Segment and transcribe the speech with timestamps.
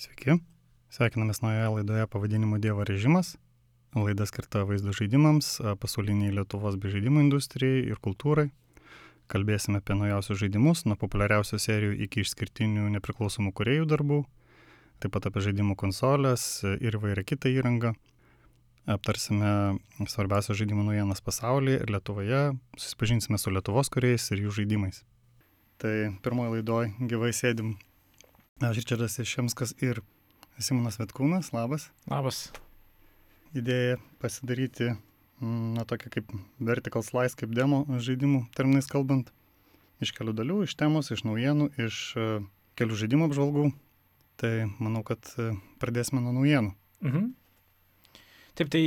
[0.00, 0.38] Sveiki,
[0.88, 3.34] sveikinamės naujoje laidoje pavadinimu Dievo režimas.
[3.92, 8.46] Laida skirta vaizdo žaidimams, pasauliniai Lietuvos bei žaidimų industrijai ir kultūrai.
[9.28, 14.22] Kalbėsime apie naujausius žaidimus, nuo populiariausių serijų iki išskirtinių nepriklausomų kuriejų darbų,
[15.04, 17.92] taip pat apie žaidimų konsolės ir įvairią kitą įrangą.
[18.88, 19.52] Aptarsime
[20.08, 22.42] svarbiausias žaidimų naujienas pasaulyje ir Lietuvoje,
[22.80, 25.04] susipažinsime su Lietuvos kuriejais ir jų žaidimais.
[25.76, 25.94] Tai
[26.24, 27.76] pirmoji laidoje gyvai sėdim
[28.60, 30.02] Aš Ričardas Išemskas ir
[30.60, 31.86] Simonas Vetkūnas, labas.
[32.10, 32.50] Labas.
[33.56, 34.90] Idėja pasidaryti,
[35.40, 36.28] mm, na, tokia kaip
[36.60, 39.32] vertical slice, kaip demo žaidimų terminais kalbant,
[40.04, 42.44] iš kelių dalių, iš temos, iš naujienų, iš uh,
[42.76, 43.66] kelių žaidimų apžvalgų.
[44.44, 46.76] Tai manau, kad uh, pradėsime nuo naujienų.
[47.08, 47.26] Mhm.
[48.60, 48.86] Taip, tai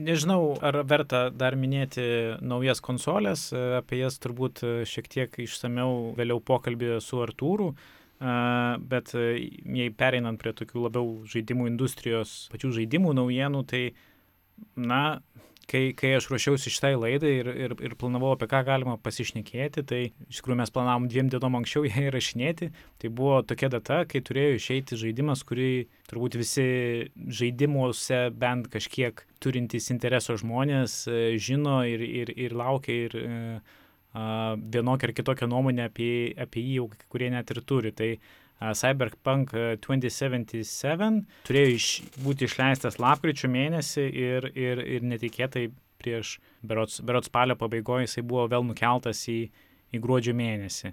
[0.00, 7.02] nežinau, ar verta dar minėti naujas konsolės, apie jas turbūt šiek tiek išsameu vėliau pokalbį
[7.04, 7.74] su Artūru.
[8.22, 9.26] Bet e,
[9.66, 13.80] jei pereinant prie tokių labiau žaidimų industrijos, pačių žaidimų naujienų, tai,
[14.78, 15.18] na,
[15.66, 20.00] kai, kai aš ruošiausi šitai laidai ir, ir, ir planavau, apie ką galima pasišnekėti, tai
[20.28, 22.70] iš tikrųjų mes planavom dviem dienom anksčiau ją įrašinėti.
[23.02, 25.72] Tai buvo tokia data, kai turėjo išeiti žaidimas, kurį
[26.12, 26.68] turbūt visi
[27.42, 33.80] žaidimuose bent kažkiek turintys intereso žmonės e, žino ir, ir, ir laukia ir uh,
[34.12, 37.92] vienokią ar kitokią nuomonę apie, apie jį jau kurie net ir turi.
[37.96, 38.10] Tai
[38.78, 41.86] Cyberpunk 2077 turėjo iš,
[42.22, 45.70] būti išleistas lapkričio mėnesį ir, ir, ir netikėtai
[46.02, 49.40] prieš berots, berots spalio pabaigoje jisai buvo vėl nukeltas į,
[49.94, 50.92] į gruodžio mėnesį.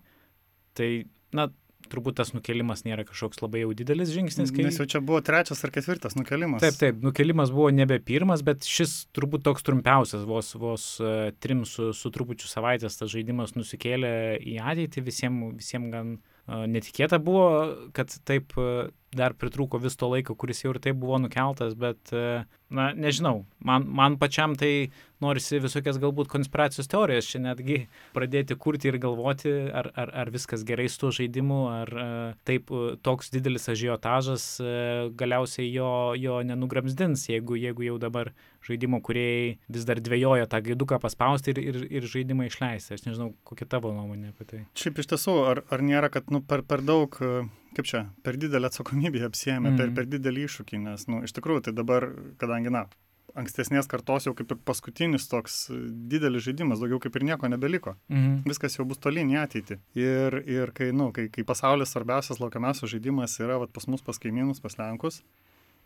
[0.78, 0.90] Tai,
[1.36, 1.50] na,
[1.92, 4.54] turbūt tas nukelimas nėra kažkoks labai jau didelis žingsnis.
[4.56, 4.66] Kai...
[4.68, 6.64] Nes jau čia buvo trečias ar ketvirtas nukelimas.
[6.64, 11.66] Taip, taip, nukelimas buvo nebe pirmas, bet šis turbūt toks trumpiausias, vos, vos uh, trim
[11.70, 17.50] su, su trupučiu savaitės tas žaidimas nusikėlė į ateitį, visiems visiem gan uh, netikėta buvo,
[17.94, 22.12] kad taip uh, dar pritrūko vis to laiko, kuris jau ir taip buvo nukeltas, bet,
[22.70, 24.92] na, nežinau, man, man pačiam tai
[25.24, 27.80] norisi visokias galbūt konspiracijos teorijas čia netgi
[28.16, 31.94] pradėti kurti ir galvoti, ar, ar, ar viskas gerai su tuo žaidimu, ar
[32.48, 32.70] taip
[33.06, 34.46] toks didelis ažiotažas
[35.18, 38.34] galiausiai jo, jo nenugramsdins, jeigu, jeigu jau dabar
[38.66, 42.98] žaidimo kuriejai vis dar dvėjoja tą gaiduką paspausti ir, ir, ir žaidimą išleisti.
[42.98, 44.62] Aš nežinau, kokia tavo nuomonė apie tai.
[44.80, 47.16] Šiaip iš tiesų, ar, ar nėra, kad nu, per, per daug
[47.76, 49.78] kaip čia, per didelę atsakomybę apsijėmė, mm.
[49.80, 52.08] per, per didelį iššūkį, nes, nu, iš tikrųjų, tai dabar,
[52.42, 52.88] kadangi, na,
[53.38, 55.60] ankstesnės kartos jau kaip ir paskutinis toks
[56.12, 57.96] didelis žaidimas, daugiau kaip ir nieko nebeliko.
[58.12, 58.42] Mhm.
[58.50, 59.80] Viskas jau bus tolyn į ateitį.
[60.00, 64.20] Ir, ir kai, nu, kai, kai pasaulis svarbiausias, laukiamiausias žaidimas yra vat, pas mus, pas
[64.22, 65.22] kaimynus, pas Lenkus,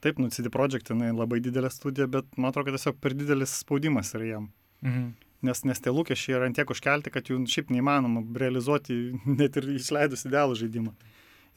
[0.03, 3.55] taip, nu, CD Projekt jinai labai didelė studija, bet man atrodo, kad tiesiog per didelis
[3.63, 4.49] spaudimas yra jam.
[4.83, 5.13] Mhm.
[5.43, 8.95] Nes, nes tie lūkesčiai yra antiek užkelti, kad jų šiaip neįmanoma realizuoti
[9.39, 10.93] net ir išleidus idealų žaidimą.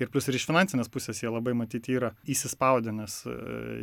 [0.02, 3.36] Ir plus ir iš finansinės pusės jie labai matyti yra įsispaudę, nes e,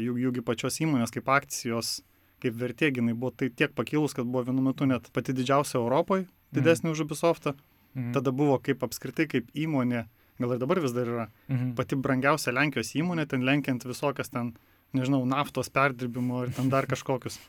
[0.04, 2.02] jų, jųgi pačios įmonės kaip akcijos,
[2.44, 6.28] kaip vertė, jinai buvo tai tiek pakilus, kad buvo vienu metu net pati didžiausia Europoje,
[6.54, 6.94] didesnė mm.
[6.94, 7.56] už Ubisoftą.
[7.96, 8.12] Mm.
[8.14, 10.04] Tada buvo kaip apskritai kaip įmonė,
[10.42, 11.74] gal ir dabar vis dar yra, mm.
[11.78, 14.54] pati brangiausia Lenkijos įmonė, ten lenkiant visokias ten,
[14.98, 17.40] nežinau, naftos perdirbimo ir ten dar kažkokius.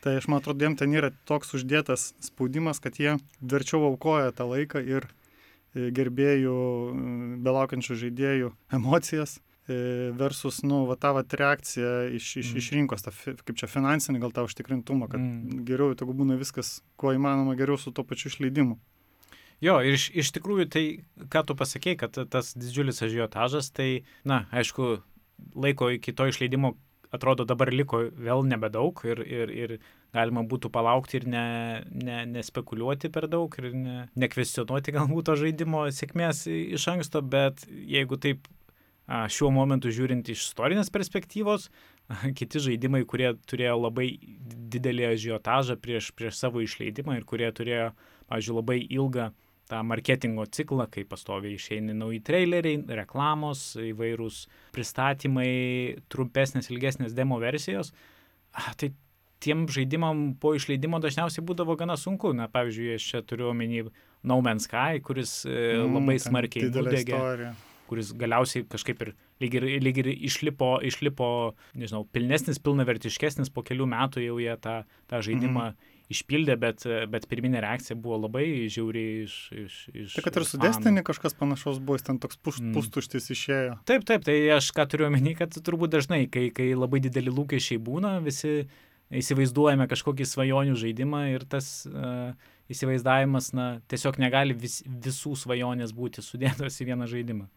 [0.00, 4.46] Tai aš man atrodo, jiems ten yra toks uždėtas spaudimas, kad jie verčiau aukoja tą
[4.48, 5.10] laiką ir
[5.70, 6.56] E, gerbėjų,
[7.46, 9.36] belaukiančių žaidėjų emocijas
[9.70, 12.58] e, versus, nu, va ta va reakcija iš, iš, mm.
[12.62, 15.62] iš rinkos, ta, kaip čia finansinį gal tą užtikrintumą, kad mm.
[15.68, 18.80] geriau, tegu būna viskas, kuo įmanoma geriau su to pačiu išleidimu.
[19.60, 20.84] Jo, ir iš, iš tikrųjų tai,
[21.32, 24.94] ką tu pasakėjai, kad tas didžiulis ažiotažas, tai, na, aišku,
[25.54, 26.74] laiko iki to išleidimo
[27.14, 29.74] atrodo dabar liko vėl nebedaug ir, ir, ir
[30.14, 31.44] galima būtų palaukti ir ne,
[31.90, 38.18] ne, nespekuliuoti per daug ir ne, nekvestionuoti galbūt to žaidimo sėkmės iš anksto, bet jeigu
[38.22, 38.48] taip
[39.10, 41.66] šiuo momentu žiūrint iš istorinės perspektyvos,
[42.38, 44.12] kiti žaidimai, kurie turėjo labai
[44.70, 47.90] didelį ažiotažą prieš, prieš savo išleidimą ir kurie turėjo,
[48.30, 49.30] pavyzdžiui, labai ilgą
[49.70, 54.42] tą marketingo ciklą, kai pastoviai išeini nauji traileriai, reklamos, įvairūs
[54.74, 55.52] pristatymai,
[56.12, 57.92] trumpesnės, ilgesnės demo versijos.
[58.50, 58.90] Tai
[59.40, 62.34] tiem žaidimam po išleidimo dažniausiai būdavo gana sunku.
[62.36, 63.86] Na, pavyzdžiui, aš čia turiu omeny
[64.26, 67.20] No Man's Sky, kuris mm, labai smarkiai nudegė,
[67.90, 71.30] kuris galiausiai kažkaip ir lyg ir, lyg ir išlipo, išlipo,
[71.78, 77.26] nežinau, pilnesnis, pilnavertiškesnis, po kelių metų jau jie tą, tą žaidimą mm išpildė, bet, bet
[77.30, 79.36] pirminė reakcija buvo labai žiauri iš...
[79.64, 82.74] iš, iš tai kad ir su Destiny kažkas panašaus buvo, jis ten toks pus, mm.
[82.76, 83.80] pustuštis išėjo.
[83.88, 87.80] Taip, taip, tai aš ką turiu omeny, kad turbūt dažnai, kai, kai labai dideli lūkesčiai
[87.82, 88.64] būna, visi
[89.10, 92.30] įsivaizduojame kažkokį svajonių žaidimą ir tas uh,
[92.70, 97.48] įsivaizdavimas, na, tiesiog negali vis, visų svajonės būti sudėtos į vieną žaidimą.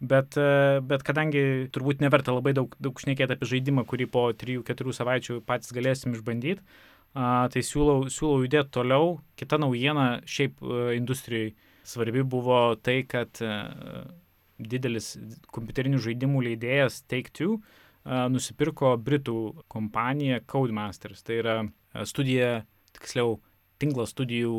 [0.00, 4.96] Bet, e, bet kadangi turbūt neverta labai daug, daug šnekėti apie žaidimą, kurį po 3-4
[4.96, 6.64] savaičių patys galėsim išbandyti,
[7.14, 9.18] tai siūlau, siūlau judėti toliau.
[9.38, 11.54] Kita naujiena šiaip e, industrijai
[11.86, 13.54] svarbi buvo tai, kad e,
[14.58, 15.14] didelis
[15.54, 17.58] kompiuterinių žaidimų leidėjas Take-Two
[18.04, 21.22] nusipirko Britų kompaniją Codemasters.
[21.24, 21.54] Tai yra
[22.04, 23.38] studija, tiksliau,
[23.80, 24.58] tinklo studijų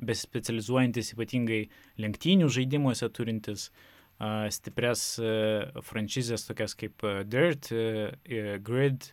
[0.00, 1.66] bespecializuojantis ypatingai
[2.00, 3.66] lenktynių žaidimuose turintis
[4.56, 5.04] stipres
[5.84, 7.68] franšizės tokias kaip Dirt,
[8.64, 9.10] Grid,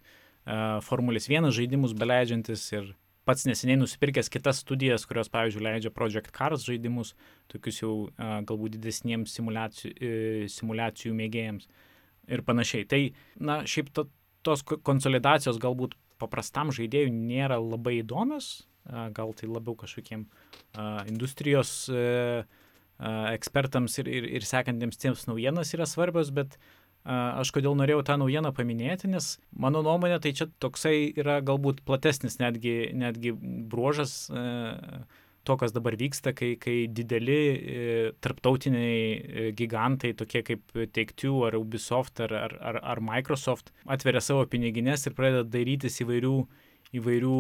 [0.86, 2.94] Formulės 1 žaidimus beleidžiantis ir
[3.28, 7.14] pats neseniai nusipirkęs kitas studijas, kurios, pavyzdžiui, leidžia Project Cars žaidimus,
[7.52, 11.68] tokius jau galbūt didesniems simulacijų, e, simulacijų mėgėjams
[12.34, 12.88] ir panašiai.
[12.90, 13.02] Tai,
[13.38, 14.08] na, šiaip to,
[14.46, 18.64] tos konsolidacijos galbūt paprastam žaidėjui nėra labai įdomios,
[19.14, 20.26] gal tai labiau kažkokiem
[21.10, 22.44] industrijos e,
[23.00, 26.58] ekspertams ir, ir, ir sekantiems tiems naujienas yra svarbios, bet
[27.06, 32.40] aš kodėl norėjau tą naujieną paminėti, nes mano nuomonė tai čia toksai yra galbūt platesnis
[32.42, 33.34] netgi, netgi
[33.72, 34.30] bruožas
[35.50, 37.84] to, kas dabar vyksta, kai, kai dideli e,
[38.22, 44.46] tarptautiniai e, gigantai, tokie kaip Take-Two ar Ubisoft ar, ar, ar, ar Microsoft, atveria savo
[44.52, 46.36] piniginės ir pradeda darytis įvairių
[47.00, 47.40] įvairių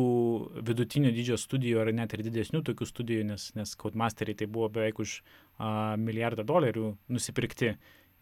[0.61, 5.01] vidutinio dydžio studijų ar net ir didesnių tokių studijų, nes, nes Codemasteri tai buvo beveik
[5.01, 5.15] už
[5.57, 7.73] a, milijardą dolerių nusipirkti.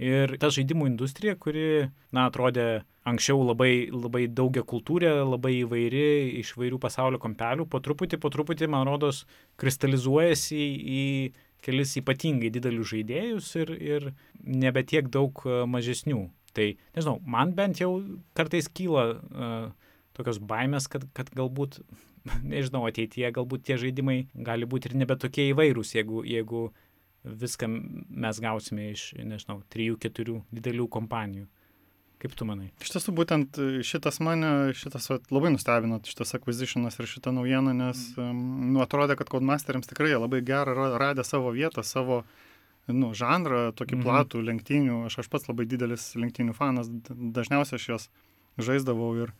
[0.03, 6.53] Ir ta žaidimų industrija, kuri, na, atrodė anksčiau labai, labai daugia kultūrė, labai įvairi, iš
[6.59, 9.23] vairių pasaulio kampelių, po truputį, po truputį, man rodos,
[9.57, 10.61] kristalizuojasi
[10.97, 11.03] į
[11.65, 14.09] kelis ypatingai didelius žaidėjus ir, ir
[14.44, 16.27] nebe tiek daug mažesnių.
[16.57, 17.91] Tai, nežinau, man bent jau
[18.38, 19.65] kartais kyla uh,
[20.17, 21.79] tokios baimės, kad, kad galbūt,
[22.53, 26.67] nežinau, ateityje galbūt tie žaidimai gali būti ir nebe tokie įvairūs, jeigu, jeigu
[27.24, 27.69] viską
[28.10, 31.48] mes gausime iš, nežinau, trijų, keturių didelių kompanijų.
[32.18, 32.72] Kaip tu manai?
[32.81, 38.08] Iš tiesų, būtent šitas mane, šitas vat, labai nustebino, šitas acquisitionas ir šita naujiena, nes,
[38.18, 38.72] mm.
[38.74, 42.24] nu, atrodė, kad Codemasters tikrai labai gerą radė savo vietą, savo,
[42.90, 44.08] nu, žanrą, tokį mm.
[44.08, 45.04] platų lenktynių.
[45.12, 48.10] Aš, aš pats labai didelis lenktynių fanas, dažniausiai aš juos
[48.58, 49.36] žaisdavau ir,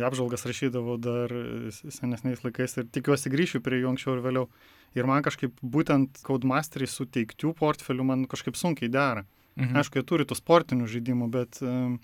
[0.00, 1.34] apžvalgas rašydavau dar
[1.76, 4.48] senesniais laikais ir tikiuosi grįšiu prie jų anksčiau ir vėliau.
[4.96, 9.26] Ir man kažkaip būtent Codemasteri suteiktų portfelių man kažkaip sunkiai dera.
[9.58, 9.76] Mhm.
[9.80, 11.96] Aišku, jie turi tų sportinių žaidimų, bet uh,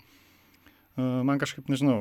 [0.97, 1.99] man kažkaip, nežinau,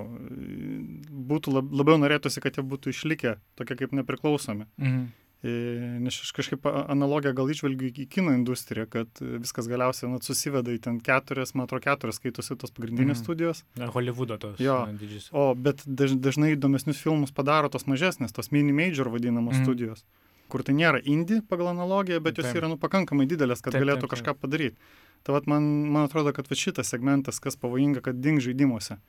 [1.31, 4.67] būtų lab, labiau norėtųsi, kad jie būtų išlikę tokie kaip nepriklausomi.
[4.79, 5.13] Mhm.
[5.45, 10.79] Nes aš kažkaip analogiją gal išvelgiu į kino industriją, kad viskas galiausiai nu, susiveda į
[10.87, 13.21] ten keturias, man atrodo, keturias skaitosi tos pagrindinės mm.
[13.21, 13.61] studijos.
[13.77, 14.57] Na, Hollywoodo tos.
[14.63, 14.79] Jo.
[14.97, 15.29] Didžius.
[15.37, 19.67] O, bet daž, dažnai įdomesnius filmus padaro tos mažesnės, tos mini major vadinamos mm.
[19.67, 20.07] studijos,
[20.55, 22.63] kur tai nėra indie pagal analogiją, bet jos taip.
[22.63, 24.95] yra nu, pakankamai didelės, kad taip, galėtų taip, kažką padaryti.
[25.27, 29.01] Tai vat, man, man atrodo, kad šitas segmentas, kas pavojinga, kad ding žaidimuose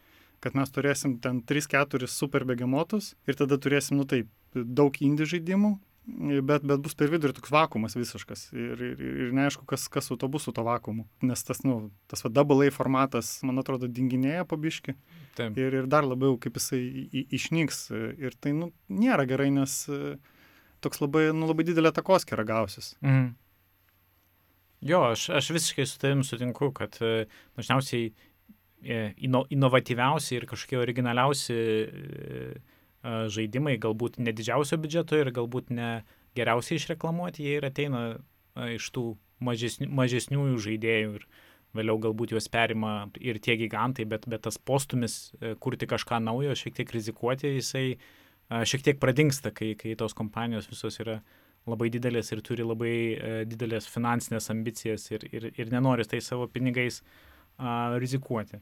[0.44, 5.72] kad mes turėsim ten 3-4 super begemotus ir tada turėsim, nu taip, daug indie žaidimų,
[6.46, 10.18] bet, bet bus per vidurį toks vakumas visiškas ir, ir, ir neaišku, kas, kas su
[10.22, 11.08] to bus su to vakumu.
[11.26, 14.96] Nes tas, nu, tas va, double A formatas, man atrodo, dinginėja pabiški
[15.40, 15.58] Taip.
[15.58, 16.84] ir, ir dar labiau kaip jisai
[17.26, 17.88] išnyks.
[18.22, 19.82] Ir tai, nu, nėra gerai, nes
[20.86, 22.94] toks labai, nu, labai didelė takoskira gausis.
[23.04, 23.34] Mhm.
[24.86, 26.98] Jo, aš, aš visiškai su tavim sutinku, kad
[27.58, 28.12] dažniausiai
[29.26, 31.56] ino, inovatyviausi ir kažkokie originaliausi
[33.06, 35.90] žaidimai galbūt ne didžiausio biudžeto ir galbūt ne
[36.38, 38.04] geriausiai išreklamuoti, jie ir ateina
[38.76, 39.08] iš tų
[39.46, 41.28] mažesnių, mažesniųjų žaidėjų ir
[41.76, 46.56] vėliau galbūt juos perima ir tie gigantai, bet, bet tas postumis e, kurti kažką naujo,
[46.56, 47.98] šiek tiek rizikuoti, jisai
[48.50, 51.20] šiek tiek pradingsta, kai, kai tos kompanijos visos yra
[51.66, 56.48] labai didelės ir turi labai e, didelės finansinės ambicijas ir, ir, ir nenori tai savo
[56.52, 57.02] pinigais
[57.58, 58.60] a, rizikuoti.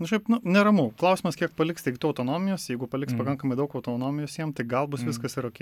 [0.00, 0.86] Na, nu, šiaip, nu, neramu.
[1.00, 2.70] Klausimas, kiek paliks tik autonomijos.
[2.70, 3.20] Jeigu paliks mm.
[3.20, 5.12] pakankamai daug autonomijos jiems, tai gal bus mm.
[5.12, 5.60] viskas ir ok.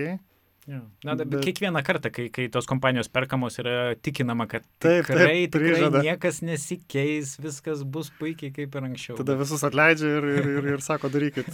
[0.69, 0.83] Ja.
[1.03, 5.49] Na, bet, bet kiekvieną kartą, kai, kai tos kompanijos perkamos, yra tikinama, kad taip, tikrai,
[5.49, 9.17] taip, tikrai niekas nesikeis, viskas bus puikiai kaip ir anksčiau.
[9.19, 11.49] Tada visus atleidžia ir, ir, ir, ir sako, darykit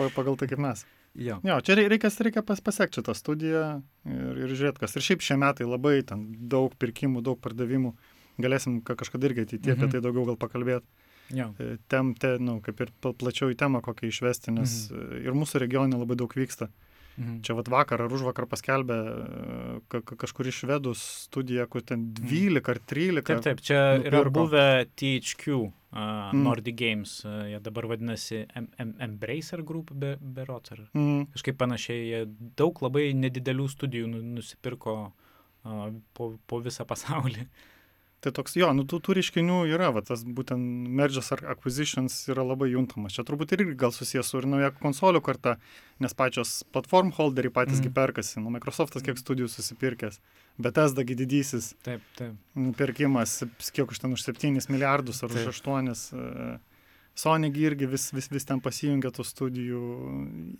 [0.00, 0.86] pagal tai, kaip mes.
[1.14, 1.38] Jo.
[1.46, 3.64] jo, čia reikia, reikia pas, pasiekti šitą studiją
[4.10, 4.96] ir, ir žiūrėti, kas.
[4.98, 7.94] Ir šiaip šie metai labai ten daug pirkimų, daug pardavimų.
[8.42, 9.84] Galėsim kažkada irgi ateityje mhm.
[9.84, 10.88] apie tai daugiau gal pakalbėti.
[11.62, 15.22] E, tem, te, nu, kaip ir plačiau į temą kokią išvesti, nes mhm.
[15.22, 16.68] ir mūsų regione labai daug vyksta.
[17.14, 17.38] Mhm.
[17.46, 21.86] Čia vat vakar ar už vakar paskelbė e, ka, ka, kažkur iš švedų studija, kur
[21.86, 22.72] ten 12 mhm.
[22.74, 23.28] ar 13.
[23.30, 24.10] Taip, taip, čia nupirko.
[24.10, 24.66] yra buvę
[24.98, 25.62] THQ
[25.94, 26.42] uh, mm.
[26.42, 31.26] Nordic Games, uh, jie dabar vadinasi em, em, Embracer Group be, Berot, ar Mm.
[31.34, 32.24] kažkaip panašiai, jie
[32.56, 35.12] daug labai nedidelių studijų nu, nusipirko
[35.64, 37.46] uh, po, po visą pasaulį.
[38.24, 42.40] Tai toks, jo, nu tų, tų reiškinių yra, va, tas būtent merges ar acquisitions yra
[42.46, 43.12] labai juntamas.
[43.12, 45.58] Čia turbūt irgi gal susijęs su ir nauja konsolių karta,
[46.00, 47.90] nes pačios platform holderiai patys Mhm.
[47.90, 47.94] mm.
[47.98, 48.40] perkasi.
[48.40, 50.20] Nu, Microsoftas kiek studijų susipirkęs,
[50.56, 52.32] bet esdagi didysis Taip, taip.
[52.80, 53.42] pirkimas,
[53.76, 55.48] kiek už ten už 7 milijardus ar Taip.
[55.52, 55.92] už 8.
[57.14, 59.82] Sony gi irgi vis, vis, vis ten pasijungia tų studijų.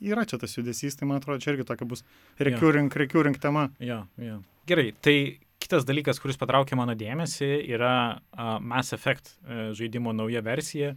[0.06, 2.04] Yra čia tas judesys, tai man atrodo, čia irgi tokia bus
[2.38, 3.68] recurring, recurring tema.
[3.82, 4.38] Jo, jo.
[4.70, 5.16] Gerai, tai
[5.64, 10.94] kitas dalykas, kuris patraukė mano dėmesį, yra uh, Mass Effect uh, žaidimo nauja versija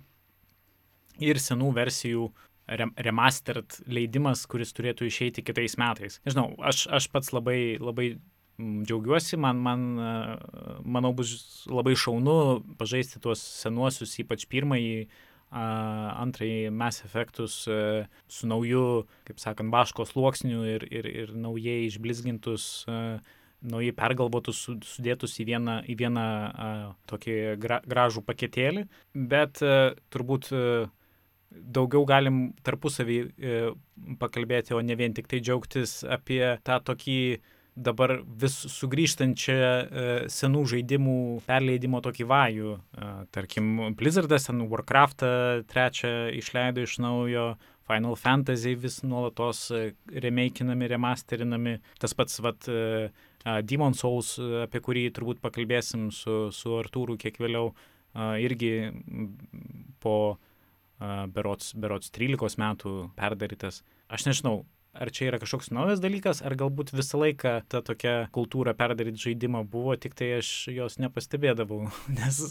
[1.24, 2.30] ir senų versijų
[2.78, 6.20] rem remastered leidimas, kuris turėtų išeiti kitais metais.
[6.28, 8.12] Nežinau, aš, aš pats labai, labai
[8.60, 12.38] džiaugiuosi, man, man, uh, manau, bus labai šaunu
[12.78, 15.08] pažaisti tuos senuosius, ypač pirmąjį
[15.52, 22.86] antrąjį Mass Effectus a, su nauju, kaip sakant, baško sluoksniu ir, ir, ir naujai išblizgintus,
[22.88, 23.18] a,
[23.68, 26.70] naujai pergalvotus, su- sudėtus į vieną, į vieną a,
[27.10, 28.88] tokį gra, gražų paketėlį,
[29.34, 29.64] bet
[30.14, 30.52] turbūt
[31.52, 33.60] daugiau galim tarpusavį e,
[34.20, 37.20] pakalbėti, o ne vien tik tai džiaugtis apie tą tokį
[37.78, 41.18] dabar vis sugrįžtančią e, senų žaidimų
[41.48, 42.76] perleidimo tokį vajų.
[42.78, 45.30] E, tarkim, Blizzardas ten Warcraftą
[45.70, 47.52] trečią išleido iš naujo,
[47.88, 49.84] Final Fantasy vis nuolatos e,
[50.26, 51.78] remakinami, remasterinami.
[52.02, 52.70] Tas pats, vat,
[53.64, 54.34] Demon Souls,
[54.66, 57.70] apie kurį turbūt pakalbėsim su, su Artūru kiek vėliau,
[58.44, 58.90] irgi
[60.04, 60.18] po
[61.32, 63.86] berots, berots 13 metų perdarytas.
[64.12, 64.66] Aš nežinau,
[64.98, 69.64] ar čia yra kažkoks naujas dalykas, ar galbūt visą laiką ta tokia kultūra perdaryti žaidimą
[69.70, 71.88] buvo, tik tai aš jos nepastebėdavau,
[72.20, 72.44] nes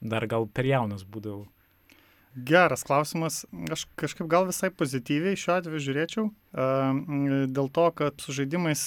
[0.00, 1.46] dar gal per jaunas būdavau.
[2.32, 3.42] Geras klausimas.
[3.72, 6.30] Aš kažkaip gal visai pozityviai šiuo atveju žiūrėčiau.
[7.52, 8.84] Dėl to, kad su žaidimais,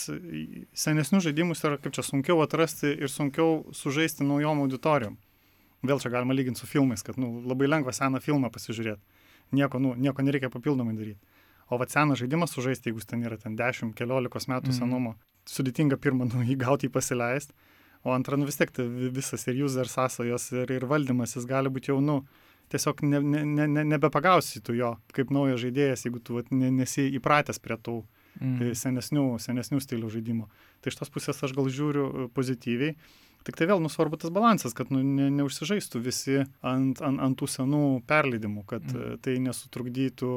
[0.73, 5.19] senesnių žaidimus yra kaip čia sunkiau atrasti ir sunkiau sužaisti naujom auditorijom.
[5.85, 9.21] Vėl čia galima lyginti su filmais, kad nu, labai lengva seną filmą pasižiūrėti.
[9.53, 11.21] Nieko, nu, nieko nereikia papildomai daryti.
[11.69, 14.77] O va seną žaidimą sužaisti, jeigu ten yra ten 10-15 metų Mhm.
[14.77, 15.15] senumo,
[15.49, 17.53] sudėtinga pirmą nu, jį gauti, jį pasileisti.
[18.05, 21.45] O antra, nu vis tiek tai vi- visas ir user sąsajos ir, ir valdymas, jis
[21.49, 22.23] gali būti jau, nu,
[22.69, 26.69] tiesiog ne, ne, ne, ne, nebepagausi tu jo kaip naujas žaidėjas, jeigu tu vat, ne,
[26.71, 28.03] nesi įpratęs prie tų
[28.41, 28.73] mm.
[28.77, 30.49] senesnių, senesnių stilių žaidimo.
[30.81, 32.95] Tai iš tos pusės aš gal žiūriu e, pozityviai.
[33.45, 37.49] Tik tai vėl nusvarbu tas balansas, kad nu, ne, neužsižaistų visi ant, ant, ant tų
[37.49, 39.17] senų perleidimų, kad mm.
[39.21, 40.31] tai nesutrukdytų,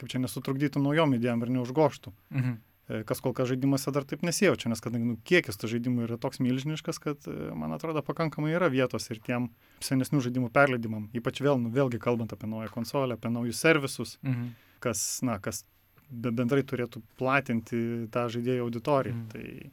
[0.00, 2.12] kaip čia nesutrukdytų naujom idėjom ir neužgoštų.
[2.34, 2.58] Mhm.
[2.90, 6.16] E, Kas kol kas žaidimuose dar taip nesijaučia, nes kadangi nu, kiekis tų žaidimų yra
[6.18, 9.46] toks milžiniškas, kad, e, man atrodo, pakankamai yra vietos ir tiem
[9.84, 11.04] senesnių žaidimų perleidimam.
[11.14, 14.48] Ypač vėl, nu, vėlgi kalbant apie naują konsolę, apie naujus servisus, Mhm.
[14.80, 15.62] kas, na, kas
[16.10, 19.14] be- bendrai turėtų platinti tą žaidėjų auditoriją.
[19.14, 19.28] Mhm.
[19.30, 19.70] Tai,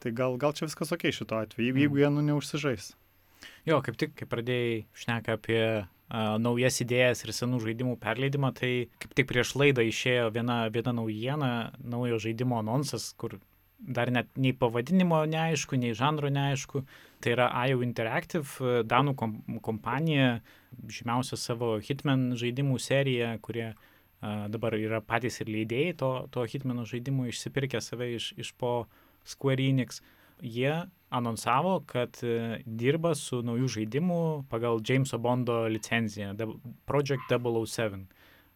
[0.00, 1.82] tai gal, gal čia viskas ok šito atveju, jeigu, Mhm.
[1.82, 2.92] jeigu jie nu neužsižais.
[3.66, 9.14] Jo, kaip tik, kai pradėjai šneka apie naujas idėjas ir senų žaidimų perleidimą, tai kaip
[9.16, 13.38] tik prieš laidą išėjo viena, viena naujiena, naujo žaidimo anonsas, kur
[13.82, 16.84] dar net nei pavadinimo neaišku, nei žanro neaišku.
[17.22, 20.42] Tai yra IO Interactive, Danų kom kompanija,
[20.90, 23.72] žymiausia savo Hitman žaidimų serija, kurie
[24.22, 28.84] dabar yra patys ir leidėjai to, to Hitmano žaidimų išsipirkę save iš, iš po
[29.26, 30.02] Square Enix.
[30.42, 36.34] Jie anonsavo, kad e, dirba su naujų žaidimų pagal Jameso Bondo licenciją
[36.88, 38.06] Project 007.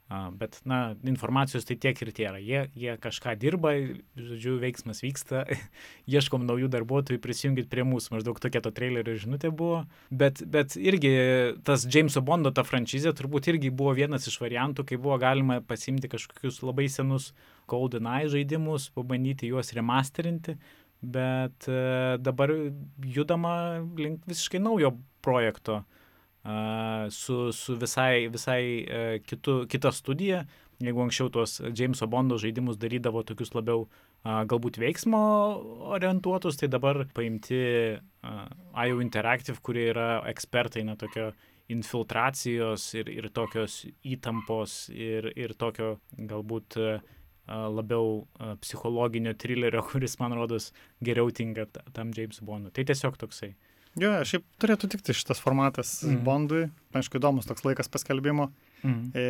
[0.09, 2.37] A, Bet, na, informacijos tai tiek ir tiek.
[2.39, 3.73] Jie, jie kažką dirba,
[4.15, 5.43] žodžiu, veiksmas vyksta,
[6.15, 9.83] ieškom naujų darbuotojų, prisijungit prie mūsų, maždaug tokia to trailerio žinutė buvo.
[10.15, 11.11] Bet, bet irgi
[11.67, 16.11] tas Jameso Bondo ta franšizė turbūt irgi buvo vienas iš variantų, kai buvo galima pasimti
[16.13, 17.33] kažkokius labai senus
[17.67, 20.55] GoldenEye žaidimus, pabandyti juos remasterinti,
[21.03, 22.53] bet e, dabar
[23.05, 23.57] judama
[23.99, 25.83] link visiškai naujo projekto
[27.11, 30.45] su, su visai, visai e, kitu, kita studija.
[30.79, 33.87] Jeigu anksčiau tuos Jameso Bondo žaidimus darydavo tokius labiau
[34.23, 35.19] galbūt veiksmo
[35.97, 37.59] orientuotus, tai dabar paimti
[37.97, 41.31] IO Interactive, kurie yra ekspertai, na, tokio
[41.73, 46.91] infiltracijos ir, ir tokios įtampos ir, ir tokio galbūt a,
[47.49, 48.27] labiau
[48.61, 50.73] psichologinio trilerio, kuris, man rodos,
[51.05, 52.73] geriau tinka ta- tam James Bondui.
[52.75, 53.55] Tai tiesiog toksai.
[53.97, 56.19] Jo, šiaip turėtų tikti šitas formatas mm.
[56.27, 56.67] Bondui.
[56.93, 58.51] Aišku, įdomus toks laikas paskelbimo.
[58.85, 59.07] Mm.
[59.17, 59.23] E,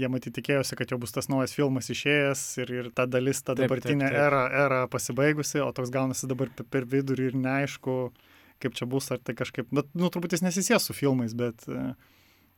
[0.00, 3.52] jie matyti tikėjosi, kad jau bus tas naujas filmas išėjęs ir, ir ta dalis, ta
[3.52, 4.22] Taip, dabartinė taip, taip.
[4.24, 7.98] era, era pasibaigusi, o toks gaunasi dabar pe- per vidurį ir neaišku,
[8.64, 11.90] kaip čia bus, ar tai kažkaip, bet, nu, turbūt jis nesisės su filmais, bet, e,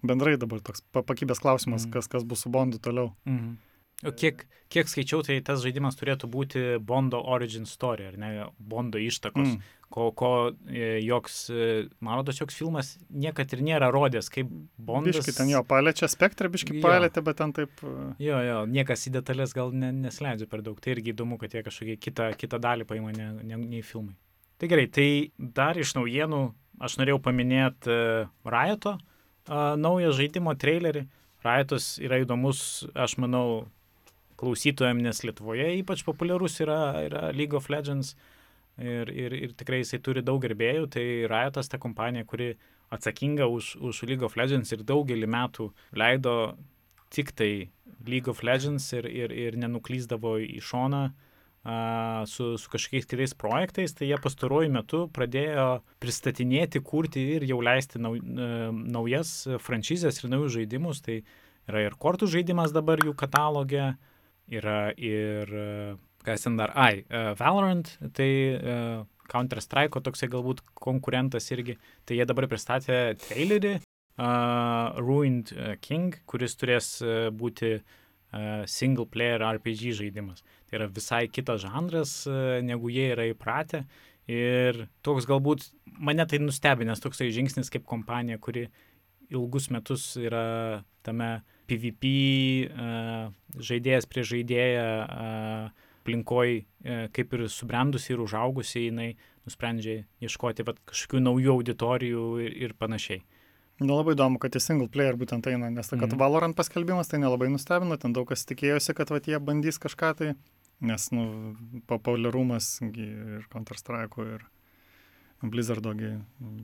[0.06, 1.96] bendrai dabar toks pakibęs klausimas, Mhm.
[1.98, 3.10] kas, kas bus su Bondu toliau.
[3.26, 3.56] Mhm.
[4.04, 8.28] O kiek, kiek skaičiau, tai tas žaidimas turėtų būti Bondo origin story, ar ne,
[8.60, 9.62] Bondo ištakos, Mm.
[9.88, 10.30] ko, ko
[10.68, 15.16] e, joks, e, man rodos, joks filmas niekad ir nėra rodęs, kaip Bondas.
[15.16, 16.82] Biški ten jo paliečia spektrą, biški Jo.
[16.84, 17.70] palietė, bet ten taip...
[17.82, 20.76] e, Jo, jo, niekas į detalės gal ne, nesleidžia per daug.
[20.80, 24.12] Tai irgi įdomu, kad jie kažkokią kitą, kitą dalį paima, ne, ne, nei filmai.
[24.58, 26.42] Tai gerai, tai dar iš naujienų
[26.84, 31.06] aš norėjau paminėti uh, Rioto uh, naują žaidimo trailerį.
[31.46, 33.68] Riotas yra įdomus, aš manau,
[34.40, 38.14] klausytojams, nes Lietuvoje ypač populiarus yra, yra League of Legends
[38.78, 40.88] ir, ir, ir tikrai jisai turi daug gerbėjų.
[40.92, 42.54] Tai Riotas ta kompanija, kuri
[42.94, 46.36] atsakinga už, už League of Legends ir daugelį metų leido
[47.10, 47.70] tik tai
[48.06, 51.06] League of Legends ir, ir, ir nenuklyzdavo į šoną
[52.26, 57.98] su, su kažkokiais kitais projektais, tai jie pastaruoju metu pradėjo pristatinėti, kurti ir jau leisti
[57.98, 59.32] nau, e, naujas
[59.64, 61.02] franšizės ir naujus žaidimus.
[61.02, 61.18] Tai
[61.66, 63.96] yra ir kortų žaidimas dabar jų katalogė,
[64.52, 68.78] yra ir, e, kas ten dar, ai, e, Valorant, tai e,
[69.30, 71.76] Counter-Strike, toksai galbūt konkurentas irgi.
[72.06, 79.08] Tai jie dabar pristatė trailerį uh, Ruined uh, King, kuris turės uh, būti uh, single
[79.10, 80.44] player RPG žaidimas.
[80.66, 83.84] Tai yra visai kitas žanras, uh, negu jie yra įpratę.
[84.30, 85.68] Ir toks galbūt
[86.02, 88.66] mane tai nustebinęs toksai žingsnis kaip kompanija, kuri
[89.30, 92.10] ilgus metus yra tame PvP
[92.70, 99.08] uh, žaidėjas prie žaidėją uh, aplinkoj, uh, kaip ir subrendusi ir užaugusi, jinai
[99.46, 103.22] nusprendžia ieškoti vat, kažkokių naujų auditorijų ir, ir panašiai.
[103.78, 106.18] Nu, labai įdomu, kad į single player būtent eina, nes tai, kad Mhm.
[106.22, 110.34] Valorant paskelbimas tai nelabai nustebino, ten daug kas tikėjosi, kad vat, jie bandys kažką tai,
[110.80, 111.54] nes, nu,
[111.86, 114.46] populiarumas ir Counter-Strike ir
[115.44, 116.14] Blizzardo gi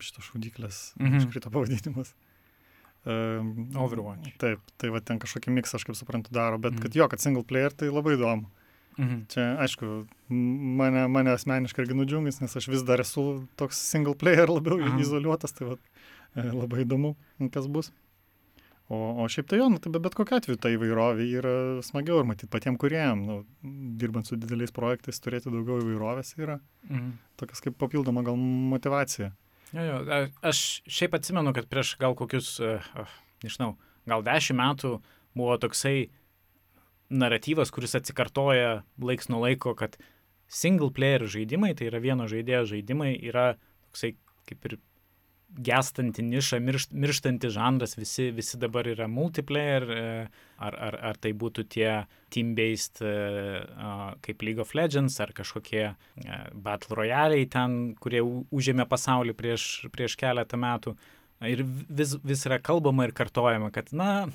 [0.00, 1.18] šitos šaudyklės Mhm.
[1.20, 2.14] iškrito pavadinimas.
[3.04, 4.36] Um, Overwatch.
[4.38, 6.82] Taip, tai va ten kažkokį miksą, aš kaip suprantu, daro, bet Mhm.
[6.82, 8.46] kad jo, kad single player tai labai įdomu.
[8.98, 9.26] Mhm.
[9.28, 14.46] Čia, aišku, mane, mane asmeniškai irgi nudžiungis, nes aš vis dar esu toks single player
[14.46, 14.98] labiau Aha.
[15.00, 15.80] izoliuotas, tai vat,
[16.36, 17.16] e, labai įdomu,
[17.50, 17.90] kas bus.
[18.90, 18.94] O,
[19.24, 22.26] o šiaip tai jo, nu, tai be bet kokia atveju ta įvairovė yra smagiau ir
[22.28, 23.44] matyti patiems kuriem, nu,
[23.96, 26.60] dirbant su dideliais projektais, turėti daugiau įvairovės yra
[26.90, 27.12] Mhm.
[27.40, 29.32] tokias kaip papildoma gal motivacija.
[29.72, 29.98] Jo, jo,
[30.44, 32.84] aš šiaip atsimenu, kad prieš gal kokius, uh,
[33.44, 33.74] nežinau,
[34.08, 34.96] gal dešimt metų
[35.38, 36.10] buvo toksai
[37.12, 39.96] naratyvas, kuris atsikartoja laiks nuo laiko, kad
[40.52, 43.54] single player žaidimai, tai yra vieno žaidėjo žaidimai, yra
[43.88, 44.14] toksai
[44.48, 44.78] kaip ir
[45.56, 50.04] gestanti niša, miršt, mirštanti žanras, visi, visi dabar yra multiplayer, e,
[50.62, 51.90] ar, ar, ar tai būtų tie
[52.32, 53.12] team-based e,
[54.24, 55.94] kaip League of Legends, ar kažkokie e,
[56.54, 60.96] Battle Royaliai ten, kurie užėmė pasaulį prieš, prieš keletą metų.
[61.42, 64.28] Ir vis, vis yra kalbama ir kartojama, kad, na,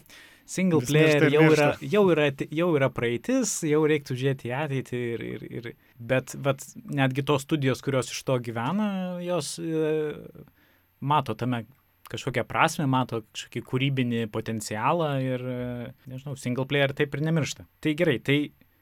[0.47, 1.89] single Vis player miršta ir jau yra, miršta.
[1.93, 2.27] jau, yra,
[2.59, 5.01] jau yra praeitis, jau reiktų žiūrėti į ateitį.
[5.13, 8.89] Ir, ir, ir, bet, bet netgi tos studijos, kurios iš to gyvena,
[9.23, 9.95] jos e,
[11.01, 11.65] mato tame
[12.07, 17.65] kažkokią prasme, mato kažkokį kūrybinį potencialą ir, e, nežinau, single player taip ir nemiršta.
[17.83, 18.37] Tai gerai, tai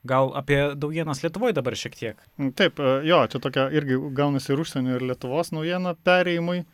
[0.05, 2.19] gal apie daugienas Lietuvoje dabar šiek tiek.
[2.37, 6.65] Mm, Taip, e, jo, čia tokia irgi gaunasi ir užsienio, ir Lietuvos naujiena perėjimui.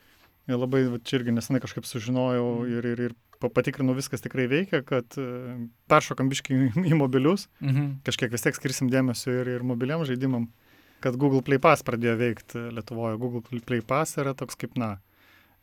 [0.50, 4.82] Ir labai čia irgi nesenai kažkaip sužinojau ir, ir, ir pa- patikrinau, viskas tikrai veikia,
[4.84, 6.58] kad e, peršokam biškai
[6.92, 8.02] į mobilius, Mhm.
[8.04, 10.50] kažkiek vis tiek skirsim dėmesio ir, ir mobiliam žaidimam,
[11.00, 13.18] kad Google Play Pass pradėjo veikti Lietuvoje.
[13.22, 14.98] Google Play Pass yra toks kaip, na,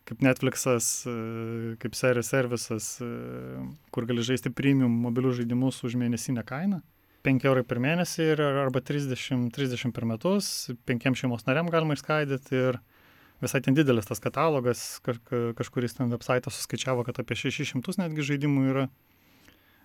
[0.07, 3.09] kaip Netflixas, e, kaip serijos servisas, e,
[3.93, 6.81] kur gali žaisti premium mobilių žaidimus už mėnesinę kainą.
[7.25, 12.55] 5 eurai per mėnesį ir arba 30, 30 per metus, penkiem šeimos nariam galima išskaidyti
[12.55, 12.79] ir
[13.43, 15.19] visai ten didelis tas katalogas, kaž,
[15.59, 18.87] kažkuris ten website suskaičiavo, kad apie 600 netgi žaidimų yra.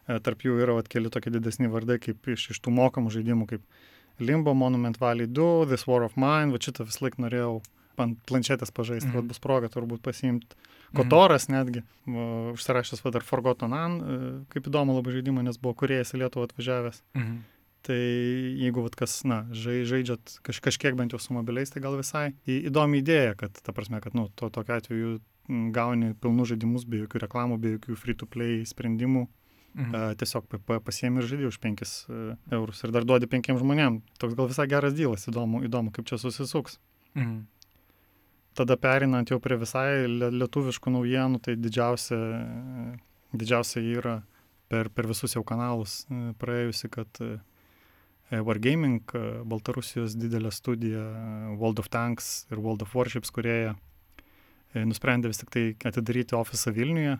[0.07, 3.51] E, Tarp jų yra vat, keli tokie didesni vardai, kaip iš, iš tų mokamų žaidimų,
[3.51, 3.63] kaip
[4.23, 8.73] Limbo, Monument Valley 2, This War of Mine, va šitą vis laik norėjau ant planšetės
[8.75, 9.29] pažaisti, Mhm.
[9.29, 10.47] bus proga turbūt pasiimti.
[10.95, 10.97] Mhm.
[10.97, 16.13] Kotoras netgi, užsirašęs va dar Forgotten An, e, kaip įdomu labai žaidimą, nes buvo kuriejas
[16.15, 17.03] į Lietuvą atvažiavęs.
[17.15, 17.39] Mhm.
[17.85, 17.95] Tai
[18.65, 22.33] jeigu vat, kas, na, žai, žaidžiat kaž, kažkiek bent jau su mobiliais, tai gal visai
[22.49, 25.21] į, įdomi idėja, kad, ta prasme, kad, nu, to tokiu atveju
[25.73, 29.27] gauni pilnus žaidimus be jokių reklamų, be jokių free-to-play sprendimų,
[29.77, 30.15] Mhm.
[30.17, 34.01] tiesiog pa- pa- pasiemi ir žaidži už 5 uh, eurus ir dar duodi 5 žmonėm.
[34.19, 36.79] Toks gal visai geras dylas, įdomu, įdomu kaip čia susisuks.
[37.17, 37.47] Mhm.
[38.55, 42.19] Tada perinant jau prie visai lie- lietuviškų naujienų, tai didžiausia,
[43.35, 44.21] didžiausia yra
[44.69, 47.35] per, per visus jau kanalus e, praėjusi, kad e,
[48.35, 51.03] Wargaming, e, Baltarusijos didelė studija
[51.59, 53.75] World of Tanks ir World of Warships, kurie
[54.75, 57.19] nusprendė vis tik tai atidaryti ofisą Vilniuje.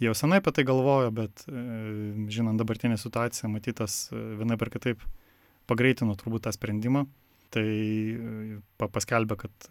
[0.00, 1.42] Jie jau senai apie tai galvojo, bet
[2.32, 5.02] žinant dabartinę situaciją, matytas vienai per kitaip
[5.68, 7.02] pagreitino turbūt tą sprendimą.
[7.50, 9.70] Tai e, paskelbė, kad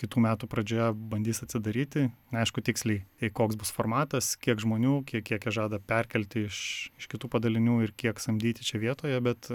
[0.00, 2.08] kitų metų pradžioje bandys atsidaryti.
[2.34, 3.04] Neaišku tiksliai,
[3.36, 6.58] koks bus formatas, kiek žmonių, kiek, kiek jie žada perkelti iš,
[6.98, 9.46] iš kitų padalinių ir kiek samdyti čia vietoje, bet,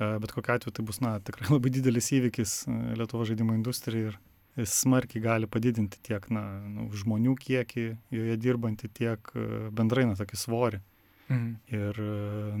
[0.00, 2.56] bet kokiu atveju tai bus na, tikrai labai didelis įvykis
[2.98, 4.18] Lietuvo žaidimo industrijai ir
[4.58, 10.38] smarkiai gali padidinti tiek na, nu, žmonių kiekį joje dirbantį, tiek e, bendrai na, tokį
[10.38, 10.82] svorį.
[11.28, 11.48] Mhm.
[11.72, 12.10] Ir e,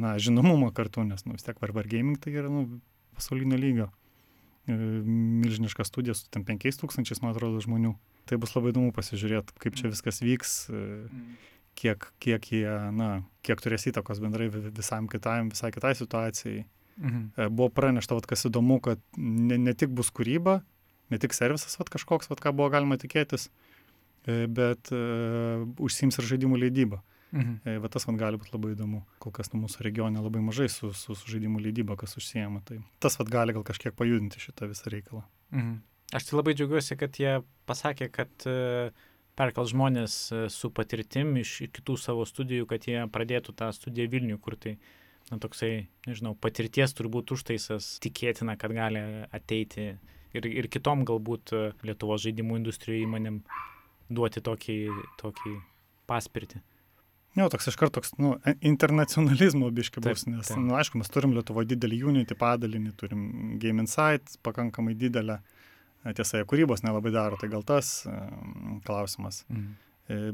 [0.00, 2.80] na, žinomumą kartu, nes nu, vis tiek Varvar Gaming tai yra nu,
[3.16, 3.88] pasaulinio lygio.
[4.66, 7.94] E, milžiniška studija su tam 5000, man atrodo, žmonių.
[8.30, 11.32] Tai bus labai įdomu pasižiūrėti, kaip čia viskas vyks, mhm.
[11.78, 13.08] kiek, kiek jie, na,
[13.42, 16.62] kiek turės įtakos bendrai visam kitam, visai kitai situacijai.
[17.00, 17.50] Mhm.
[17.56, 20.60] Buvo pranešta, vat, kas įdomu, kad ne, ne tik bus kūryba,
[21.12, 23.48] ne tik servisas vat, kažkoks, vat, ką buvo galima tikėtis,
[24.26, 27.02] e, bet uh, užsims ir žaidimų leidybą.
[27.32, 27.54] Mhm.
[27.64, 29.02] E, va tas man gali būti labai įdomu.
[29.22, 32.60] Kol kas nu, mūsų regione labai mažai su, su, su žaidimų leidyba, kas užsijama.
[32.68, 35.24] Tai tas vat gali gal kažkiek pajudinti šitą visą reikalą.
[35.54, 35.80] Mhm.
[36.12, 39.04] Aš tai labai džiaugiuosi, kad jie pasakė, kad uh,
[39.38, 44.36] perkel žmonės uh, su patirtim iš kitų savo studijų, kad jie pradėtų tą studiją Vilnių,
[44.44, 44.74] kur tai,
[45.30, 49.00] na, toksai, nežinau, patirties turbūt užtaisas tikėtina, kad gali
[49.32, 49.94] ateiti
[50.36, 53.40] ir, ir kitom galbūt e, Lietuvos žaidimų industrijų įmonėm
[54.12, 54.78] duoti tokį,
[55.22, 55.56] tokį
[56.10, 56.60] paspirtį.
[57.38, 60.58] Jo, toks iškart toks, nu, internacionalizmo biški bus, nes, taip.
[60.60, 63.22] nu, aišku, mes turim Lietuvo didelį Unity padalinį, turim
[63.62, 65.38] Game Insight pakankamai didelę,
[66.04, 69.46] e, tiesa, jie kūrybos nelabai daro, tai gal tas um, klausimas.
[69.48, 69.72] Mm.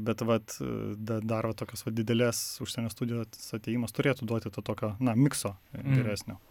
[0.03, 0.57] Bet vat,
[0.97, 5.53] da, dar va, tokios va, didelės užsienio studijos ateimas turėtų duoti to tokio, na, mikso
[5.77, 5.99] mm.
[6.01, 6.35] geresnio.
[6.35, 6.49] Mm.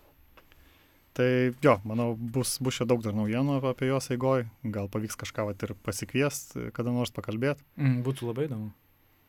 [1.18, 5.48] Tai jo, manau, bus, bus čia daug dar naujienų apie juos eigoj, gal pavyks kažką
[5.48, 7.64] vat, ir pasikviesti, kada nors pakalbėti.
[7.74, 8.70] Mm, būtų labai įdomu.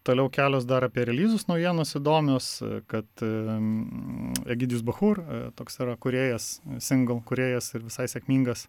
[0.08, 2.48] Toliau kelios dar apie releasus naujienos įdomios,
[2.90, 3.24] kad
[4.48, 8.68] Egidijus Bahur, e, toks yra kuriejas, single kuriejas ir visai sėkmingas.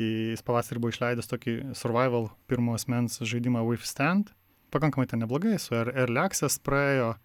[0.00, 4.30] Jis pavasarį buvo išleidęs tokį survival pirmo asmens žaidimą Withstand.
[4.72, 7.16] Pakankamai ten neblogai, su Early Access praėjo,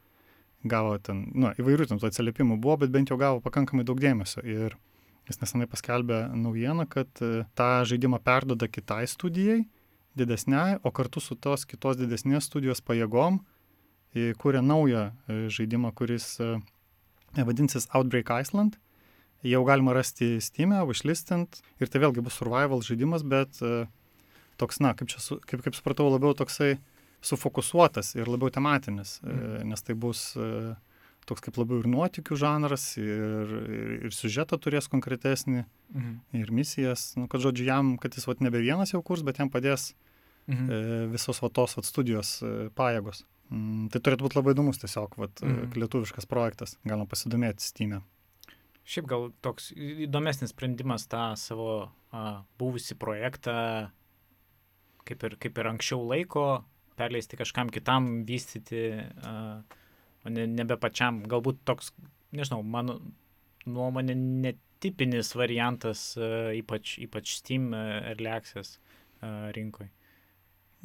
[0.65, 4.43] gavo ten, nu, įvairių ten tų atsiliepimų buvo, bet bent jau gavo pakankamai daug dėmesio.
[4.43, 4.75] Ir
[5.25, 9.63] Jis nesenai paskelbė naujieną, kad e, tą žaidimą perdoda kitai studijai,
[10.17, 13.41] didesniai, o kartu su tos kitos didesnės studijos pajėgom
[14.15, 16.53] kūrė naują e, žaidimą, kuris e,
[17.35, 18.77] vadinsis Outbreak Iceland.
[19.45, 23.59] Jau galima rasti Steam'e, wishlistant ir tai vėlgi bus survival žaidimas, bet
[24.57, 26.77] toks, na, kaip, čia, kaip, kaip supratau, labiau toksai
[27.25, 29.67] sufokusuotas ir labiau tematinis, mm.
[29.69, 30.31] nes tai bus
[31.29, 36.11] toks kaip labiau ir nuotikių žanras, ir, ir, ir siužetą turės konkretesnį, mhm.
[36.37, 39.49] ir misijas, nu, kad žodžiu jam, kad jis vat, nebe vienas jau kurs, bet jam
[39.53, 39.93] padės
[40.51, 40.67] mhm.
[40.69, 43.23] e, visos vat, tos vat, studijos e, pajėgos.
[43.53, 45.77] Mm, tai turėtų būti labai įdomus tiesiog vat, e, mhm.
[45.81, 48.01] lietuviškas projektas, galima pasidomėti Steam'e.
[48.85, 51.69] Šiaip gal toks įdomesnis sprendimas tą savo
[52.13, 53.55] a, buvusi projektą,
[55.09, 56.45] kaip ir, kaip ir anksčiau laiko,
[56.95, 58.91] perleisti kažkam kitam, vystyti.
[59.25, 59.63] A,
[60.25, 61.21] o ne, nebe pačiam.
[61.29, 61.91] Galbūt toks,
[62.35, 62.99] nežinau, mano
[63.69, 69.91] nuomonė netipinis variantas, uh, ypač, ypač Steam Access uh, rinkoje.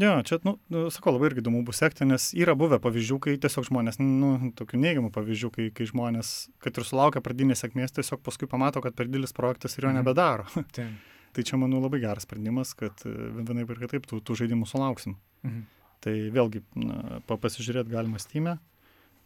[0.00, 3.34] Jo, čia, nu, nu, sakau, labai irgi įdomu bus sekti, nes yra buvę pavyzdžių, kai
[3.42, 6.30] tiesiog žmonės, nu, tokių neigiamų pavyzdžių, kai, kai žmonės,
[6.64, 10.00] kad ir sulaukia pradinės sėkmės, tiesiog paskui pamato, kad per didelis projektas ir jo mhm.
[10.00, 10.48] nebedaro.
[10.76, 10.96] Taip.
[11.36, 15.18] tai čia, manau, labai geras sprendimas, kad vienaip ir kitaip tų, tų žaidimų sulauksim.
[15.44, 15.68] Mhm.
[16.00, 18.56] Tai vėlgi, na, pasižiūrėti galima Steam'e,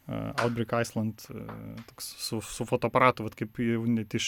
[0.07, 1.23] Outbreak Iceland
[1.87, 4.27] toks su, su fotoaparatu, vat, kaip jau net iš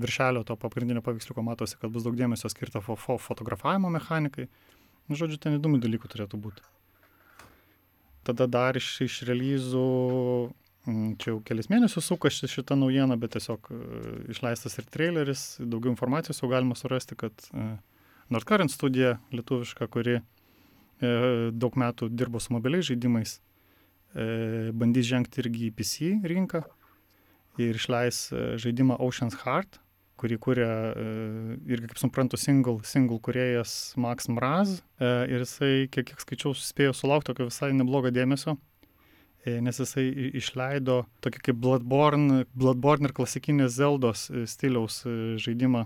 [0.00, 4.46] viršelio to pagrindinio paveiksliuko matosi, kad bus daug dėmesio skirta fo, fo, fotografavimo mechanikai.
[5.06, 6.64] Nu, žodžiu, ten įdomių dalykų turėtų būti.
[8.26, 9.86] Tada dar iš, iš releizų,
[11.22, 13.70] čia jau kelias mėnesius sukasi šitą naujieną, bet tiesiog
[14.34, 17.46] išleistas ir traileris, daugiau informacijos jau galima surasti, kad
[18.34, 20.18] Nordcurrent studija lietuviška, kuri
[20.98, 23.36] daug metų dirbo su mobiliais žaidimais,
[24.16, 26.62] E, bandys žengti irgi į PC rinką
[27.60, 29.76] ir išleis e, žaidimą Ocean's Heart,
[30.20, 31.08] kurį kūrė e,
[31.72, 34.78] irgi, kaip suprantu, single, single kuriejas Max Mraz.
[35.00, 38.56] Ir jisai, kiek, kiek skaičiau, suspėjo sulaukti tokio visai neblogo dėmesio,
[39.44, 40.06] nes jisai
[40.40, 45.02] išleido tokį kaip Bloodborne, Bloodborne ir klasikinės Zeldos stiliaus
[45.42, 45.84] žaidimą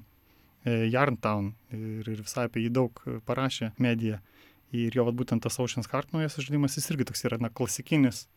[0.65, 4.21] Yarntown ir, ir visai apie jį daug parašė medija.
[4.77, 8.29] Ir jo, vat, būtent tas Ocean's Heart naujas žaidimas, jis irgi toks yra, na, klasikinis,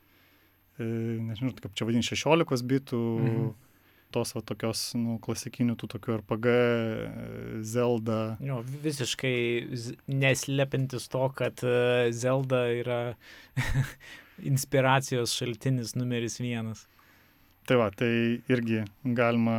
[0.80, 0.86] e,
[1.22, 3.52] nežinau, kaip čia vadinti, 16 bitų, mm.
[4.14, 6.54] Tos va tokios, nu, klasikinių tų tokių RPG,
[7.66, 8.18] Zelda.
[8.44, 9.36] Jo, visiškai
[10.10, 13.00] neslepintis to, kad e, Zelda yra
[14.52, 16.86] inspiracijos šaltinis numeris vienas.
[17.64, 18.10] Tai va, tai
[18.52, 18.82] irgi
[19.16, 19.54] galima,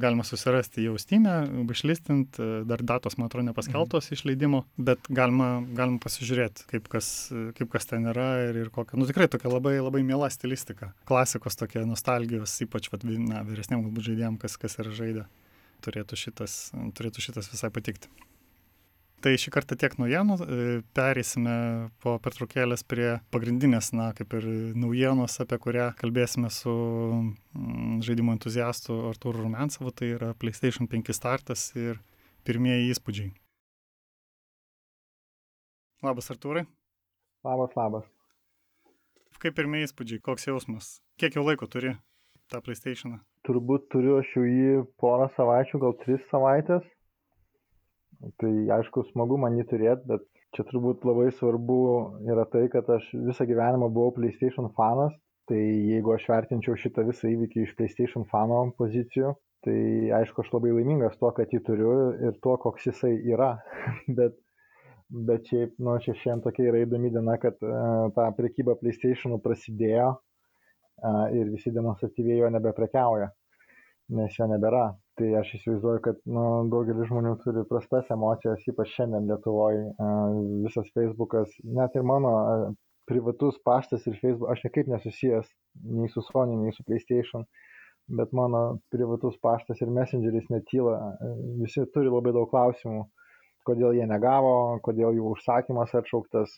[0.00, 1.34] galima susirasti jau Steam'e,
[1.74, 4.16] išlistint, dar datos, man atrodo, nepaskeltos mhm.
[4.16, 7.10] išleidimo, bet galima, galima pasižiūrėti, kaip kas,
[7.58, 10.94] kaip kas ten yra ir, ir kokia, nu tikrai tokia labai, labai miela stilistika.
[11.10, 15.28] Klasikos tokia nostalgijos, ypač, vat, na, vyresniam galbūt žaidėjim, kas, kas yra žaidę,
[15.84, 16.58] turėtų šitas,
[16.96, 18.08] turėtų šitas visai patikti.
[19.20, 21.54] Tai šį kartą tiek naujienų, e, perėsime
[22.00, 24.46] po pertraukėlės prie pagrindinės, na, kaip ir
[24.80, 31.66] naujienos, apie kurią kalbėsime su mm, žaidimo entuziastu Artūru Rumensavu, tai yra PlayStation 5 startas
[31.76, 32.00] ir
[32.48, 33.34] pirmieji įspūdžiai.
[36.08, 36.64] Labas, Artūrai.
[37.44, 38.06] Labas, labas.
[39.40, 40.94] Kaip pirmieji įspūdžiai, koks jausmas?
[41.20, 41.92] Kiek jau laiko turi
[42.48, 43.18] tą PlayStation?
[43.44, 46.88] Turbūt turiu aš jau jį porą savaičių, gal tris savaitės
[48.20, 50.24] Tai aišku, smagu man jį turėti, bet
[50.56, 51.80] čia turbūt labai svarbu
[52.28, 55.14] yra tai, kad aš visą gyvenimą buvau PlayStation fanas,
[55.48, 59.32] tai jeigu aš vertinčiau šitą visą įvykį iš PlayStation fano pozicijų,
[59.64, 59.78] tai
[60.20, 61.94] aišku, aš labai laimingas tuo, kad jį turiu
[62.28, 63.54] ir tuo, koks jisai yra.
[64.18, 64.36] bet,
[65.30, 70.10] bet šiaip, nu, čia šiandien tokia yra įdomi diena, kad uh, ta prekyba PlayStation'u prasidėjo
[70.12, 73.32] uh, ir visi demonstratyviai jo nebeprekiauja,
[74.20, 79.28] nes jo nebėra tai aš įsivaizduoju, kad nu, daugelis žmonių turi prastas emocijas, ypač šiandien
[79.28, 79.82] Lietuvoje.
[80.64, 82.32] Visas Facebookas, net ir mano
[83.10, 85.50] privatus paštas ir Facebook, aš niekaip nesusijęs
[85.98, 87.44] nei su Sony, nei su PlayStation,
[88.16, 90.96] bet mano privatus paštas ir messengeris netyla.
[91.60, 93.04] Visi turi labai daug klausimų,
[93.68, 96.56] kodėl jie negavo, kodėl jų užsakymas atšauktas,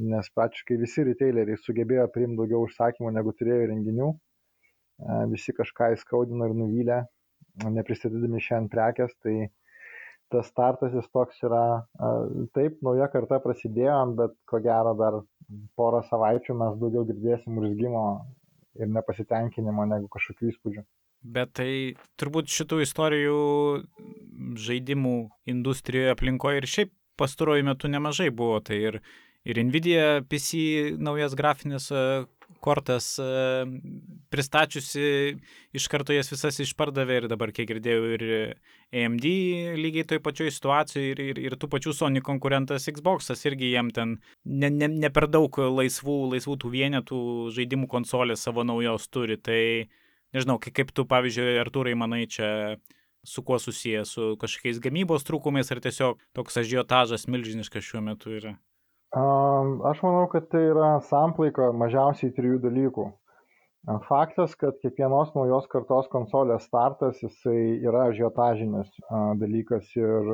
[0.00, 4.14] nes praktiškai visi retaileriai sugebėjo priimti daugiau užsakymų, negu turėjo renginių.
[5.30, 7.04] Visi kažką įskaudino ir nuvylė,
[7.62, 9.50] nepristatydami šiandien prekės, tai
[10.32, 11.84] tas startas jis toks yra,
[12.56, 15.20] taip, nauja karta prasidėjo, bet ko gero dar
[15.78, 18.04] porą savaičių mes daugiau girdėsim urzgimo
[18.80, 20.84] ir nepasitenkinimo negu kažkokių įspūdžių.
[21.34, 21.70] Bet tai
[22.20, 23.36] turbūt šitų istorijų
[24.60, 25.14] žaidimų
[25.48, 26.90] industrijoje aplinkoje ir šiaip
[27.20, 28.58] pastaruoju metu nemažai buvo.
[28.64, 28.98] Tai ir,
[29.46, 31.88] ir Nvidia PC naujas grafinis
[32.64, 33.26] kortas e,
[34.32, 35.04] pristačiusi,
[35.76, 38.24] iš karto jas visas išpardavė ir dabar, kiek girdėjau, ir
[38.94, 39.26] AMD
[39.80, 44.18] lygiai toj pačioj situacijoje ir, ir, ir tų pačių Sony konkurentas Xbox'as irgi jiem ten
[44.44, 47.20] ne, ne, ne per daug laisvų, laisvų tų vienetų
[47.56, 49.38] žaidimų konsolės savo naujos turi.
[49.40, 49.62] Tai
[50.34, 52.76] nežinau, kaip, tu, pavyzdžiui, Artūrai, manai čia
[53.24, 58.58] su kuo susijęs, su kažkokiais gamybos trūkumais ar tiesiog toks ažiotažas milžiniškas šiuo metu yra?
[59.14, 63.04] Aš manau, kad tai yra samplaika mažiausiai trijų dalykų.
[64.08, 68.88] Faktas, kad kiekvienos naujos kartos konsolės startas, jisai yra žiotažinis
[69.38, 70.32] dalykas ir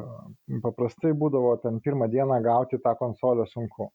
[0.62, 3.90] paprastai būdavo ten pirmą dieną gauti tą konsolę sunku.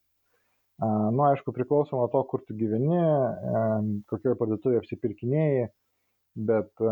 [0.84, 3.00] Na, nu, aišku, priklauso nuo to, kur tu gyveni,
[4.12, 5.68] kokioje parduotuvėje apsipirkinėjai,
[6.52, 6.86] bet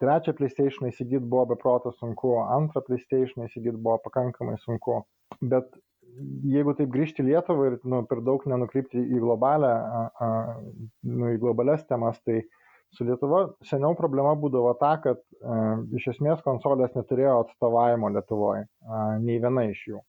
[0.00, 5.02] trečią PlayStation įsigyti buvo beproto sunku, antrą PlayStation įsigyti buvo pakankamai sunku,
[5.44, 5.68] bet
[6.48, 10.28] jeigu taip grįžti į Lietuvą ir nu, per daug nenukrypti į globalę, a, a,
[11.08, 12.42] nu, į globales temas, tai
[12.94, 15.60] su Lietuva seniau problema būdavo ta, kad a,
[15.96, 20.02] iš esmės konsolės neturėjo atstovavimo Lietuvoje, a, nei viena iš jų.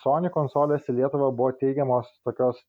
[0.00, 2.60] Sony konsolės į Lietuvą buvo teigiamos tokios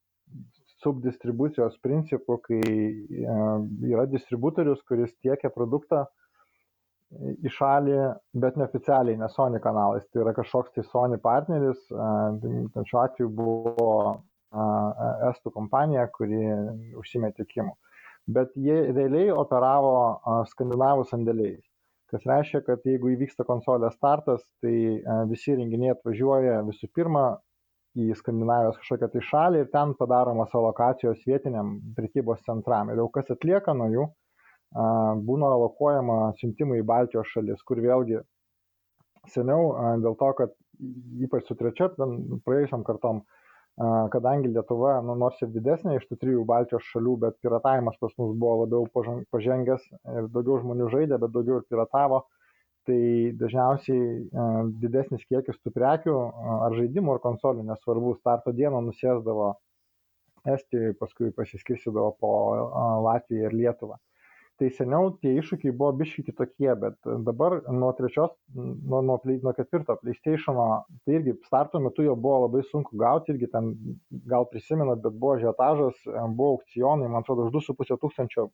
[0.84, 6.06] subdistribucijos principų, kai a, yra distributorius, kuris tiekia produktą
[7.17, 7.97] į šalį,
[8.37, 10.05] bet neoficialiai, ne Sony kanalais.
[10.13, 13.89] Tai yra kažkoks tai Sony partneris, tai šiuo atveju buvo
[15.29, 16.43] estų kompanija, kuri
[16.97, 17.75] užsimė tikimu.
[18.29, 19.97] Bet jie realiai operavo
[20.51, 21.65] skandinavų sandėliais.
[22.09, 27.25] Kas reiškia, kad jeigu įvyksta konsolės startas, tai visi renginiai atvažiuoja visų pirma
[27.97, 32.89] į Skandinavijos kažkokią tai šalį ir ten padaromas alokacijos vietiniam prekybos centram.
[32.89, 34.07] Ir jau kas atlieka nuo jų,
[34.73, 38.21] būna alokuojama siuntimai į Baltijos šalis, kur vėlgi
[39.34, 40.55] seniau dėl to, kad
[41.19, 41.89] ypač su trečia,
[42.45, 43.23] praėjusiam kartom,
[44.13, 48.36] kadangi Lietuva, nu, nors ir didesnė iš tų trijų Baltijos šalių, bet piratavimas pas mus
[48.38, 52.25] buvo labiau pažengęs ir daugiau žmonių žaidė, bet daugiau ir piratavo,
[52.88, 52.99] tai
[53.39, 54.27] dažniausiai
[54.84, 56.17] didesnis kiekis tų prekių
[56.60, 59.55] ar žaidimų ar konsolių, nesvarbu, starto dieną nusėsdavo
[60.47, 62.29] Estijoje, paskui pasiskirsidavo po
[63.03, 63.97] Latviją ir Lietuvą
[64.59, 69.95] tai seniau tie iššūkiai buvo biškai kitokie, bet dabar nuo trečios, nuo, nuo, nuo ketvirto
[70.01, 70.67] PlayStation'o,
[71.05, 73.71] tai irgi starto metu jo buvo labai sunku gauti, irgi ten
[74.31, 78.49] gal prisimenat, bet buvo žiotažas, buvo aukcionai, man atrodo, už 2,5 tūkstančio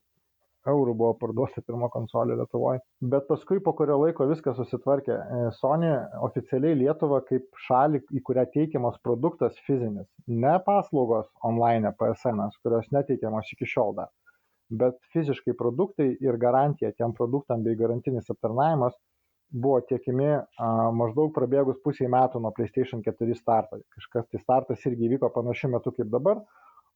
[0.70, 2.82] eurų buvo parduota pirma konsolė Lietuvoje.
[3.14, 5.16] Bet paskui po kurio laiko viskas susitvarkė.
[5.16, 5.92] E, Sony
[6.26, 13.52] oficialiai Lietuva kaip šalį, į kurią teikiamas produktas fizinis, ne paslaugos online PSN, kurios neteikiamos
[13.56, 14.12] iki šiol dar,
[14.70, 18.96] bet fiziškai produktai ir garantija tiem produktam bei garantinis aptarnavimas
[19.50, 20.44] buvo tiekiami a,
[20.96, 23.80] maždaug prabėgus pusiai metų nuo PlayStation 4 starto.
[23.96, 26.42] Kažkas tai startas irgi vyko panašiu metu kaip dabar,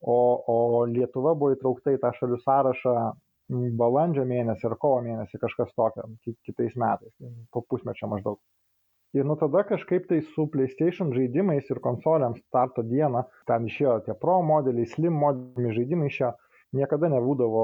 [0.02, 2.96] o, o Lietuva buvo įtraukta į tą šalių sąrašą
[3.50, 6.06] balandžio mėnesį ar kovo mėnesį kažkas tokio,
[6.46, 7.14] kitais metais,
[7.54, 8.38] po pusmečio maždaug.
[9.18, 14.14] Ir nuo tada kažkaip tai su PlayStation žaidimais ir konsoliams starto dieną, ten išėjo tie
[14.14, 16.30] Pro modeliai, Slim modeliai žaidimai išėjo,
[16.76, 17.64] niekada nebūdavo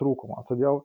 [0.00, 0.42] trūkumo.
[0.48, 0.82] Todėl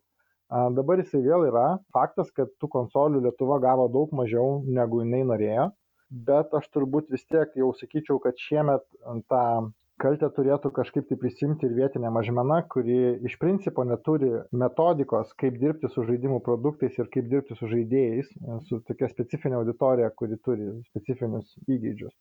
[0.50, 1.68] dabar jisai vėl yra.
[1.96, 5.68] Faktas, kad tų konsolių Lietuva gavo daug mažiau negu jinai norėjo,
[6.30, 8.86] bet aš turbūt vis tiek jau sakyčiau, kad šiemet
[9.30, 9.44] tą
[10.00, 15.92] kaltę turėtų kažkaip tai prisimti ir vietinė mažmena, kuri iš principo neturi metodikos, kaip dirbti
[15.92, 18.32] su žaidimų produktais ir kaip dirbti su žaidėjais,
[18.70, 22.16] su tokia specifinė auditorija, kuri turi specifinius įgūdžius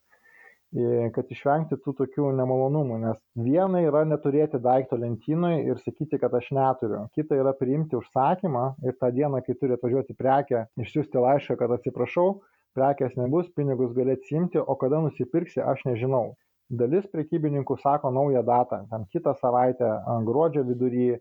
[1.15, 6.51] kad išvengti tų tokių nemalonumų, nes viena yra neturėti daikto lentynoje ir sakyti, kad aš
[6.53, 11.73] neturiu, kita yra priimti užsakymą ir tą dieną, kai turi atvažiuoti prekę, išsiųsti laišką, kad
[11.79, 12.43] atsiprašau,
[12.77, 16.37] prekės nebus, pinigus gali atsimti, o kada nusipirksi, aš nežinau
[16.69, 19.89] dalis prekybininkų sako naują datą, ten kitą savaitę,
[20.29, 21.17] gruodžio vidury,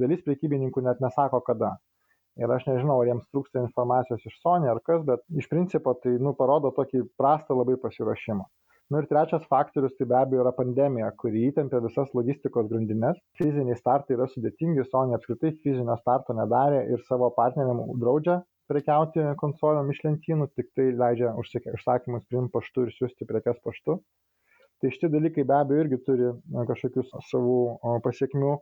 [0.00, 1.76] dalis prekybininkų net nesako kada.
[2.38, 6.14] Ir aš nežinau, ar jiems trūksta informacijos iš Sony ar kas, bet iš principo tai
[6.22, 8.46] nu, parodo tokį prastą labai pasiruošimą.
[8.88, 13.18] Nu ir trečias faktorius tai be abejo yra pandemija, kuri įtempia visas logistikos grandinės.
[13.40, 18.38] Fiziniai startai yra sudėtingi, Sony apskritai fizinio starto nedarė ir savo partneriam draudžia
[18.70, 23.98] prekiauti konsolėm iš lentynų, tik tai leidžia užsakymus priimti paštu ir siūsti prekes paštu
[24.80, 26.32] tai šitie dalykai be abejo irgi turi
[26.70, 27.58] kažkokių savų
[28.04, 28.52] pasiekmių.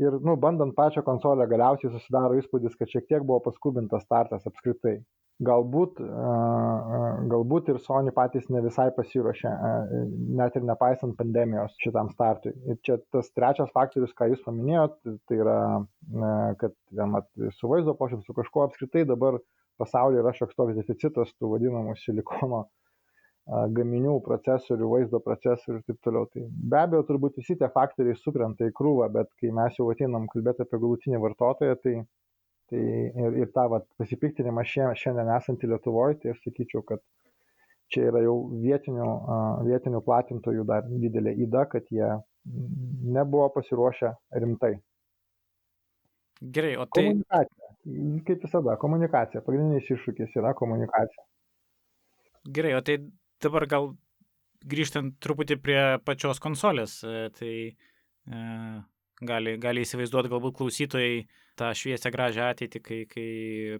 [0.00, 5.02] Ir, nu, bandant pačią konsolę, galiausiai susidaro įspūdis, kad šiek tiek buvo paskubintas startas apskritai.
[5.42, 5.98] Galbūt,
[7.32, 9.52] galbūt ir Sony patys ne visai pasiruošė,
[10.38, 12.52] net ir nepaisant pandemijos šitam startui.
[12.68, 15.56] Ir čia tas trečias faktorius, ką jūs paminėjot, tai yra,
[16.60, 16.76] kad
[17.10, 17.26] mat,
[17.58, 19.40] su vaizdo pošiu, su kažkuo apskritai dabar
[19.82, 22.66] pasaulyje yra šioks toks deficitas tų vadinamų silikono
[23.46, 26.28] gaminių, procesorių, vaizdo procesorių ir taip toliau.
[26.30, 30.28] Tai be abejo, turbūt visi tie faktoriai sukrenta į krūvą, bet kai mes jau ateinam
[30.30, 31.96] kalbėti apie galutinį vartotoją, tai,
[32.70, 37.02] tai ir, ir tą vat, pasipiktinimą šiandien esantį Lietuvoje, tai aš sakyčiau, kad
[37.92, 39.08] čia yra jau vietinių,
[39.66, 42.14] vietinių platintojų dar didelė įda, kad jie
[42.46, 44.76] nebuvo pasiruošę rimtai.
[46.42, 47.04] Gerai, o tai.
[47.10, 47.68] Komunikacija.
[48.26, 49.42] Kaip visada, komunikacija.
[49.46, 51.26] Pagrindinis iššūkis yra komunikacija.
[52.54, 52.96] Gerai, o tai
[53.42, 53.92] dabar gal
[54.68, 58.42] grįžtant truputį prie pačios konsolės, e, tai e,
[59.26, 61.22] gali, gali įsivaizduoti galbūt klausytojai
[61.58, 63.28] tą šviesę gražią ateitį, kai, kai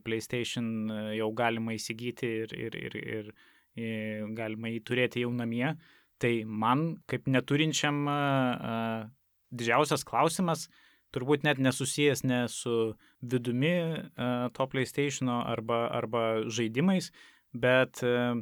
[0.05, 3.33] PlayStation e, jau galima įsigyti ir, ir, ir, ir,
[3.79, 5.75] ir galima jį turėti jau namie.
[6.23, 9.09] Tai man, kaip neturinčiam, uh,
[9.51, 10.69] didžiausias klausimas,
[11.11, 12.93] turbūt net nesusijęs ne su
[13.27, 17.11] vidumi uh, to PlayStation arba, arba žaidimais,
[17.51, 18.39] bet uh,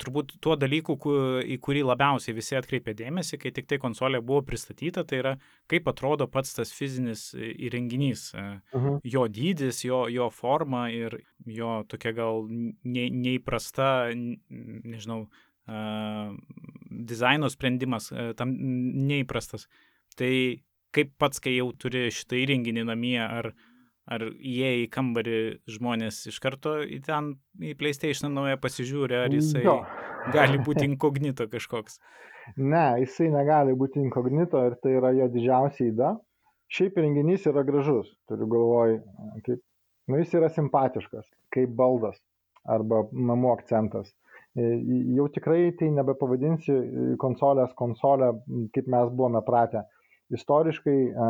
[0.00, 0.96] turbūt tuo dalyku,
[1.46, 5.34] į kurį labiausiai visi atkreipė dėmesį, kai tik tai konsolė buvo pristatyta, tai yra
[5.70, 8.28] kaip atrodo pats tas fizinis įrenginys.
[8.34, 8.78] Uh e.
[8.78, 8.98] Mhm.
[9.16, 15.26] Jo dydis, jo, jo forma ir jo tokia gal ne, neįprasta, nežinau,
[15.70, 16.34] uh,
[16.90, 18.54] dizaino sprendimas, uh, tam
[19.06, 19.68] neįprastas.
[20.16, 20.32] Tai
[20.96, 23.52] kaip pats, kai jau turi šitą įrenginį namie, ar
[24.06, 25.38] Ar jie į kambarį
[25.76, 29.80] žmonės iš karto į ten, į PlayStation naują pasižiūri, ar jisai jo.
[30.34, 31.98] gali būti inkognito kažkoks?
[32.54, 36.12] Ne, jisai negali būti inkognito ir tai yra jo didžiausia įda.
[36.70, 38.94] Šiaip renginys yra gražus, turiu galvoj,
[39.46, 39.60] kaip,
[40.10, 42.18] nu jis yra simpatiškas, kaip baldas
[42.66, 44.12] arba namų akcentas.
[44.54, 44.70] E,
[45.18, 46.78] jau tikrai tai nebepavadinsi
[47.22, 48.32] konsolės konsolę,
[48.74, 49.82] kaip mes buvome pratę.
[50.34, 51.28] Istoriškai e,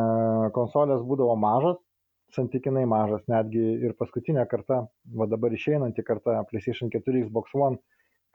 [0.57, 1.77] konsolės būdavo mažas,
[2.35, 4.81] santykinai mažas, netgi ir paskutinė karta,
[5.19, 7.79] va dabar išeinanti karta PlayStation 4, Xbox One,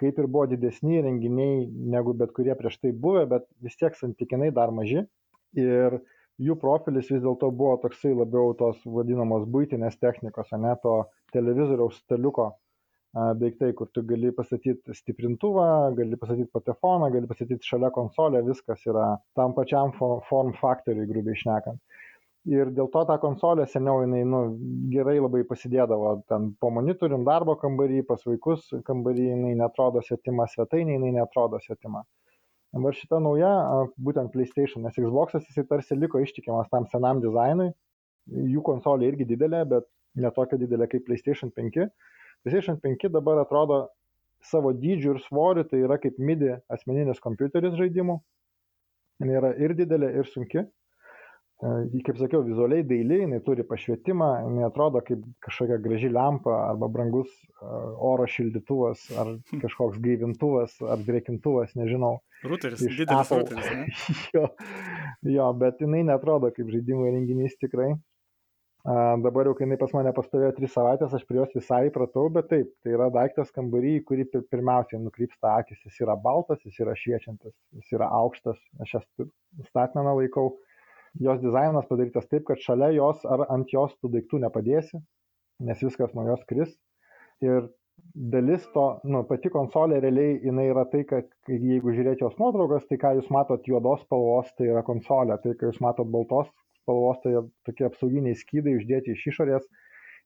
[0.01, 4.51] kaip ir buvo didesni renginiai negu bet kurie prieš tai buvę, bet vis tiek santykinai
[4.55, 5.05] dar maži.
[5.59, 6.01] Ir
[6.43, 11.03] jų profilis vis dėlto buvo toksai labiau tos vadinamos būtinės technikos, ne to
[11.37, 12.53] televizoriaus staliuko
[13.13, 19.11] daiktai, kur tu gali pastatyti stiprintuvą, gali pastatyti patefoną, gali pastatyti šalia konsolę, viskas yra
[19.37, 21.92] tam pačiam form faktoriui, grubiai išnekant
[22.51, 24.41] ir dėl to ta konsolė seniau jinai nu
[24.95, 30.99] gerai labai pasidėdavo ten po monitorium darbo kambary pas vaikus kambary jinai neatrodo svetima svetainėj
[30.99, 32.03] jinai neatrodo svetima
[32.73, 33.53] dabar šita nauja
[34.09, 37.71] būtent playstation nes xboxas jisai tarsi liko ištikimas tam senam dizainui
[38.29, 41.89] jų konsolė irgi didelė, bet ne tokia didelė kaip PlayStation 5.
[42.45, 43.87] PlayStation 5 dabar atrodo
[44.43, 48.19] savo dydžiu ir svoriu, tai yra kaip MIDI asmeninis kompiuteris žaidimų.
[49.23, 50.65] Jis yra ir didelė, ir sunki.
[51.63, 57.31] Kaip sakiau, vizualiai dailiai, jinai turi pašvietimą, jinai atrodo kaip kažkokia graži lempa arba brangus
[57.63, 59.31] oro šildytuvas ar
[59.63, 62.17] kažkoks gaivintuvas ar drėkintuvas, nežinau.
[62.43, 63.45] Ruteris, didelis Apple.
[63.45, 63.69] ruteris.
[63.79, 63.85] Ne?
[64.35, 64.49] jo,
[65.37, 67.93] jo, bet jinai netrodo kaip žaidimų renginys tikrai.
[68.83, 72.27] A, dabar jau, kai jinai pas mane pastovėjo tris savaitės, aš prie jos visai įpratau,
[72.35, 75.79] bet taip, tai yra daiktas kambarį, į kurį pirmiausiai nukrypsta akis.
[75.87, 79.07] Jis yra baltas, jis yra šviečiantis, jis yra aukštas, aš jas
[79.71, 80.57] statmeną laikau
[81.21, 85.03] jos dizainas padarytas taip, kad šalia jos ar ant jos tų daiktų nepadėsi,
[85.67, 86.73] nes viskas nuo jos kris.
[87.45, 87.69] Ir
[88.15, 92.99] dalis to, nu, pati konsolė realiai jinai yra tai, kad jeigu žiūrėti jos nuotraukas, tai
[93.03, 96.51] ką jūs matot juodos spalvos, tai yra konsolė, tai ką jūs matot baltos
[96.83, 97.37] spalvos, tai
[97.69, 99.67] tokie apsauginiai skydai uždėti iš išorės,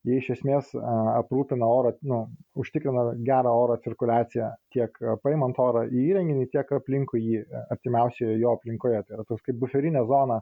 [0.07, 2.23] jie iš esmės aprūpina oro, nu,
[2.59, 7.41] užtikrina gerą oro cirkuliaciją tiek paimant orą į įrenginį, tiek aplinkui jį,
[7.75, 9.03] artimiausioje jo aplinkoje.
[9.03, 10.41] Tai yra toks kaip buferinė zona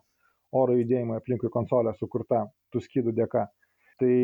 [0.61, 3.47] oro judėjimui aplinkui konsolę sukurta tų skydų dėka.
[4.01, 4.15] Tai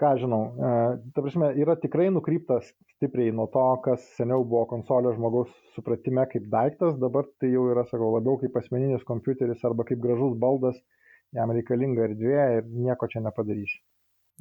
[0.00, 0.72] ką žinau, e,
[1.16, 6.48] ta prasme, yra tikrai nukryptas stipriai nuo to, kas seniau buvo konsolė žmogaus supratime kaip
[6.52, 10.78] daiktas, dabar tai jau yra, sakau, labiau kaip asmeninis kompiuteris arba kaip gražus baldas,
[11.36, 13.80] jam reikalinga erdvė ir nieko čia nepadarysi.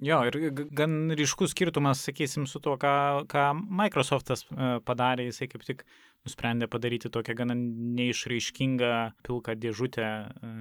[0.04, 0.36] Jo, ir
[0.76, 5.86] gan ryškus skirtumas, sakysim, su tuo, ką, ką Microsoftas e, padarė, jisai kaip tik
[6.28, 8.92] nusprendė padaryti tokią gana neišraiškingą
[9.24, 10.52] pilką dėžutę e,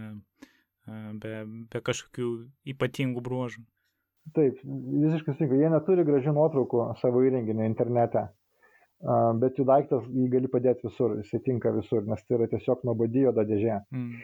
[0.86, 1.34] be,
[1.72, 2.30] be kažkokių
[2.74, 3.64] ypatingų bruožų.
[4.36, 8.22] Taip, visiškai sutinku, jie neturi gražių nuotraukų savo įrenginio internete,
[9.42, 13.26] bet jų daiktas jį gali padėti visur, jisai tinka visur, nes tai yra tiesiog nuobodi
[13.26, 13.82] juoda dėžė.
[13.92, 14.22] Mm.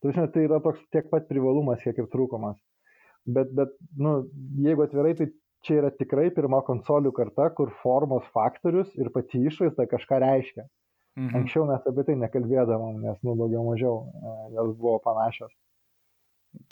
[0.00, 2.56] Tai, tai yra toks tiek pat privalumas, kiek ir trūkumas.
[3.28, 4.22] Bet, bet nu,
[4.64, 5.28] jeigu atvirai, tai
[5.66, 10.64] čia yra tikrai pirma konsolių karta, kur formos faktorius ir pati išvaizda kažką reiškia.
[11.18, 11.34] Mhm.
[11.40, 14.04] Anksčiau mes apie tai nekalbėdavom, nes nu daugiau mažiau
[14.54, 15.52] jos buvo panašios.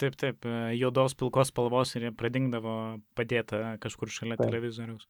[0.01, 2.77] Taip, taip, e, juodos pilkos spalvos ir pradingdavo
[3.17, 4.49] padėta kažkur šalia taip.
[4.49, 5.07] televizoriaus.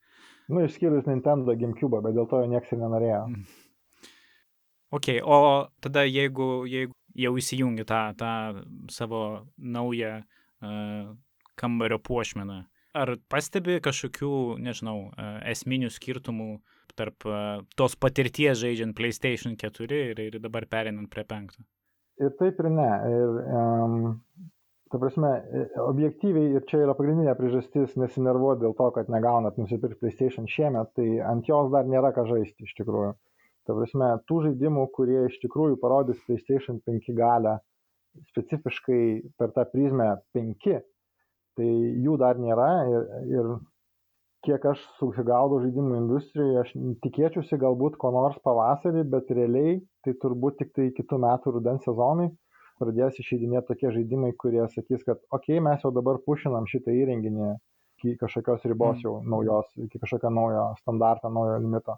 [0.51, 3.23] Nu, išskyrus Nintendo GameCube, bet dėl to jo niekas ir nenorėjo.
[3.31, 3.47] Mm.
[4.97, 5.39] Ok, o
[5.83, 8.33] tada jeigu, jeigu jau įsijungi tą, tą
[8.93, 9.23] savo
[9.59, 11.15] naują uh,
[11.59, 12.61] kambario puošmeną,
[12.97, 16.51] ar pastebi kažkokių, nežinau, uh, esminių skirtumų
[16.97, 21.59] tarp uh, tos patirties žaidžiant PlayStation 4 ir, ir dabar perinant prie 5?
[22.23, 22.91] Ir taip ir ne.
[23.13, 23.97] Ir, um,
[24.91, 29.99] Ta prasme, e, objektyviai ir čia yra pagrindinė priežastis nesinervuoti dėl to, kad negaunat nusipirkti
[30.05, 33.15] PlayStation šiemet, tai ant jos dar nėra ką žaisti iš tikrųjų.
[33.67, 37.57] Ta prasme, tų žaidimų, kurie iš tikrųjų parodys PlayStation 5 galę
[38.31, 39.01] specifiškai
[39.39, 40.69] per tą prizmę 5,
[41.59, 41.71] tai
[42.07, 43.51] jų dar nėra ir, ir
[44.47, 46.73] kiek aš susigaudau žaidimų industrijoje, aš
[47.03, 52.31] tikėčiausi galbūt ko nors pavasarį, bet realiai tai turbūt tik tai kitų metų rudens sezonai
[52.81, 57.55] pradės išeidinėti tokie žaidimai, kurie sakys, kad okei, okay, mes jau dabar pušinam šitą įrenginį
[57.97, 59.05] iki kažkokios ribos mm.
[59.07, 61.97] jau naujos, iki kažkokio naujo standarto, naujo limito.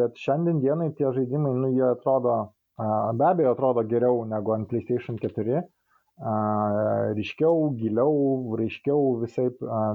[0.00, 2.36] Bet šiandien dienai tie žaidimai, nu, jie atrodo,
[2.78, 5.62] be abejo, atrodo geriau negu ant PlayStation 4,
[7.16, 8.12] ryškiau, giliau,
[8.60, 9.48] raiškiau, visai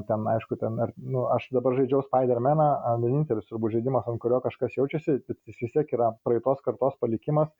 [0.09, 2.69] ten, aišku, ten, nu, aš dabar žaidžiau Spider-Maną,
[3.03, 7.53] vienintelis turbūt žaidimas, ant kurio kažkas jaučiasi, bet jis vis tiek yra praeitos kartos palikimas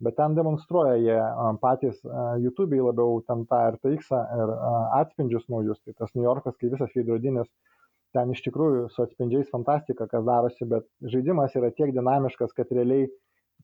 [0.00, 1.16] bet ten demonstruoja jie
[1.62, 2.00] patys
[2.44, 4.52] YouTube'ai labiau ten tą RTX ir
[5.00, 7.48] atspindžius naujus, tai tas New Yorkas, kai visas veidrodinis,
[8.16, 13.08] ten iš tikrųjų su atspindžiais fantastika, kas darosi, bet žaidimas yra tiek dinamiškas, kad realiai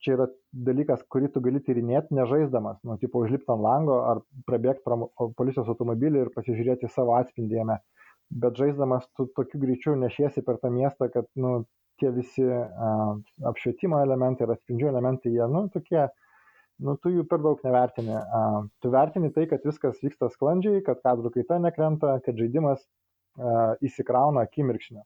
[0.02, 0.26] čia yra
[0.66, 5.70] dalykas, kurį tu gali tyrinėti nežaisdamas, nu, tipo, užlipti ant lango ar prabėgti pro policijos
[5.70, 7.78] automobilį ir pasižiūrėti savo atspindėjimą.
[8.42, 11.62] Bet žaisdamas tu tokiu greičiu nešiesi per tą miestą, kad, nu,
[12.02, 13.14] tie visi uh,
[13.46, 16.23] apšvietimo elementai ir atspindžių elementai, jie, nu, tokie uh,
[16.82, 18.18] nu, tu jų per daug nevertini.
[18.82, 22.82] Tu vertini tai, kad viskas vyksta sklandžiai, kad kadrų kaita nekrenta, kad žaidimas
[23.84, 25.02] įsikrauna akimirksniu.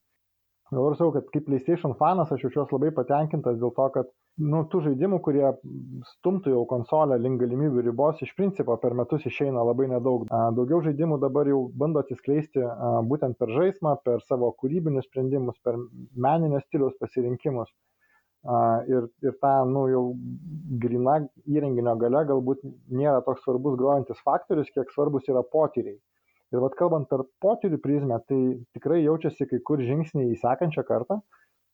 [0.69, 4.11] Dabar sakau, kad kaip PlayStation fanas aš jaučiuosi labai patenkintas dėl to, kad
[4.53, 5.47] nu, tų žaidimų, kurie
[6.11, 10.27] stumtų jau konsolę link galimybių ribos, iš principo per metus išeina labai nedaug.
[10.29, 12.61] Daugiau žaidimų dabar jau bando atsiskleisti
[13.09, 15.81] būtent per žaidimą, per savo kūrybinius sprendimus, per
[16.29, 17.73] meninės stiliaus pasirinkimus
[18.89, 20.03] ir, ir ta, nu, jau
[20.83, 21.19] grina
[21.49, 25.99] įrenginio gale galbūt nėra toks svarbus grojantis faktorius, kiek svarbus yra potyriai.
[26.49, 28.41] Ir vad kalbant per potyrių prizmę, tai
[28.73, 31.21] tikrai jaučiasi kai kur žingsniai į sekančią kartą.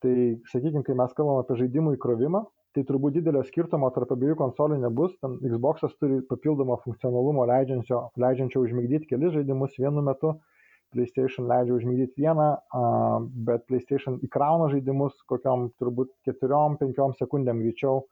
[0.02, 0.14] Tai
[0.50, 2.42] sakykime, kai mes kalbam apie žaidimų įkrovimą,
[2.74, 5.14] tai turbūt didelio skirtumo tarp abiejų konsolių nebus.
[5.22, 10.34] Ten Xbox turi papildomą funkcionalumo leidžiančio, leidžiančio užmigdyti kelis žaidimus vienu metu,
[10.94, 12.48] PlayStation leidžia užmigdyti vieną,
[13.46, 18.04] bet PlayStation įkrauna žaidimus kokiam turbūt 4-5 sekundėm greičiau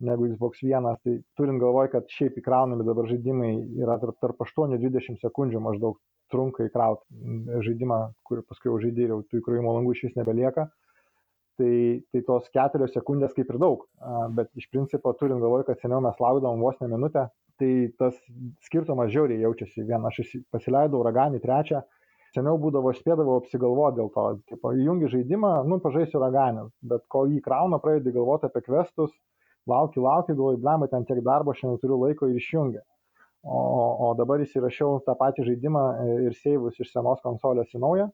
[0.00, 0.94] negu Xbox One.
[1.04, 3.52] Tai turint galvoj, kad šiaip įkraunami dabar žaidimai
[3.82, 5.98] yra tarp, tarp 8-20 sekundžių maždaug
[6.32, 10.70] trunka įkrauti žaidimą, kurį paskui jau žaidėjai jau tų įkrovimo langų iš vis nebelieka
[11.60, 13.84] tai, tai tos keturios sekundės kaip ir daug,
[14.36, 17.26] bet iš principo turint galvoj, kad seniau mes laukdavom vos ne minutę,
[17.60, 18.16] tai tas
[18.64, 19.84] skirtumas žiauriai jaučiasi.
[19.88, 21.82] Vieną aš pasileidau uraganį, trečią,
[22.36, 27.42] seniau būdavo, spėdavau apsigalvoti dėl to, tipo, įjungi žaidimą, nu, pažaisiu uraganį, bet kol jį
[27.44, 29.12] krauna, pradedi galvoti apie kvestus,
[29.70, 32.82] lauki, lauki, galvoji, blemba, ten tiek darbo, šiandien turiu laiko ir išjungi.
[33.40, 33.60] O,
[34.04, 35.84] o dabar įsirašiau tą patį žaidimą
[36.26, 38.10] ir seivus iš senos konsolės į naują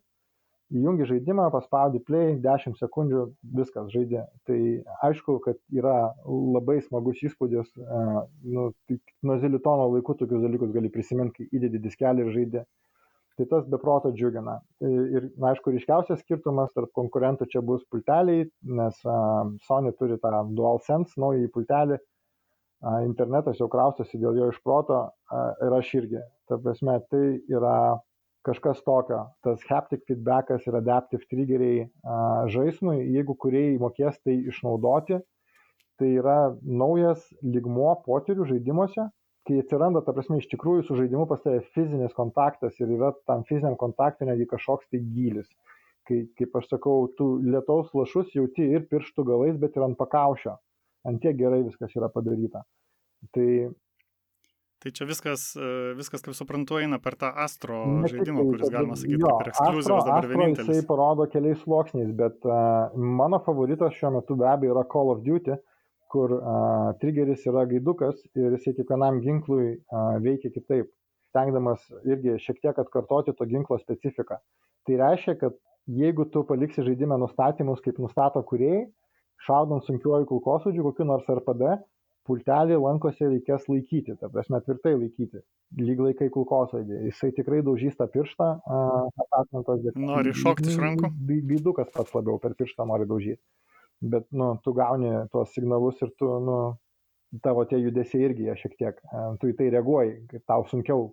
[0.74, 3.22] įjungi žaidimą, paspaudi play, 10 sekundžių,
[3.56, 4.24] viskas žaidė.
[4.48, 4.58] Tai
[5.06, 8.68] aišku, kad yra labai smagus įspūdis, uh, nu,
[9.22, 12.64] nuo zilitono laikų tokius dalykus gali prisiminti, kai įdedi diskelį ir žaidė.
[13.36, 14.54] Tai tas beproto džiugina.
[14.80, 18.46] Ir, na, aišku, ryškiausias skirtumas tarp konkurentų čia bus pulteliai,
[18.78, 24.62] nes uh, Sony turi tą DualSense naują pultelį, uh, internetas jau kraustosi dėl jo iš
[24.64, 26.24] proto uh, ir aš irgi.
[26.48, 27.76] Ta prasme, tai yra
[28.46, 29.20] kažkas tokio.
[29.44, 31.86] Tas haptic feedbackas ir adaptive triggeriai
[32.54, 35.18] žaismui, jeigu kuriejai mokės tai išnaudoti,
[35.98, 39.08] tai yra naujas ligmuo potyrių žaidimuose,
[39.46, 43.44] kai atsiranda, ta prasme, iš tikrųjų su žaidimu pas tavę fizinis kontaktas ir yra tam
[43.48, 45.48] fiziniam kontaktui netgi kažkoks tai gylis.
[46.06, 50.54] Kai, kaip aš sakau, tu lietaus lašus jauti ir pirštų galais, bet ir ant pakaušio.
[51.06, 52.62] Ant tiek gerai viskas yra padaryta.
[53.34, 53.48] Tai
[54.76, 58.72] Tai čia viskas, e, viskas, kaip suprantu, eina per tą Astro ne, žaidimą, tai, kuris,
[58.74, 60.68] galima sakyti, jo, kaip ir ekskluzyvas dabar Astro vienintelis.
[60.68, 65.22] Jisai parodo keliais sluoksniais, bet uh, mano favoritas šiuo metu be abejo yra Call of
[65.24, 65.56] Duty,
[66.12, 70.90] kur uh, triggeris yra gaidukas ir jisai kiekvienam ginklui uh, veikia kitaip,
[71.32, 74.38] stengdamas irgi šiek tiek atkartoti to ginklo specifiką.
[74.86, 78.86] Tai reiškia, kad jeigu tu paliksi žaidime nustatymus, kaip nustato kuriejai,
[79.46, 81.76] šaudant sunkiuoju kulkosūdžiu, kokiu nors RPD,
[82.26, 85.42] pultelį lankose reikės laikyti, ta prasme tvirtai laikyti,
[85.78, 87.02] lyg laikai kulkosvaidį.
[87.10, 88.48] Jisai tikrai daužys tą pirštą,
[89.26, 90.00] atakmantos bet.
[90.00, 91.12] Nori šokti iš rankų?
[91.52, 93.42] Gaidukas pats labiau per pirštą nori daužyti.
[94.00, 96.56] Bet, nu, tu gauni tuos signalus ir tu, nu,
[97.42, 98.98] tavo tie judesiai irgi jie šiek tiek,
[99.40, 101.08] tu į tai reaguoji, kad tau sunkiau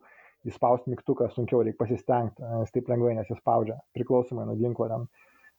[0.48, 5.08] įspausti mygtuką, sunkiau reikia pasistengti, jis taip lengvai nesispaudžia, priklausomai nuo ginklo ten.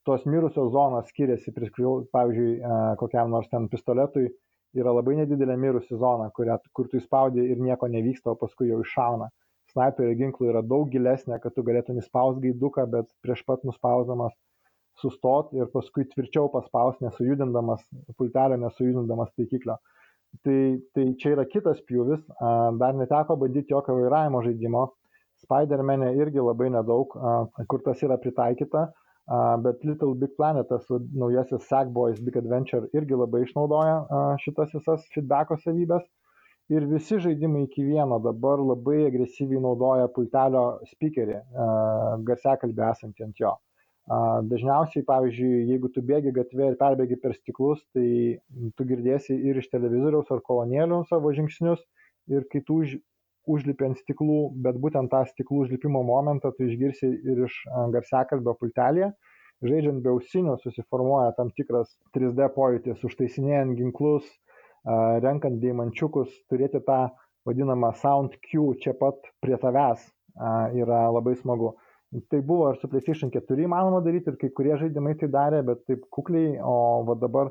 [0.04, 1.54] Tos mirusios zonos skiriasi,
[2.12, 2.58] pavyzdžiui,
[3.00, 4.26] kokiam nors ten pistoletui,
[4.76, 8.82] yra labai nedidelė mirusi zona, kurią, kur tu įspaudi ir nieko nevyksta, o paskui jau
[8.84, 9.30] iššauna.
[9.72, 14.34] Snaiperio ginklų yra daug gilesnė, kad tu galėtum įspaus gaiduką, bet prieš pat nuspausdamas
[15.02, 17.82] sustot ir paskui tvirčiau paspaus, nesujudindamas
[18.18, 19.78] pultelio, nesujudindamas taikiklio.
[20.42, 20.58] Tai,
[20.94, 22.22] tai čia yra kitas pjūvis,
[22.80, 24.88] dar neteko bandyti jokio vairavimo žaidimo.
[25.44, 27.14] Spider-Man'e irgi labai nedaug,
[27.68, 28.86] kur tas yra pritaikyta,
[29.64, 35.58] bet Little Big Planet, tas naujasis Sackboys Big Adventure irgi labai išnaudoja šitas visas feedbacko
[35.62, 36.06] savybės.
[36.72, 40.64] Ir visi žaidimai iki vieno dabar labai agresyviai naudoja pultelio
[40.94, 41.42] speakerį,
[42.24, 43.52] garsiakalbį esantį ant jo.
[44.04, 48.36] Dažniausiai, pavyzdžiui, jeigu tu bėgi gatvė ir perbėgi per stiklus, tai
[48.76, 51.80] tu girdėsi ir iš televizoriaus ar kolonėlių savo žingsnius
[52.28, 52.82] ir kai tu
[53.48, 57.56] užlipi ant stiklų, bet būtent tą stiklų užlipimo momentą tu išgirsi ir iš
[57.96, 59.14] garsiakalbio pultelėje.
[59.64, 64.26] Žaidžiant be ausinių susiformuoja tam tikras 3D pojūtis, užtaisinėjant ginklus,
[65.24, 67.06] renkant deimančiukus, turėti tą
[67.48, 70.04] vadinamą sound cue čia pat prie tavęs
[70.76, 71.72] yra labai smagu.
[72.30, 75.80] Tai buvo ir su PlayStation 4 įmanoma daryti ir kai kurie žaidimai tai darė, bet
[75.88, 77.50] taip kukliai, o va dabar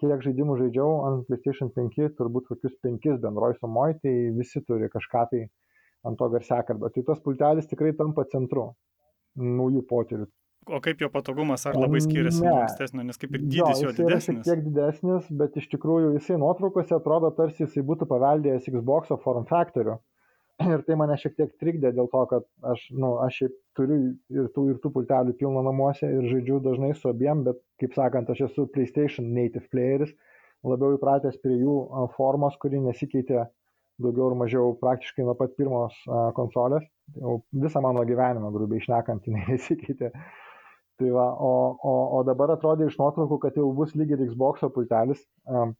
[0.00, 5.26] kiek žaidimų žaidžiau ant PlayStation 5, turbūt kokius 5 bendroj sumoj, tai visi turi kažką
[5.32, 5.44] tai
[6.08, 6.88] ant to garsiakalbio.
[6.94, 8.70] Tai tas pultelis tikrai tampa centru
[9.36, 10.28] naujų potyrių.
[10.68, 13.94] O kaip jo patogumas, ar labai skiriasi nuo ankstesnio, nes kaip ir dydis jo, jo
[13.96, 14.42] didesnis?
[14.42, 19.46] Šiek tiek didesnis, bet iš tikrųjų jisai nuotraukose atrodo tarsi jisai būtų paveldėjęs Xbox form
[19.48, 19.96] factorių
[20.66, 23.98] ir tai mane šiek tiek trikdė dėl to, kad aš, nu, aš šiaip turiu
[24.34, 28.30] ir tų, ir tų pultelių pilną namuose ir žaidžiu dažnai su abiem, bet, kaip sakant,
[28.34, 30.14] aš esu PlayStation native playeris,
[30.66, 31.76] labiau įpratęs prie jų
[32.16, 33.46] formos, kuri nesikeitė
[34.02, 35.94] daugiau ir mažiau praktiškai nuo pat pirmos
[36.36, 36.84] konsolės.
[37.18, 40.12] Jau visą mano gyvenimą, grubiai išnekant, nesikeitė.
[40.98, 44.64] Tai va, o, o, o dabar atrodė iš nuotraukų, kad jau bus lygiai ir Xbox
[44.74, 45.20] pultelis,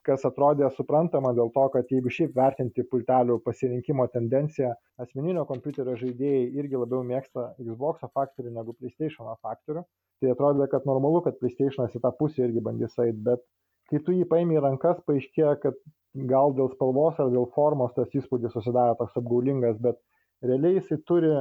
[0.06, 6.44] kas atrodė suprantama dėl to, kad jeigu šiaip vertinti pultelių pasirinkimo tendenciją, asmeninio kompiuterio žaidėjai
[6.62, 9.82] irgi labiau mėgsta Xbox faktorių negu PlayStation faktorių,
[10.22, 13.42] tai atrodė, kad normalu, kad PlayStation į tą pusę irgi bandys eiti, bet
[13.90, 15.82] kai tu jį paimi į rankas, paaiškėja, kad
[16.30, 19.98] gal dėl spalvos ar dėl formos tas įspūdis susidaro toks apgaulingas, bet
[20.46, 21.34] realiai jisai turi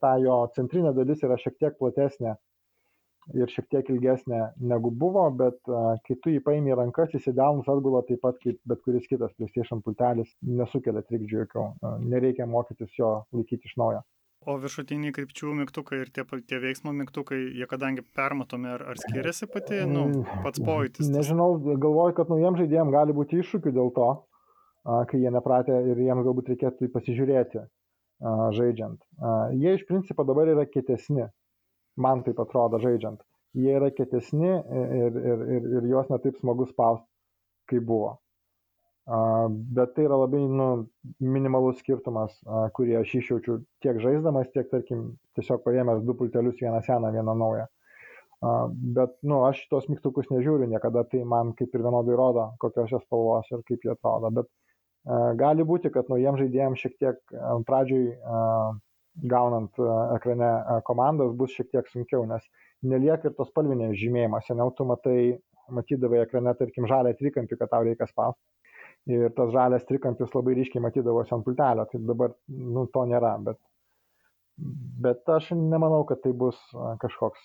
[0.00, 2.38] tą jo centrinė dalis yra šiek tiek platesnė
[3.36, 5.58] ir šiek tiek ilgesnė negu buvo, bet
[6.06, 9.08] kai tu jį paimi į rankas, jis į delnus atgula taip pat kaip bet kuris
[9.10, 11.66] kitas PlayStation pultelis, nesukelia trikdžių jokių,
[12.08, 14.04] nereikia mokytis jo laikyti iš naujo.
[14.48, 19.48] O viršutiniai krypčių mygtukai ir tie, tie veiksmo mygtukai, jie kadangi permatomi, ar, ar skiriasi
[19.50, 21.10] pati, nu, pats pojūtis?
[21.12, 24.06] Nežinau, galvoju, kad naujiem žaidėjim gali būti iššūkių dėl to,
[25.10, 27.64] kai jie nepratę ir jiems galbūt reikėtų pasižiūrėti
[28.56, 29.02] žaidžiant.
[29.58, 31.26] Jie iš principo dabar yra kietesni,
[31.98, 33.20] man taip atrodo žaidžiant.
[33.58, 37.08] Jie yra kietesni ir, ir, ir, ir juos netaip smagu spausti,
[37.70, 38.16] kaip buvo
[39.48, 40.68] bet tai yra labai nu,
[41.24, 42.34] minimalus skirtumas,
[42.76, 47.64] kurį aš išjaučiu tiek žaisdamas, tiek, tarkim, tiesiog paėmęs du pultelius, vieną seną, vieną naują.
[48.98, 53.06] Bet, nu, aš šitos mygtukus nežiūriu niekada, tai man kaip ir vienodai rodo, kokios jos
[53.06, 54.30] spalvos ir kaip jie atrodo.
[54.42, 54.52] Bet
[55.40, 58.12] gali būti, kad naujiems žaidėjams šiek tiek pradžioj
[59.30, 59.80] gaunant
[60.16, 60.50] ekrane
[60.86, 62.44] komandas bus šiek tiek sunkiau, nes
[62.82, 64.46] nelieka ir tos spalvinės žymėjimas.
[64.46, 65.18] Seniau tu matai,
[65.74, 68.44] matydavai ekrane, tarkim, žalę trikampį, kad tau reikia spausti
[69.08, 73.58] ir tas žalias trikampis labai ryškiai matydavosi ant pultelio, tai dabar nu, to nėra, bet,
[75.04, 76.58] bet aš nemanau, kad tai bus
[77.02, 77.40] kažkoks.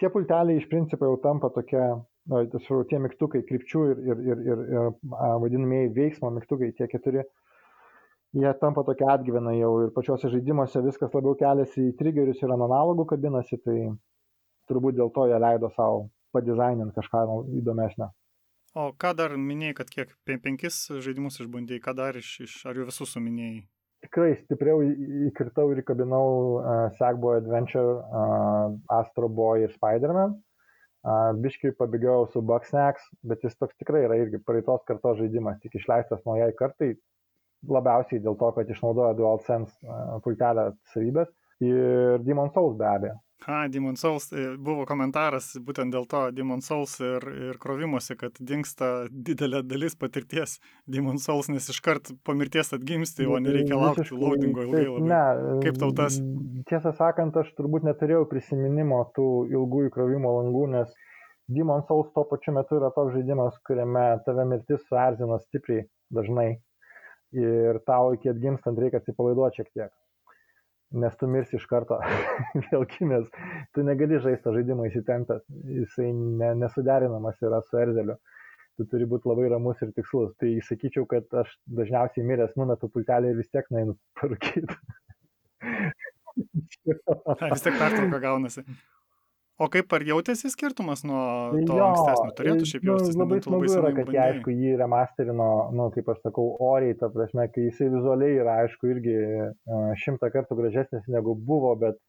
[0.00, 1.82] Tie pulteliai iš principo jau tampa tokie,
[2.32, 2.42] nu,
[2.88, 4.90] tie mygtukai krypčių ir, ir, ir, ir, ir
[5.44, 7.24] vadinamieji veiksmo mygtukai, tie keturi,
[8.32, 13.06] jie tampa tokia atgyvena jau ir pačiuose žaidimuose viskas labiau keliasi į triggerius ir analogų
[13.12, 13.76] kabinasi, tai
[14.70, 17.24] turbūt dėl to jie leido savo padizaininti kažką
[17.58, 18.12] įdomesnio.
[18.78, 22.86] O ką dar minėjai, kad kiek penkis žaidimus išbandėjai, ką dar iš, iš ar jau
[22.86, 23.64] visus suminėjai?
[24.06, 24.84] Tikrai stipriau
[25.28, 28.70] įkirtau ir įkabinau uh, Sackboy Adventure, uh,
[29.00, 30.38] Astro Boy ir Spider-Man.
[31.00, 35.74] Uh, biškai pabėgiojau su Bugsnax, bet jis toks tikrai yra irgi praeitos kartos žaidimas, tik
[35.80, 36.94] išleistas naujai kartai,
[37.68, 41.28] labiausiai dėl to, kad išnaudoja DualSense uh, pultelę savybės
[41.60, 43.18] ir Demon Souls be abejo.
[43.46, 48.36] Ha, Demon Souls, e, buvo komentaras būtent dėl to Demon Souls ir, ir krovimuose, kad
[48.36, 54.66] dinksta didelė dalis patirties Demon Souls, nes iškart po mirties atgimsti, o nereikia laukti loadingo
[54.66, 55.08] ilgai labai.
[55.08, 56.20] Ne, Kaip tau tas?
[56.68, 60.92] Tiesą sakant, aš turbūt neturėjau prisiminimo tų ilgų įkrovimo langų, nes
[61.48, 66.50] Demon Souls tuo pačiu metu yra toks žaidimas, kuriame tave mirtis suerzina stipriai dažnai
[67.36, 69.92] ir tau iki atgimstant reikia atsipalaiduoti šiek tiek
[70.90, 71.98] nes tu mirsi iš karto
[72.70, 73.26] vėl kimės.
[73.74, 75.44] Tu negali žaisti tą žaidimą įsitempęs,
[75.78, 78.18] jisai ne, nesuderinamas yra su erzeliu.
[78.78, 80.32] Tu turi būti labai ramus ir tikslus.
[80.40, 84.78] Tai sakyčiau, kad aš dažniausiai miręs numetu pultelį ir vis tiek nainu parūkyti.
[87.52, 88.64] vis tiek pertrauka gaunasi.
[89.60, 92.30] O kaip ar jautėsi skirtumas nuo to jo, ankstesnio?
[92.38, 93.16] Turėtų šiaip jaustis.
[93.20, 97.44] Labai smagu yra, kad jie, aišku, jį remasterino, nu, kaip aš sakau, oriai, ta prasme,
[97.52, 99.18] kai jisai vizualiai yra, aišku, irgi
[100.00, 102.00] šimtą kartų gražesnis negu buvo, bet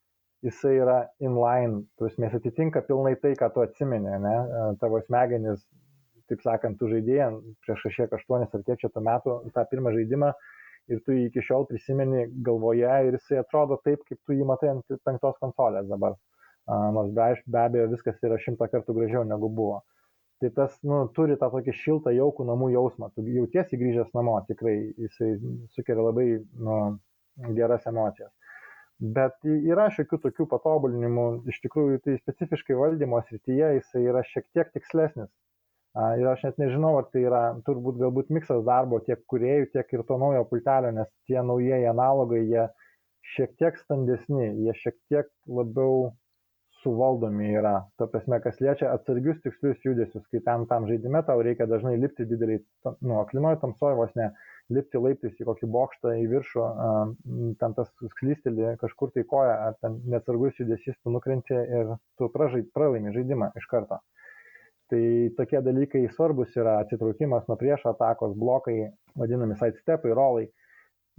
[0.47, 4.38] jisai yra inline, prasme, jis atitinka pilnai tai, ką tu atsimeni, ne?
[4.80, 5.68] Tavo smegenis,
[6.32, 7.30] taip sakant, tu žaidėjai
[7.66, 10.32] prieš kažkiek aštuonis ar kiek čia tų metų tą pirmą žaidimą
[10.91, 14.72] ir tu jį iki šiol prisimeni galvoje ir jisai atrodo taip, kaip tu jį matai
[14.72, 16.16] ant penktos konsolės dabar
[16.72, 19.82] nors be, be abejo viskas yra šimtą kartų gražiau negu buvo.
[20.41, 23.11] Tai tas nu, turi tą tokį šiltą, jaukų namų jausmą.
[23.13, 25.36] Tu jautiesi grįžęs namo, tikrai jisai
[25.76, 26.78] sukelia labai nu,
[27.57, 28.32] geras emocijas.
[29.01, 34.74] Bet yra šiokių tokių patobulinimų, iš tikrųjų tai specifiškai valdymo srityje jisai yra šiek tiek
[34.74, 35.30] tikslesnis.
[36.22, 40.05] Ir aš net nežinau, ar tai yra turbūt galbūt miksas darbo tiek kuriejų, tiek ir
[40.07, 42.67] to naujo pultelio, nes tie naujieji analogai, jie
[43.34, 46.11] šiek tiek standesni, jie šiek tiek labiau
[46.82, 47.74] suvaldomi yra.
[48.00, 52.26] Ta prasme, kas liečia atsargius tikslius judesius, kai ten tam žaidime tau reikia dažnai lipti
[52.30, 52.62] dideliai,
[53.00, 54.32] nu, aklinoj tamsoj vos ne,
[54.74, 56.68] lipti laiptais į kokį bokštą į viršų,
[57.62, 62.64] ten tas sklysteli kažkur tai koja, ar ten neatsargus judesys, tu nukrenti ir tu pražai,
[62.76, 64.00] pralaimi žaidimą iš karto.
[64.92, 65.04] Tai
[65.38, 70.50] tokie dalykai svarbus yra atsitraukimas nuo priešo atakos, blokai, vadinami sidestepai, rolai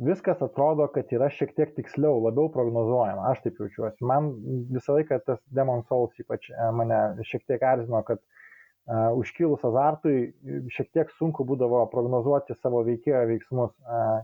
[0.00, 4.04] viskas atrodo, kad yra šiek tiek tiksliau, labiau prognozuojama, aš taip jaučiuosi.
[4.08, 4.32] Man
[4.72, 10.32] visą laiką tas Demon Souls ypač e, mane šiek tiek erzino, kad uh, užkilus azartui
[10.72, 14.22] šiek tiek sunku būdavo prognozuoti savo veikėjo veiksmus, uh,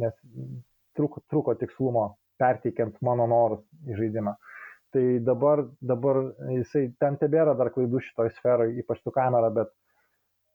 [0.00, 0.14] nes
[0.96, 4.34] truko, truko tikslumo perteikiant mano norus į žaidimą.
[4.94, 6.20] Tai dabar, dabar
[6.54, 9.72] jisai ten tebėra dar klaidų šitoj sferoje, ypač su kamera, bet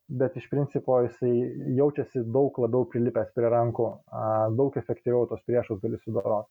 [0.09, 1.33] bet iš principo jisai
[1.77, 3.89] jaučiasi daug labiau prilipęs prie rankų,
[4.57, 6.49] daug efektyviau tos priešus gali sudoroti.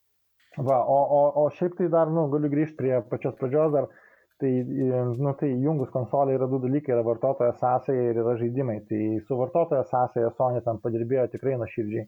[0.58, 3.90] Va, o, o, o šiaip tai dar, nu, galiu grįžti prie pačios pradžios, dar
[4.38, 4.50] Tai,
[5.18, 8.76] nu, tai jungus konsolė yra du dalykai, yra vartotojo sąsaja ir yra žaidimai.
[8.86, 12.04] Tai su vartotojo sąsaja Sony tam padirbėjo tikrai nuoširdžiai.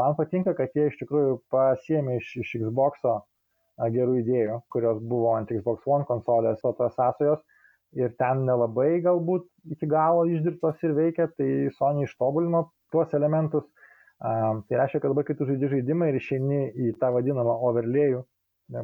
[0.00, 3.20] Man patinka, kad jie iš tikrųjų pasiemė iš, iš Xbox'o
[3.94, 7.46] gerų idėjų, kurios buvo ant Xbox One konsolės, o tos sąsajos
[7.98, 13.66] ir ten nelabai galbūt iki galo išdirbtos ir veikia, tai Sony ištobulino tuos elementus.
[14.20, 18.20] Um, tai reiškia, kad dabar, kai tu žaidži žaidimą ir išeini į tą vadinamą overlėjų,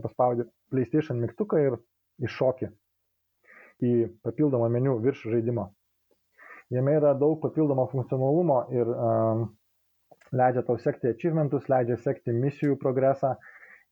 [0.02, 1.76] paspaudi PlayStation mygtuką ir
[2.24, 2.70] iššoki
[3.84, 3.92] į
[4.24, 5.68] papildomą meniu virš žaidimo.
[6.72, 9.44] Jame yra daug papildomo funkcionalumo ir um,
[10.34, 13.36] leidžia tau sekti achievementus, leidžia sekti misijų progresą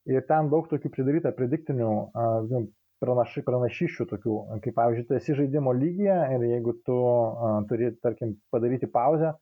[0.09, 2.65] ir ten daug tokių pridaryta prediktinių uh,
[3.05, 4.35] pranaši, pranašyšių tokių,
[4.65, 9.35] kaip pavyzdžiui, tu esi žaidimo lygyje ir jeigu tu uh, turi, tarkim, padaryti pauzę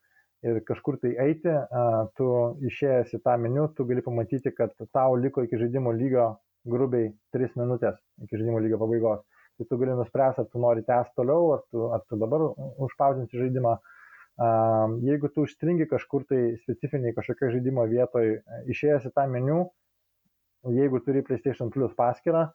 [0.43, 2.27] ir kažkur tai eiti, uh, tu
[2.69, 6.33] išėjęs į tą meniu, tu gali pamatyti, kad tau liko iki žaidimo lygio
[6.69, 9.23] grubiai 3 minutės iki žaidimo lygio pabaigos.
[9.57, 12.47] Tai tu gali nuspręsti, ar tu nori tęsti toliau, ar tu, ar tu dabar
[12.81, 13.75] užpausinti žaidimą.
[15.05, 18.39] Jeigu tu užstringi kažkur tai specifiniai kažkokio žaidimo vietoje,
[18.73, 19.59] išėjęs į tą meniu,
[20.73, 22.47] jeigu turi PlayStation Plus paskirtą,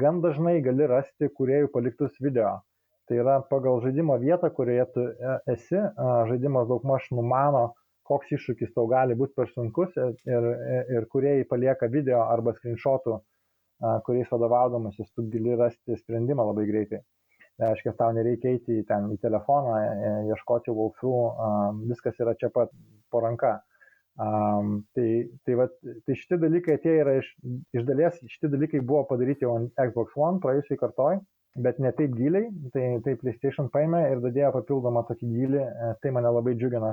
[0.00, 2.60] gan dažnai gali rasti kuriejų paliktus video.
[3.08, 5.80] Tai yra pagal žaidimo vietą, kurioje tu e, esi,
[6.30, 7.74] žaidimas daugmaž numano,
[8.08, 10.48] koks iššūkis tau gali būti per sunkus ir, ir,
[10.96, 13.18] ir kurie palieka video arba screenshotų,
[14.04, 17.00] kuriais vadovaudamasis tu gali rasti sprendimą labai greitai.
[17.58, 21.44] Tai reiškia, tau nereikia eiti ten į telefoną, e, ieškoti walkthrough,
[21.90, 22.72] viskas yra čia pat
[23.12, 23.58] po ranka.
[24.14, 25.66] Um, tai, tai, va,
[26.06, 27.30] tai šitie dalykai atėjo yra iš,
[27.74, 31.18] iš dalies, šitie dalykai buvo padaryti jau ant Xbox One praėjusiai kartoj,
[31.64, 36.14] bet ne taip giliai, tai, tai PlayStation paėmė ir dadėjo papildomą tokį gilį, e, tai
[36.14, 36.92] mane labai džiugina.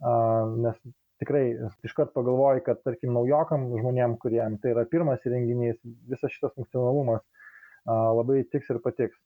[0.00, 0.76] Uh, nes
[1.20, 1.44] tikrai
[1.84, 5.78] iškart pagalvoju, kad tarkim naujokam žmonėm, kuriem tai yra pirmas įrenginys,
[6.08, 7.20] visas šitas funkcionalumas
[7.86, 9.16] labai tiks ir patiks.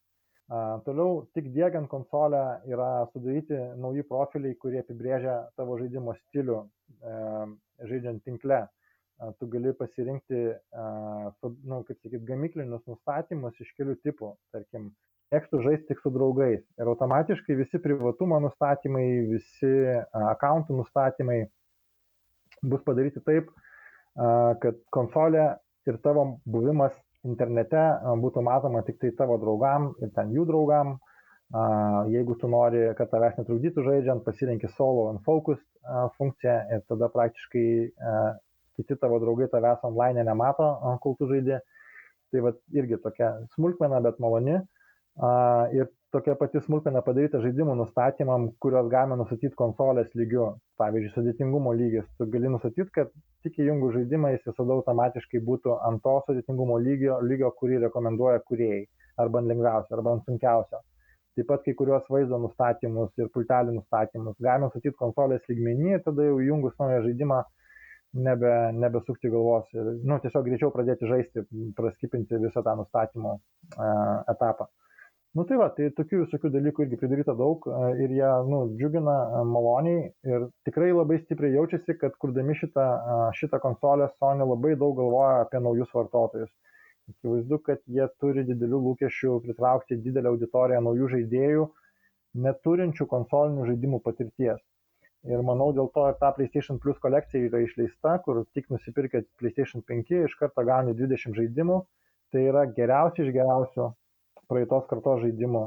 [0.84, 7.14] Toliau, tik dėgiant konsolę yra sudaryti nauji profiliai, kurie apibrėžia tavo žaidimo stilių e,
[7.88, 8.60] žaidžiant tinkle.
[9.38, 10.38] Tu gali pasirinkti,
[10.74, 14.32] nu, kaip sakyt, gamiklinius nustatymus iš kelių tipų.
[14.52, 14.88] Tarkim,
[15.32, 16.64] mėgstu žaisti tik su draugais.
[16.82, 19.70] Ir automatiškai visi privatumo nustatymai, visi
[20.34, 21.38] akauntų nustatymai
[22.66, 23.48] bus padaryti taip,
[24.14, 25.46] kad konsolė
[25.88, 27.82] ir tavo buvimas internete
[28.22, 30.96] būtų matoma tik tai tavo draugam ir ten jų draugam.
[32.10, 35.60] Jeigu tu nori, kad tavęs netrukdytų žaidžiant, pasirinkti solo and focus
[36.16, 37.66] funkciją ir tada praktiškai
[38.74, 40.70] kiti tavo draugai tavęs online nemato,
[41.04, 41.60] kol tu žaidži.
[42.32, 44.56] Tai va irgi tokia smulkmena, bet maloni.
[45.76, 50.52] Ir tokia pati smulkmena padaryta žaidimų nustatymam, kuriuos galime nustatyti konsolės lygiu.
[50.78, 52.06] Pavyzdžiui, sudėtingumo lygis.
[52.18, 53.10] Tu gali nustatyti, kad
[53.46, 58.84] tik įjungų žaidimą jis visada automatiškai būtų ant to sudėtingumo lygio, lygio kurį rekomenduoja kuriejai.
[59.24, 60.80] Arba ant lengviausio, arba ant sunkiausio.
[61.34, 66.28] Taip pat kai kuriuos vaizdo nustatymus ir pultelių nustatymus galima nustatyti konsolės lygmenį ir tada
[66.28, 67.40] jau įjungus naują žaidimą
[68.26, 71.42] nebe, nebesukti galvos ir nu, tiesiog greičiau pradėti žaisti,
[71.74, 74.70] praskipinti visą tą nustatymo uh, etapą.
[75.34, 77.64] Nu tai va, tai tokių visokių dalykų irgi pridaryta daug
[77.98, 79.14] ir jie, nu, džiugina
[79.50, 82.84] maloniai ir tikrai labai stipriai jaučiasi, kad kurdami šitą,
[83.34, 86.52] šitą konsolę Sony labai daug galvoja apie naujus vartotojus.
[87.10, 91.66] Akivaizdu, kad jie turi didelių lūkesčių pritraukti didelę auditoriją naujų žaidėjų,
[92.46, 94.62] neturinčių konsolinių žaidimų patirties.
[95.26, 99.82] Ir manau, dėl to ir ta PlayStation Plus kolekcija yra išleista, kur tik nusipirkęs PlayStation
[99.90, 101.82] 5 iš karto gauni 20 žaidimų.
[102.30, 103.90] Tai yra geriausi iš geriausių
[104.50, 105.64] praeitos kartos žaidimų.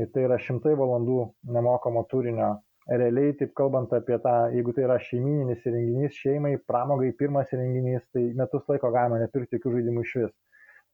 [0.00, 1.18] Ir tai yra šimtai valandų
[1.54, 2.54] nemokamo turinio.
[2.84, 8.26] Realiai, taip kalbant apie tą, jeigu tai yra šeimininis įrenginys šeimai, pramogai pirmas įrenginys, tai
[8.36, 10.34] metus laiko galima nepirkti jokių žaidimų iš vis.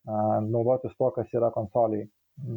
[0.06, 2.06] Naudotis to, kas yra konsoliai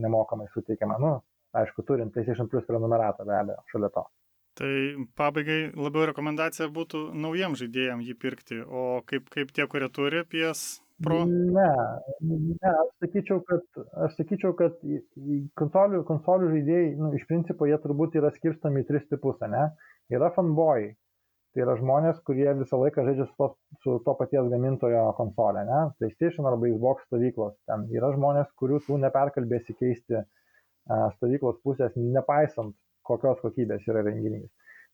[0.03, 0.99] nemokamai suteikiama.
[1.01, 1.15] Nu,
[1.57, 4.05] aišku, turint PlayStation Plus prenumeratą be abejo, šalia to.
[4.53, 4.73] Tai
[5.17, 10.82] pabaigai labiau rekomendacija būtų naujiem žaidėjim jį pirkti, o kaip, kaip tie, kurie turi PS
[11.01, 11.19] Pro?
[11.25, 11.69] Ne,
[12.21, 13.63] ne aš, sakyčiau, kad,
[14.05, 14.75] aš sakyčiau, kad
[15.59, 19.63] konsolių, konsolių žaidėjai, nu, iš principo, jie turbūt yra skirstomi į tris tipus, ne?
[20.13, 20.91] Yra fanboy,
[21.53, 23.49] tai yra žmonės, kurie visą laiką žaidžia su to,
[23.81, 25.81] su to paties gamintojo konsolė, ne?
[25.97, 27.57] PlayStation arba Xbox stovyklos.
[27.69, 30.21] Ten yra žmonės, kurių tu neperkalbėsi keisti
[31.17, 32.75] stovyklos pusės, nepaisant
[33.07, 34.51] kokios kokybės yra renginys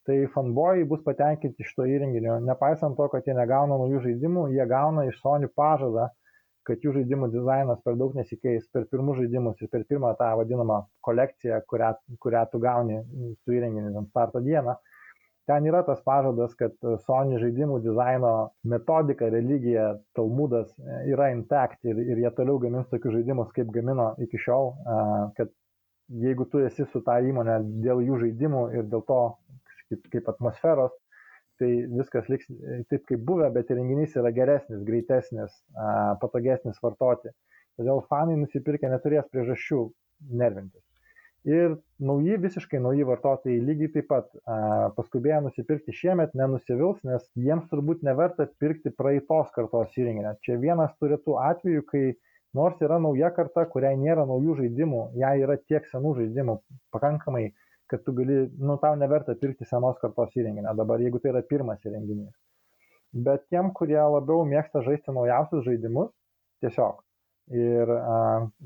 [0.08, 2.40] tai fanbojai bus patenkinti šito įrenginio.
[2.46, 6.08] Nepaisant to, kad jie negauna naujų žaidimų, jie gauna iš Sony pažadą,
[6.68, 10.84] kad jų žaidimų dizainas per daug nesikeis per pirmus žaidimus ir per pirmą tą vadinamą
[11.06, 13.02] kolekciją, kurią, kurią tu gauni
[13.44, 14.78] su įrenginiu ant starto dieną.
[15.50, 16.76] ten yra tas pažadas, kad
[17.08, 23.16] Sony žaidimų dizaino metodika, religija, Talmudas e, yra intact ir, ir jie toliau gamins tokius
[23.16, 24.76] žaidimus, kaip gamino iki šiol,
[25.40, 25.50] kad
[26.10, 29.20] jeigu tu esi su tą įmonę dėl jų žaidimų ir dėl to
[29.90, 30.96] kaip, kaip atmosferos,
[31.60, 32.50] tai viskas liks
[32.92, 35.56] taip kaip buvę, bet įrenginys yra geresnis, greitesnis,
[36.22, 37.34] patogesnis vartoti.
[37.80, 39.84] Todėl fanai nusipirkę neturės priežasčių
[40.40, 40.84] nervintis.
[41.48, 47.70] Ir nauji, visiškai nauji vartotojai lygiai taip pat a, paskubėję nusipirkti šiemet nenusivils, nes jiems
[47.72, 50.34] turbūt neverta pirkti praeitos kartos įrenginio.
[50.44, 52.04] Čia vienas turėtų atvejų, kai
[52.60, 56.58] nors yra nauja karta, kuriai nėra naujų žaidimų, jai yra tiek senų žaidimų
[56.92, 57.54] pakankamai,
[57.90, 61.82] kad tu gali, nu, tau neverta pirkti senos kartos įrenginio dabar, jeigu tai yra pirmas
[61.86, 62.36] įrenginys.
[63.28, 66.12] Bet tiem, kurie labiau mėgsta žaisti naujausius žaidimus,
[66.62, 67.00] tiesiog
[67.50, 67.92] ir,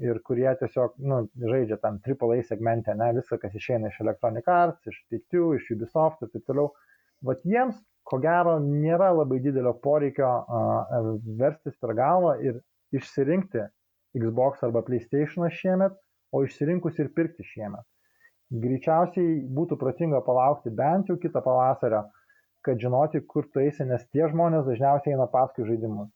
[0.03, 4.91] ir kurie tiesiog nu, žaidžia tam AAA segmente, ne, viską, kas išeina iš Electronic Arts,
[4.91, 6.73] iš Take-Two, iš Ubisoft ir taip toliau.
[7.23, 12.59] Vat jiems, ko gero, nėra labai didelio poreikio uh, verstis per galvą ir
[12.91, 13.63] išsirinkti
[14.19, 15.95] Xbox arba PlayStation šiemet,
[16.33, 17.85] o išsirinkus ir pirkti šiemet.
[18.53, 22.03] Greičiausiai būtų protinga palaukti bent jau kitą pavasario,
[22.63, 26.11] kad žinoti, kur tu eisi, nes tie žmonės dažniausiai eina paskui žaidimus.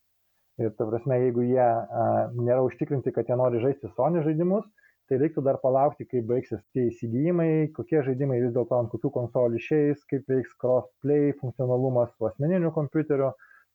[0.62, 4.66] Ir ta prasme, jeigu jie a, nėra užtikrinti, kad jie nori žaisti Sony žaidimus,
[5.10, 9.60] tai reiktų dar palaukti, kaip baigsis tie įsigijimai, kokie žaidimai vis dėlto ant kokių konsolių
[9.62, 13.32] išeis, kaip veiks crossplay funkcionalumas su asmeniniu kompiuteriu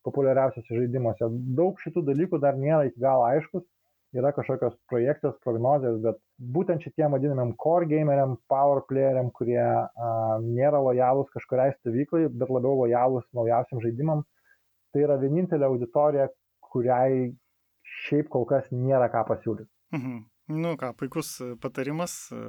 [0.07, 1.29] populiariausiose žaidimuose.
[1.57, 3.63] Daug šitų dalykų dar nėra iki galo aiškus,
[4.13, 6.19] yra kažkokios projekcijos, prognozijos, bet
[6.55, 10.09] būtent šitiem vadinamiem core gameriam, power playeriam, kurie a,
[10.43, 14.23] nėra lojalūs kažkuriai stovyklai, bet labiau lojalūs naujausiam žaidimam,
[14.93, 16.29] tai yra vienintelė auditorija,
[16.73, 17.31] kuriai
[18.03, 19.69] šiaip kol kas nėra ką pasiūlyti.
[19.97, 20.21] Mhm.
[20.53, 22.39] Nu ką, puikus patarimas, e,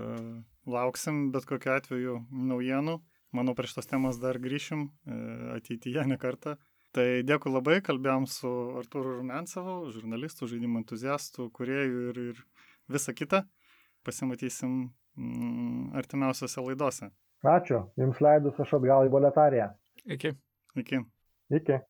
[0.66, 2.16] lauksim bet kokiu atveju
[2.50, 2.98] naujienų.
[3.34, 5.18] Manau, prie šitos temos dar grįšim e,
[5.58, 6.56] ateityje ne kartą.
[6.95, 12.42] Tai dėkui labai, kalbėjom su Artūru Rumencevu, žurnalistu, žaidimų entuziastu, kuriejų ir, ir
[12.95, 13.40] visą kitą.
[14.07, 14.76] Pasimatysim
[15.18, 17.11] mm, artimiausiose laidose.
[17.45, 17.82] Ačiū.
[17.99, 19.72] Jums leidus aš atgal į boletariją.
[20.07, 20.36] Iki.
[20.78, 21.03] Iki.
[21.59, 21.80] Iki.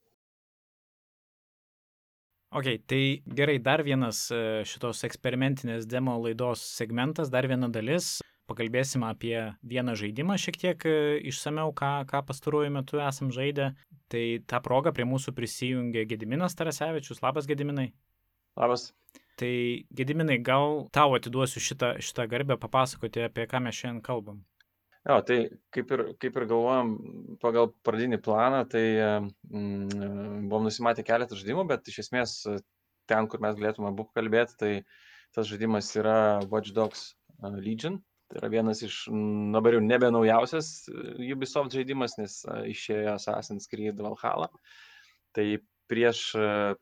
[2.54, 8.20] Ok, tai gerai, dar vienas e, šitos eksperimentinės demo laidos segmentas, dar viena dalis.
[8.50, 10.96] Pakalbėsim apie vieną žaidimą šiek tiek e,
[11.30, 13.70] išsameu, ką, ką pastaruoju metu esam žaidę.
[14.12, 17.22] Tai tą progą prie mūsų prisijungė Gediminas Tarasevičius.
[17.24, 17.88] Labas, Gediminai.
[18.60, 18.90] Labas.
[19.40, 19.54] Tai
[19.96, 24.44] Gediminai, gal tau atiduosiu šitą, šitą garbę papasakoti, apie ką mes šiandien kalbam.
[25.04, 25.38] Jo, tai
[25.74, 26.92] kaip ir, kaip ir galvojom
[27.42, 32.38] pagal pradinį planą, tai mm, buvom nusimatę keletą žaidimų, bet iš esmės
[33.10, 34.72] ten, kur mes galėtume abu kalbėti, tai
[35.36, 36.16] tas žaidimas yra
[36.48, 37.10] Watch Dogs
[37.42, 38.00] Legion.
[38.30, 39.02] Tai yra vienas iš,
[39.54, 40.88] dabar jau nebe naujausias
[41.34, 44.48] Ubisoft žaidimas, nes išėjo Assassin's Creed Valhalla.
[45.36, 45.46] Tai
[45.92, 46.22] prieš,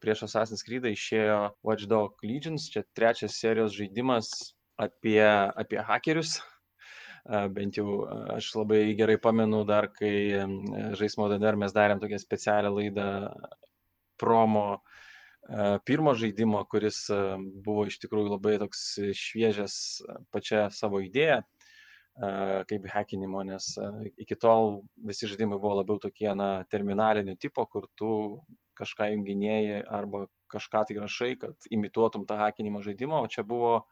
[0.02, 4.30] prieš Assassin's Creed išėjo Watch Dogs Legions, čia trečias serijos žaidimas
[4.80, 6.38] apie, apie hakerius,
[7.54, 10.14] bent jau aš labai gerai pamenu dar, kai
[10.98, 13.08] Žaismo DDR mes darėm tokią specialią laidą
[14.18, 14.82] promo
[15.88, 17.04] pirmo žaidimo, kuris
[17.64, 18.84] buvo iš tikrųjų labai toks
[19.18, 19.74] šviežias
[20.30, 21.42] pačia savo idėja
[22.68, 23.72] kaip hackinimo, nes
[24.20, 28.42] iki tol visi žaidimai buvo labiau tokie, na, terminalinio tipo, kur tu
[28.78, 33.86] kažką junginėjai arba kažką tai rašai, kad imituotum tą hackinimo žaidimą, o čia buvo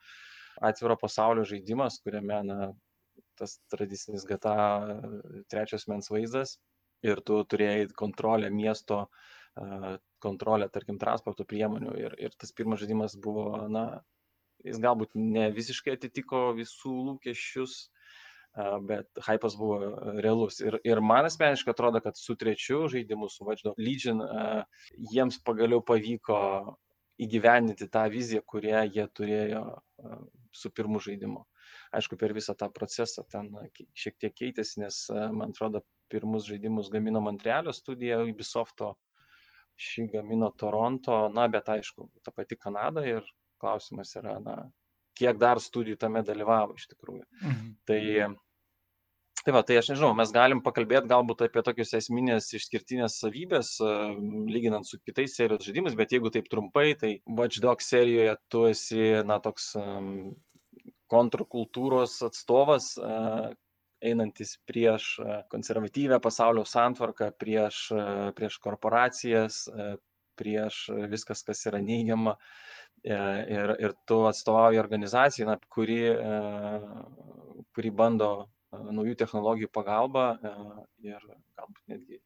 [0.60, 2.72] atviro pasaulio žaidimas, kuriame, na,
[3.40, 5.00] tas tradicinis GTA
[5.48, 6.58] trečias mens vaizdas.
[7.00, 9.06] Ir tu turėjai kontrolę miesto,
[10.22, 13.84] kontrolę, tarkim, transporto priemonių ir, ir tas pirmas žaidimas buvo, na,
[14.64, 17.78] jis galbūt ne visiškai atitiko visų lūkesčius,
[18.88, 20.58] bet hypas buvo realus.
[20.64, 24.24] Ir, ir man asmeniškai atrodo, kad su trečiu žaidimu, su Dogs Legion,
[25.12, 26.40] jiems pagaliau pavyko
[27.20, 29.64] įgyvendinti tą viziją, kurią jie turėjo
[30.56, 31.44] su pirmu žaidimu
[31.96, 33.50] aišku per visą tą procesą ten
[33.98, 38.94] šiek tiek keitėsi, nes man atrodo pirmus žaidimus gamino Montrealio studija Ubisofto,
[39.80, 43.24] šį gamino Toronto, na bet aišku, ta pati Kanada ir
[43.60, 44.56] klausimas yra, na,
[45.18, 47.26] kiek dar studijų tame dalyvavo iš tikrųjų.
[47.40, 47.74] Mhm.
[47.88, 48.00] Tai
[49.40, 53.70] Tai va, tai aš nežinau, mes galim pakalbėti galbūt apie tokius esminės išskirtinės savybės,
[54.52, 59.00] lyginant su kitais serijos žaidimais, bet jeigu taip trumpai, tai Watch Dogs serijoje tu esi,
[59.24, 59.70] na, toks
[61.10, 62.92] kontrkultūros atstovas,
[64.00, 65.08] einantis prieš
[65.52, 67.82] konservatyvę pasaulio santvarką, prieš,
[68.36, 69.64] prieš korporacijas,
[70.40, 72.36] prieš viskas, kas yra neigiama.
[73.00, 73.16] E,
[73.56, 76.00] ir, ir tu atstovauji organizacijai, na, kuri,
[77.76, 78.32] kuri bando
[78.70, 80.26] naujų technologijų pagalba
[81.04, 81.24] ir
[81.58, 82.20] galbūt netgi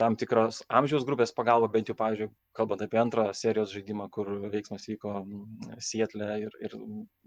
[0.00, 4.86] tam tikros amžiaus grupės pagalba, bent jau, pavyzdžiui, kalbant apie antrą serijos žaidimą, kur veiksmas
[4.90, 5.22] vyko
[5.82, 6.76] Sietle ir, ir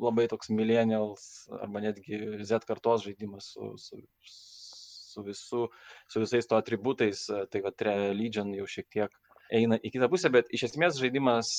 [0.01, 1.23] labai toks millennials
[1.59, 5.65] arba netgi Z kartos žaidimas su, su, su, visu,
[6.07, 7.73] su visais to atributais, tai va,
[8.13, 9.17] Legion jau šiek tiek
[9.49, 11.51] eina į kitą pusę, bet iš esmės žaidimas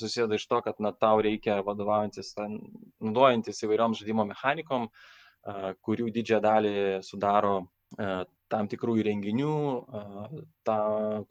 [0.00, 2.32] susideda iš to, kad na, tau reikia vadovaujantis,
[3.04, 4.88] naudojantis įvairiom žaidimo mechanikom,
[5.84, 6.76] kurių didžiąją dalį
[7.06, 7.58] sudaro
[8.52, 9.52] tam tikrų įrenginių,
[10.66, 10.78] ta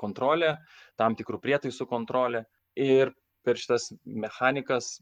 [0.01, 0.55] kontrolė,
[0.99, 2.45] tam tikrų prietaisų kontrolė.
[2.75, 3.13] Ir
[3.45, 4.97] per šitas mechanikas,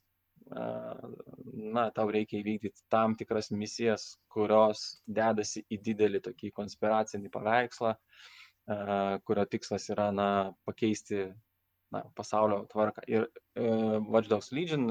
[0.50, 7.96] na, tau reikia įvykdyti tam tikras misijas, kurios dedasi į didelį tokį konspiracinį paveikslą,
[9.28, 10.28] kurio tikslas yra, na,
[10.68, 11.26] pakeisti
[11.94, 13.06] na, pasaulio tvarką.
[13.08, 14.90] Ir Watch Dogs Legion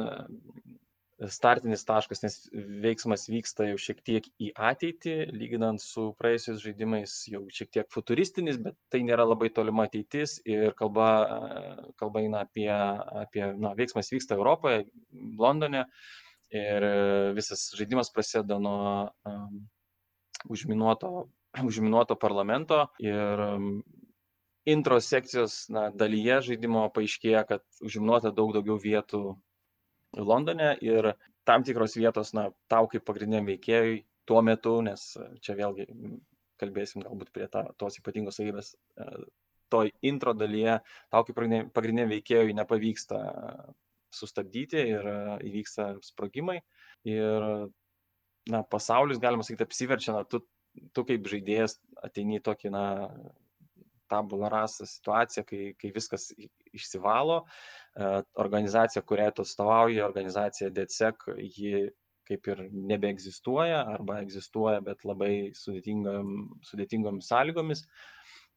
[1.31, 2.37] startinis taškas, nes
[2.83, 8.59] veiksmas vyksta jau šiek tiek į ateitį, lyginant su praėjusiais žaidimais, jau šiek tiek futuristinis,
[8.63, 11.09] bet tai nėra labai tolima ateitis ir kalba,
[12.01, 12.71] kalba eina apie,
[13.25, 14.87] apie na, veiksmas vyksta Europoje,
[15.39, 15.85] Londone
[16.53, 16.89] ir
[17.37, 19.63] visas žaidimas prasideda nuo um,
[20.53, 21.29] užminuoto,
[21.65, 23.71] užminuoto parlamento ir um,
[24.65, 29.23] intro sekcijos na, dalyje žaidimo paaiškėja, kad užminuota daug daugiau vietų
[30.17, 31.13] Londone ir
[31.49, 35.07] tam tikros vietos, na, tau kaip pagrindiniam veikėjui tuo metu, nes
[35.43, 35.87] čia vėlgi
[36.63, 39.07] kalbėsim galbūt prie ta, tos ypatingos savybės, e,
[39.73, 40.79] toj intro dalyje,
[41.11, 41.41] tau kaip
[41.75, 43.21] pagrindiniam veikėjui nepavyksta
[44.15, 45.19] sustabdyti ir e,
[45.51, 46.61] įvyksta sprogimai.
[47.09, 47.49] Ir,
[48.53, 50.45] na, pasaulis, galima sakyti, apsiverčia, na, tu,
[50.95, 52.85] tu kaip žaidėjas ateini į tokį, na,
[54.13, 56.29] tabula rasa situaciją, kai, kai viskas
[56.73, 58.13] išsivalo, e,
[58.45, 61.89] organizacija, kuriai tu atstovauji, organizacija DCEC, ji
[62.29, 66.35] kaip ir nebeegzistuoja arba egzistuoja, bet labai sudėtingom,
[66.69, 67.85] sudėtingom sąlygomis.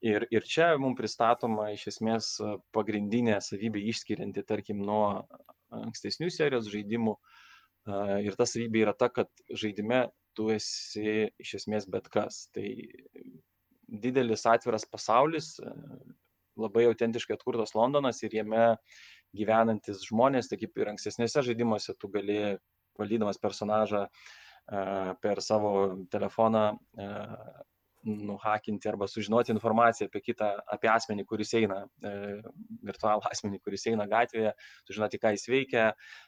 [0.06, 2.36] Ir, ir čia mums pristatoma iš esmės
[2.76, 5.08] pagrindinė savybė išskirianti, tarkim, nuo
[5.74, 7.16] ankstesnių serijos žaidimų.
[7.16, 9.32] E, ir ta savybė yra ta, kad
[9.64, 10.06] žaidime
[10.38, 12.46] tu esi iš esmės bet kas.
[12.54, 12.68] Tai
[14.02, 15.74] didelis atviras pasaulis, e,
[16.60, 18.66] labai autentiškai atkurtas Londonas ir jame
[19.36, 22.40] gyvenantis žmonės, tai kaip ir ankstesnėse žaidimuose, tu gali
[23.00, 24.10] valdydamas personažą e,
[25.22, 25.72] per savo
[26.12, 27.10] telefoną e,
[28.06, 31.80] nuhakinti arba sužinoti informaciją apie kitą, apie asmenį, kuris eina,
[32.86, 34.52] virtualų asmenį, kuris eina gatvėje,
[34.86, 35.88] sužinoti, ką jis veikia,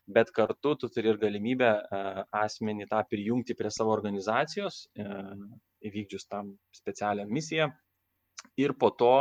[0.09, 1.69] bet kartu tu turi ir galimybę
[2.33, 4.87] asmenį tą prijungti prie savo organizacijos
[5.85, 7.69] įvykdžius tam specialią misiją.
[8.57, 9.13] Ir po to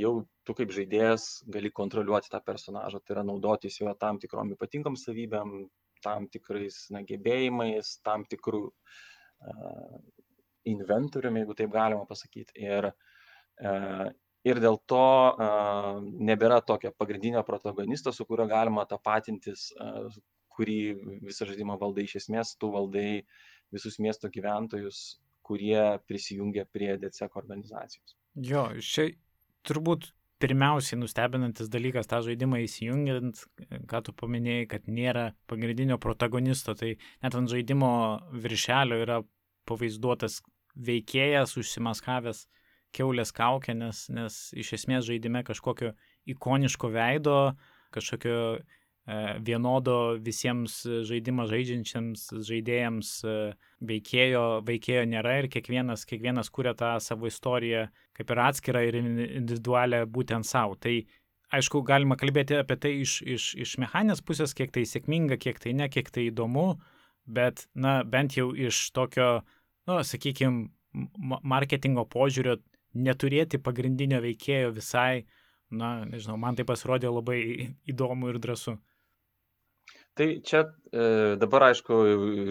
[0.00, 0.12] jau
[0.46, 5.52] tu kaip žaidėjas gali kontroliuoti tą personažą, tai yra naudotis jo tam tikrom ypatingom savybėm,
[6.04, 9.96] tam tikrais na, gebėjimais, tam tikrų uh,
[10.68, 12.54] inventoriumi, jeigu taip galima pasakyti.
[12.62, 14.06] Ir, uh,
[14.46, 15.98] ir dėl to uh,
[16.30, 20.10] nebėra tokio pagrindinio protagonisto, su kuriuo galima tapatintis, uh,
[20.56, 20.80] kurį
[21.26, 23.22] visą žaidimą valdai iš esmės, tu valdai
[23.74, 28.16] visus miesto gyventojus kurie prisijungia prie DCEC organizacijos.
[28.36, 29.08] Jo, čia
[29.66, 30.10] turbūt
[30.42, 33.40] pirmiausiai nustebinantis dalykas tą žaidimą įsijungiant,
[33.88, 37.92] ką tu paminėjai, kad nėra pagrindinio protagonisto, tai net ant žaidimo
[38.44, 39.22] viršelio yra
[39.66, 40.42] pavaizduotas
[40.76, 42.44] veikėjas užsimaskavęs
[42.96, 45.94] keulės kaukę, nes, nes iš esmės žaidime kažkokio
[46.28, 47.38] ikoniško veido,
[47.96, 48.36] kažkokio
[49.46, 53.34] vienodo visiems žaidimą žaidžiančiams žaidėjams e,
[53.86, 57.86] veikėjo, veikėjo nėra ir kiekvienas, kiekvienas kuria tą savo istoriją
[58.18, 60.74] kaip ir atskirą ir individualią būtent savo.
[60.74, 60.96] Tai
[61.54, 65.76] aišku, galima kalbėti apie tai iš, iš, iš mechaninės pusės, kiek tai sėkminga, kiek tai
[65.78, 66.72] ne, kiek tai įdomu,
[67.26, 69.44] bet, na, bent jau iš tokio,
[69.86, 70.66] na, nu, sakykime,
[71.46, 72.56] marketingo požiūrio
[72.96, 75.26] neturėti pagrindinio veikėjo visai,
[75.70, 77.40] na, nežinau, man tai pasirodė labai
[77.86, 78.78] įdomu ir drąsu.
[80.16, 81.02] Tai čia e,
[81.40, 81.96] dabar, aišku,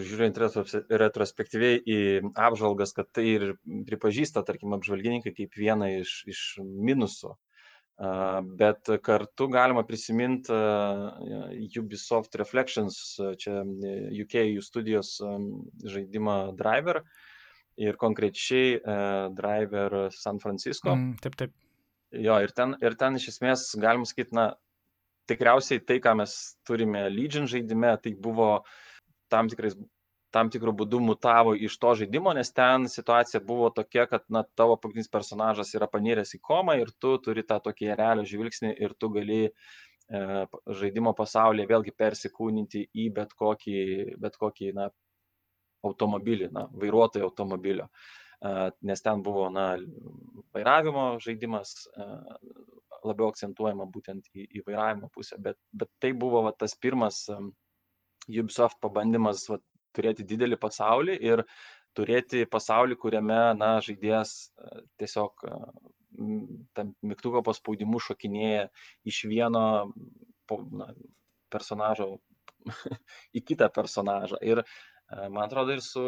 [0.06, 1.98] žiūrint retrospektyviai į
[2.38, 3.46] apžvalgas, kad tai ir
[3.88, 7.34] pripažįsta, tarkim, apžvalgininkai kaip vieną iš, iš minusų.
[8.60, 10.52] Bet kartu galima prisiminti
[11.80, 12.98] Ubisoft Reflections,
[13.40, 15.14] čia UK jų studijos
[15.80, 17.00] žaidimą Driver
[17.80, 18.76] ir konkrečiai
[19.32, 20.92] Driver San Francisco.
[20.92, 21.56] Mm, taip, taip.
[22.12, 24.50] Jo, ir ten, ir ten iš esmės, galim sakyti, na,
[25.30, 26.34] tikriausiai tai, ką mes
[26.66, 28.50] turime Legion žaidime, tai buvo
[29.32, 29.76] tam, tikrais,
[30.34, 34.76] tam tikrų būdų mutavo iš to žaidimo, nes ten situacija buvo tokia, kad na, tavo
[34.80, 39.10] pagrindinis personažas yra paniręs į komą ir tu turi tą tokį realio žvilgsnį ir tu
[39.14, 39.50] gali e,
[40.82, 43.80] žaidimo pasaulyje vėlgi persikūninti į bet kokį,
[44.22, 44.90] bet kokį na,
[45.86, 47.90] automobilį, na, vairuotojo automobilio.
[48.86, 49.70] Nes ten buvo, na,
[50.54, 51.86] vairavimo žaidimas,
[53.04, 57.24] labiau akcentuojama būtent į, į vairavimo pusę, bet, bet tai buvo va, tas pirmas
[58.26, 59.60] Ubisoft pabandymas va,
[59.96, 61.44] turėti didelį pasaulį ir
[61.96, 64.34] turėti pasaulį, kuriame, na, žaidėjas
[65.00, 65.46] tiesiog
[66.76, 68.66] tam mygtuko paspaudimu šokinėja
[69.08, 69.64] iš vieno
[70.80, 70.90] na,
[71.52, 72.16] personažo
[73.36, 74.40] į kitą personažą.
[74.44, 74.62] Ir
[75.30, 76.04] man atrodo ir su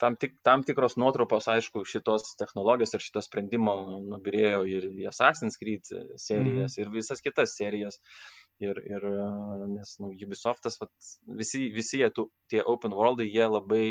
[0.00, 3.74] tam, tik, tam tikros nuotrupos, aišku, šitos technologijos ir šito sprendimo
[4.08, 6.82] nubirėjo ir į Assassin's Creed serijas, mm.
[6.82, 8.00] ir visas kitas serijas.
[8.58, 9.04] Ir, ir
[9.70, 10.90] nes nu, Ubisoftas, vat,
[11.38, 13.84] visi, visi jie, tų, tie open worldai, jie labai,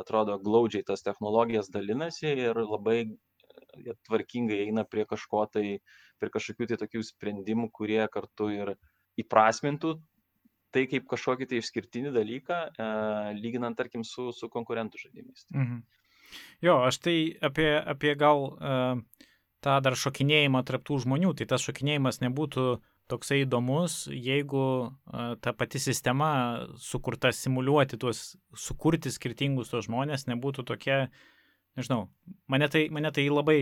[0.00, 3.04] atrodo, glaudžiai tas technologijas dalinasi ir labai
[4.08, 5.78] tvarkingai eina prie kažko tai,
[6.18, 8.74] prie kažkokių tai tokių sprendimų, kurie kartu ir
[9.20, 9.94] įprasmintų
[10.74, 12.90] tai kaip kažkokį tai išskirtinį dalyką, e,
[13.40, 15.46] lyginant, tarkim, su, su konkurentų žaidimais.
[15.54, 15.80] Mhm.
[16.62, 18.76] Jo, aš tai apie, apie gal e,
[19.64, 22.66] tą dar šokinėjimą tarptų žmonių, tai tas šokinėjimas nebūtų
[23.10, 26.30] toksai įdomus, jeigu e, ta pati sistema
[26.78, 31.02] sukurta simuliuoti tuos, sukurti skirtingus tos žmonės nebūtų tokia
[31.78, 32.04] nežinau,
[32.50, 33.58] mane tai, mane tai labai,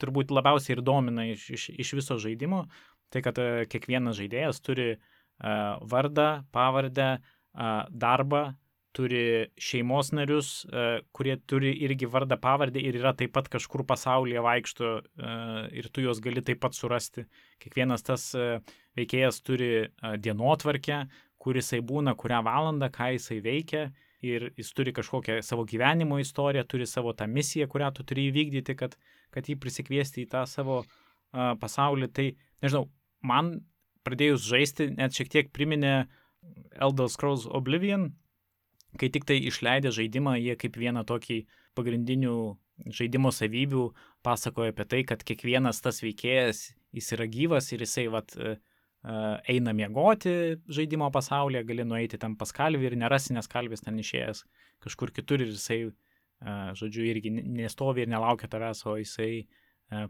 [0.00, 2.66] turbūt labiausiai ir domina iš, iš, iš viso žaidimo,
[3.12, 3.40] tai kad
[3.70, 5.08] kiekvienas žaidėjas turi uh,
[5.40, 7.10] vardą, pavardę,
[7.90, 8.42] darbą,
[8.92, 10.66] turi šeimos narius,
[11.14, 14.92] kurie turi irgi vardą, pavardę ir yra taip pat kažkur pasaulyje vaikšto
[15.78, 17.26] ir tu juos gali taip pat surasti.
[17.62, 18.30] Kiekvienas tas
[18.98, 19.70] veikėjas turi
[20.18, 21.04] dienotvarkę,
[21.40, 23.88] kur jisai būna, kurią valandą, ką jisai veikia
[24.26, 28.76] ir jis turi kažkokią savo gyvenimo istoriją, turi savo tą misiją, kurią tu turi įvykdyti,
[28.76, 28.96] kad,
[29.32, 32.10] kad jį prisikviesti į tą savo uh, pasaulį.
[32.12, 32.26] Tai,
[32.60, 32.90] nežinau,
[33.24, 33.54] man
[34.06, 35.94] pradėjus žaisti net šiek tiek priminė
[36.80, 38.10] Elder Scrolls Oblivion,
[38.98, 41.42] kai tik tai išleidė žaidimą, jie kaip vieną tokį
[41.78, 42.36] pagrindinių
[42.96, 43.84] žaidimo savybių
[44.24, 48.56] pasakoja apie tai, kad kiekvienas tas veikėjas jis yra gyvas ir jisai vat, uh,
[49.48, 54.44] eina miegoti žaidimo pasaulyje, gali nueiti ten pas kalvį ir nerasi, nes kalvis ten išėjęs
[54.84, 55.80] kažkur kitur ir jisai,
[56.76, 59.46] žodžiu, irgi nestovi ir nelaukia tavęs, o jisai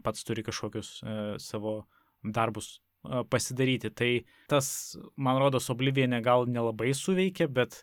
[0.03, 1.01] pats turi kažkokius
[1.39, 1.85] savo
[2.21, 3.91] darbus pasidaryti.
[3.95, 4.11] Tai
[4.51, 7.81] tas, man rodos, Oblivienė gal nelabai suveikia, bet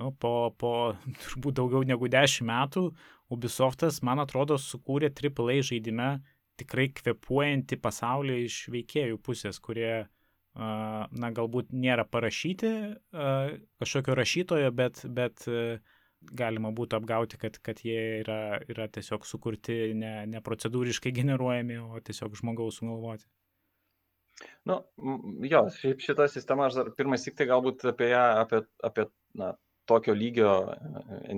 [0.00, 0.72] nu, po, po
[1.24, 2.88] turbūt daugiau negu dešimt metų
[3.32, 6.12] Ubisoftas, man atrodo, sukūrė AAA žaidime
[6.58, 10.08] tikrai kvepuojantį pasaulį iš veikėjų pusės, kurie
[10.58, 12.70] na, galbūt nėra parašyti
[13.78, 15.44] kažkokio rašytojo, bet, bet
[16.34, 22.00] galima būtų apgauti, kad, kad jie yra, yra tiesiog sukurti ne, ne procedūriškai generuojami, o
[22.02, 23.28] tiesiog žmogaus sugalvoti.
[24.68, 24.80] Nu,
[25.50, 29.08] jo, šiaip šitą sistemą aš dar pirmas tik tai galbūt apie ją, apie, apie
[29.38, 29.52] na,
[29.88, 30.52] tokio lygio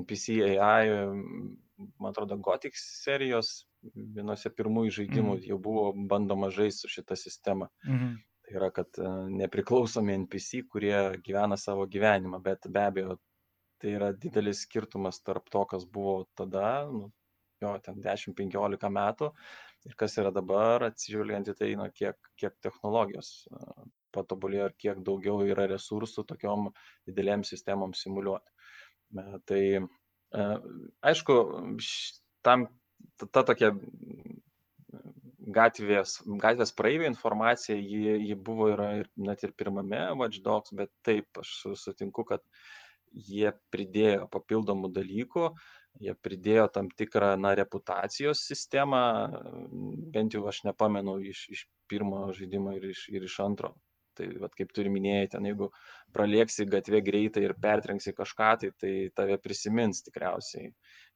[0.00, 0.90] NPC AI,
[2.00, 3.64] man atrodo, Gothic serijos
[3.96, 5.44] vienose pirmųjų žaidimų mm.
[5.48, 7.70] jau buvo bandoma žaisti su šitą sistemą.
[7.86, 8.18] Mm -hmm
[8.50, 13.16] tai yra kad e, nepriklausomi npc kurie gyvena savo gyvenimą bet be abejo
[13.80, 17.10] tai yra didelis skirtumas tarp to kas buvo tada nu
[17.62, 19.30] jo ten dešim penkiolika metų
[19.88, 23.30] ir kas yra dabar atsižvelgiant į tai na kiek kiek technologijos
[24.14, 26.70] patobulėjo ir kiek daugiau yra resursų tokiom
[27.08, 28.50] didelėm sistemom simuliuoti.
[29.46, 29.62] Tai
[31.10, 31.36] aišku,
[32.46, 32.66] tam
[33.18, 33.72] ta, ta tokia
[35.50, 41.40] gatvės gatvės praeivių informacija ji ji buvo ir net ir pirmame Watch Dogs, bet taip
[41.42, 42.44] aš sutinku, kad
[43.10, 45.48] jie pridėjo papildomų dalykų,
[46.00, 49.02] jie pridėjo tam tikrą na, reputacijos sistemą,
[50.14, 53.74] bent jau aš nepamenu iš, iš pirmo žaidimo ir iš, ir iš antro.
[54.18, 55.70] Tai vat, kaip turi minėjai, ten jeigu
[56.12, 60.72] pralėksi gatvė greitai ir pertrenksi kažką, tai, tai tave prisimins tikriausiai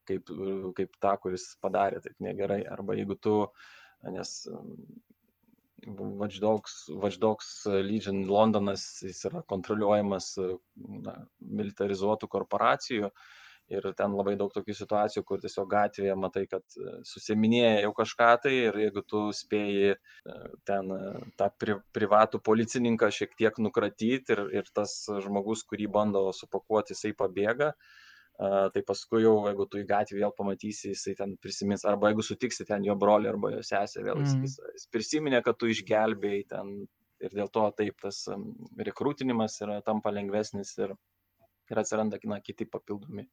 [0.09, 0.31] kaip,
[0.79, 2.63] kaip tą, kuris padarė taip negerai.
[2.71, 3.67] Arba jeigu tu uh,
[4.11, 4.49] nes
[5.87, 10.31] Watch Dogs, Watch Dogs Legion Londonas jis yra kontroliuojamas
[11.05, 13.11] na, militarizuotų korporacijų
[13.73, 16.65] ir ten labai daug tokių situacijų, kur tiesiog gatvėje matai, kad
[17.09, 19.95] susiminėja jau kažką tai ir jeigu tu spėjai
[20.69, 20.93] ten
[21.41, 27.15] tą pri, privatų policininką šiek tiek nukratyti ir, ir tas žmogus, kurį bando supakuoti, jisai
[27.17, 28.05] pabėga, uh,
[28.37, 32.67] tai paskui jau, jeigu tu į gatvę vėl pamatysi, jisai ten prisimins, arba jeigu sutiksi
[32.67, 34.43] ten jo brolį arba jo sesę, vėl jis, mm.
[34.43, 36.73] jis, jis prisiminė, kad tu išgelbėjai ten
[37.23, 38.25] ir dėl to taip tas
[38.89, 40.97] rekrutinimas yra tampa lengvesnis ir,
[41.71, 43.29] ir atsiranda na, kiti papildomi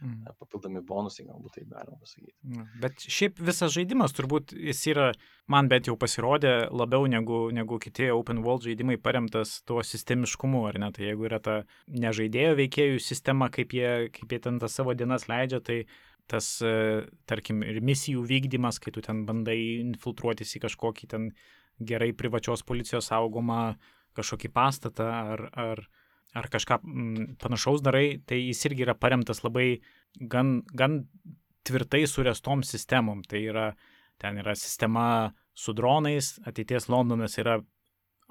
[0.00, 0.34] mm.
[0.40, 2.64] papildomi bonusai, galbūt taip galima pasakyti.
[2.82, 5.10] Bet šiaip visas žaidimas turbūt jis yra,
[5.50, 10.80] man bent jau pasirodė, labiau negu, negu kiti open world žaidimai paremtas tuo sistemiškumu, ar
[10.82, 10.90] ne?
[10.94, 11.58] Tai jeigu yra ta
[11.90, 15.84] nežaidėjo veikėjų sistema, kaip jie, kaip jie ten tas savo dienas leidžia, tai
[16.30, 21.28] tas, e, tarkim, ir misijų vykdymas, kai tu ten bandai infiltruotis į kažkokį ten
[21.84, 23.74] gerai privačios policijos saugomą
[24.14, 25.84] kažkokį pastatą ar, ar,
[26.34, 29.80] ar kažką mm, panašaus darai, tai jis irgi yra paremtas labai
[30.18, 31.04] gan, gan
[31.66, 33.22] tvirtai surestom sistemom.
[33.28, 33.68] Tai yra,
[34.20, 35.06] ten yra sistema
[35.54, 37.60] su dronais, ateities Londonas yra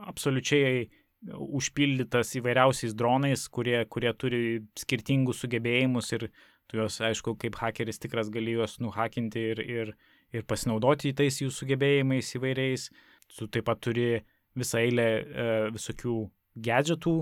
[0.03, 0.89] absoliučiai
[1.31, 4.41] užpildytas įvairiausiais dronais, kurie, kurie turi
[4.79, 6.27] skirtingus sugebėjimus ir
[6.67, 9.93] tu juos, aišku, kaip hakeris tikras gali juos nuhakinti ir, ir,
[10.35, 12.89] ir pasinaudoti tais jų sugebėjimais įvairiais.
[13.33, 14.07] Tu taip pat turi
[14.59, 16.17] visą eilę e, visokių
[16.55, 17.15] gadgetų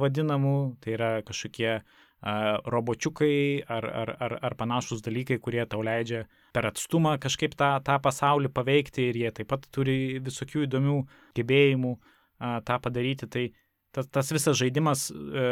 [0.00, 1.80] vadinamų, tai yra kažkokie
[2.20, 7.96] robočiukai ar, ar, ar, ar panašus dalykai, kurie tau leidžia per atstumą kažkaip tą, tą
[8.02, 10.98] pasaulį paveikti ir jie taip pat turi visokių įdomių
[11.38, 12.00] gebėjimų e,
[12.68, 13.26] tą padaryti.
[13.30, 13.46] Tai
[13.96, 15.46] tas, tas visas žaidimas e,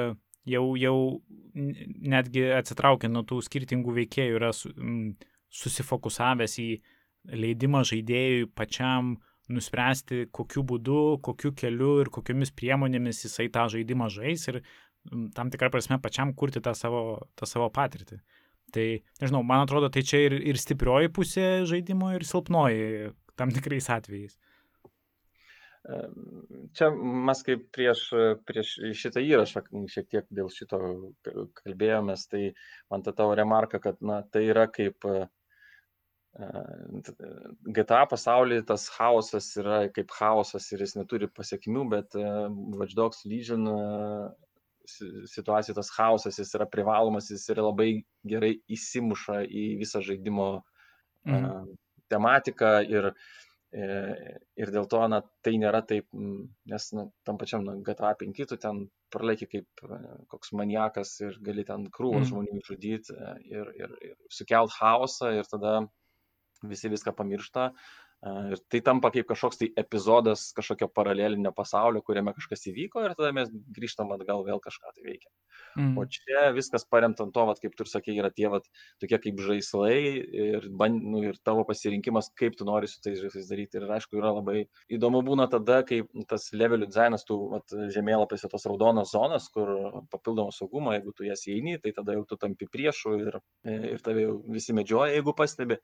[0.53, 0.99] jau, jau
[1.57, 5.15] netgi atsitraukiant nuo tų skirtingų veikėjų yra su, m,
[5.49, 6.69] susifokusavęs į
[7.32, 9.16] leidimą žaidėjui pačiam
[9.53, 14.61] nuspręsti, kokiu būdu, kokiu keliu ir kokiomis priemonėmis jisai tą žaidimą žais ir
[15.37, 17.03] tam tikrą prasme pačiam kurti tą savo,
[17.39, 18.20] tą savo patirtį.
[18.75, 18.85] Tai,
[19.23, 24.37] nežinau, man atrodo, tai čia ir, ir stiprioji pusė žaidimo, ir silpnoji tam tikrais atvejais.
[26.77, 28.03] Čia mes kaip prieš,
[28.45, 30.81] prieš šitą įrašą šiek tiek dėl šito
[31.62, 32.43] kalbėjomės, tai
[32.93, 35.07] man ta tavo remarka, kad na, tai yra kaip
[36.36, 43.66] GTA pasaulyje tas chaosas yra kaip chaosas ir jis neturi pasiekmių, bet Watch Dogs Legion
[44.88, 47.90] situacija, tas chaosas, jis yra privalomas, jis yra labai
[48.28, 50.48] gerai įsimuša į visą žaidimo
[51.28, 51.74] mhm.
[52.12, 53.12] tematiką ir
[53.76, 58.56] ir dėl to, na, tai nėra taip, nes na, tam pačiam na, GTA 5 tu
[58.56, 59.82] ten praleiki kaip
[60.32, 62.30] koks maniakas ir gali ten krūvos mm.
[62.30, 63.12] žmonių žudyti
[63.44, 65.74] ir, ir, ir sukelt chaosą ir tada
[66.66, 67.72] visi viską pamiršta.
[68.26, 73.30] Ir tai tampa kaip kažkoks tai epizodas kažkokio paralelinio pasaulio, kuriame kažkas įvyko ir tada
[73.36, 75.30] mes grįžtam atgal vėl kažką tai veikia.
[75.78, 75.93] Mm.
[76.02, 78.66] O čia viskas paremta ant to, vat, kaip tu ir sakei, yra tie vat,
[78.98, 83.47] tokie kaip žaislai ir, ban, nu, ir tavo pasirinkimas, kaip tu nori su tais žaislais
[83.52, 83.78] daryti.
[83.78, 87.62] Ir aišku, yra labai įdomu būna tada, kai tas levelių dizainas, tų
[87.94, 89.70] žemėlapėse tos raudonos zonas, kur
[90.10, 93.43] papildomą saugumą, jeigu tu jas įeini, tai tada jau tu tampi priešų ir,
[93.94, 95.78] ir tave jau visi medžioja, jeigu pastebi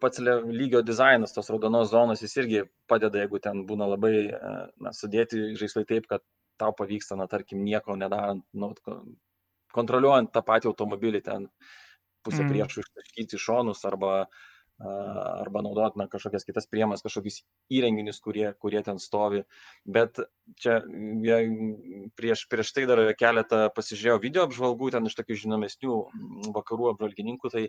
[0.00, 5.54] pats lygio dizainas, tos raudonos zonos, jis irgi padeda, jeigu ten būna labai na, sudėti
[5.58, 6.22] žaislai taip, kad
[6.60, 8.72] tau pavyksta, na, tarkim, nieko nedarant, nu,
[9.76, 11.48] kontroliuojant tą patį automobilį, ten
[12.24, 12.52] pusę mm.
[12.52, 14.26] priešų ištaškyti šonus arba,
[14.78, 17.40] arba naudot na, kažkokias kitas priemas, kažkokius
[17.72, 19.42] įrenginius, kurie, kurie ten stovi.
[19.88, 20.20] Bet
[20.60, 20.82] čia
[21.24, 21.38] ja,
[22.18, 25.96] prieš, prieš tai dar keletą pasižiūrėjau video apžvalgų, ten iš tokių žinomesnių
[26.56, 27.64] vakarų apžvalgininkų, tai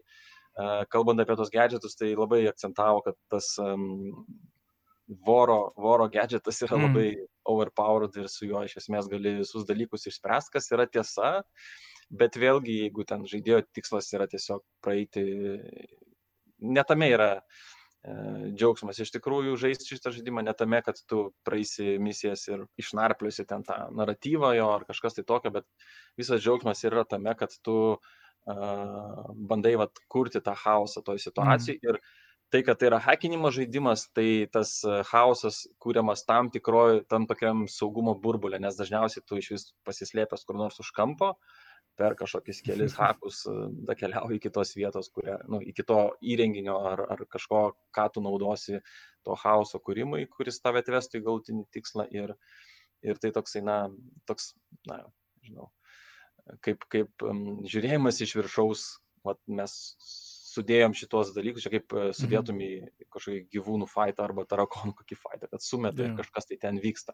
[0.92, 4.12] kalbant apie tos gadgetus, tai labai akcentavo, kad tas um,
[5.08, 6.88] voro, voro gadgetas yra mm.
[6.90, 7.08] labai
[7.48, 11.32] overpowered ir su juo iš esmės gali visus dalykus išspręsti, kas yra tiesa,
[12.10, 15.24] bet vėlgi, jeigu ten žaidėjo tikslas yra tiesiog praeiti,
[16.60, 17.42] netame yra e,
[18.58, 23.80] džiaugsmas iš tikrųjų žaisti šitą žaidimą, netame, kad tu praeisi misijas ir išnarpliusi ten tą
[23.98, 25.68] naratyvą jo ar kažkas tai tokio, bet
[26.20, 28.08] visas džiaugsmas yra tame, kad tu uh,
[28.48, 31.80] bandai vat, kurti tą chaosą toj situacijai.
[31.82, 31.90] Mm.
[31.90, 32.00] Ir
[32.52, 34.80] tai, kad tai yra hakinimo žaidimas, tai tas
[35.10, 40.60] chaosas kūriamas tam tikroji, tam tokiam saugumo burbulė, nes dažniausiai tu iš vis pasislėpęs kur
[40.60, 41.34] nors už kampo,
[41.98, 43.44] per kažkokius kelius hakus
[43.88, 47.64] da keliauji iki tos vietos, kuria, nu, iki to įrenginio ar, ar kažko,
[47.96, 48.82] ką tu naudosi
[49.28, 52.08] to chaoso kūrimui, kuris tave atvestų į galutinį tikslą.
[52.16, 52.38] Ir,
[53.06, 53.82] ir tai toksai, na,
[54.30, 54.54] toks,
[54.90, 55.02] na,
[55.46, 55.72] žinau,
[56.66, 57.28] kaip, kaip
[57.68, 58.88] žiūrėjimas iš viršaus,
[59.28, 59.76] vat, mes
[60.58, 62.72] sudėjom šitos dalykus, čia kaip e, sudėtum į
[63.14, 66.14] kažkokį gyvūnų fightą arba tarakonų kokį fightą, kad sumeta yeah.
[66.14, 67.14] ir kažkas tai ten vyksta.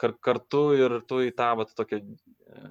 [0.00, 2.64] Kar, kartu ir tu į tą vat, tokią e,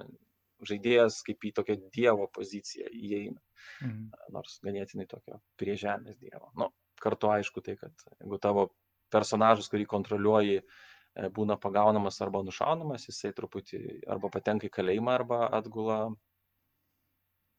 [0.68, 3.40] žaidėjas kaip į tokią dievo poziciją įeina.
[3.82, 4.08] Mhm.
[4.34, 6.50] Nors ganėtinai tokio prie žemės dievo.
[6.58, 6.70] Nu,
[7.00, 8.68] kartu aišku tai, kad jeigu tavo
[9.12, 10.82] personažas, kurį kontroliuoji, uh,
[11.14, 13.80] E, būna pagaunamas arba nušaunamas, jisai truputį
[14.10, 15.98] arba patenka į kalėjimą, arba atgula,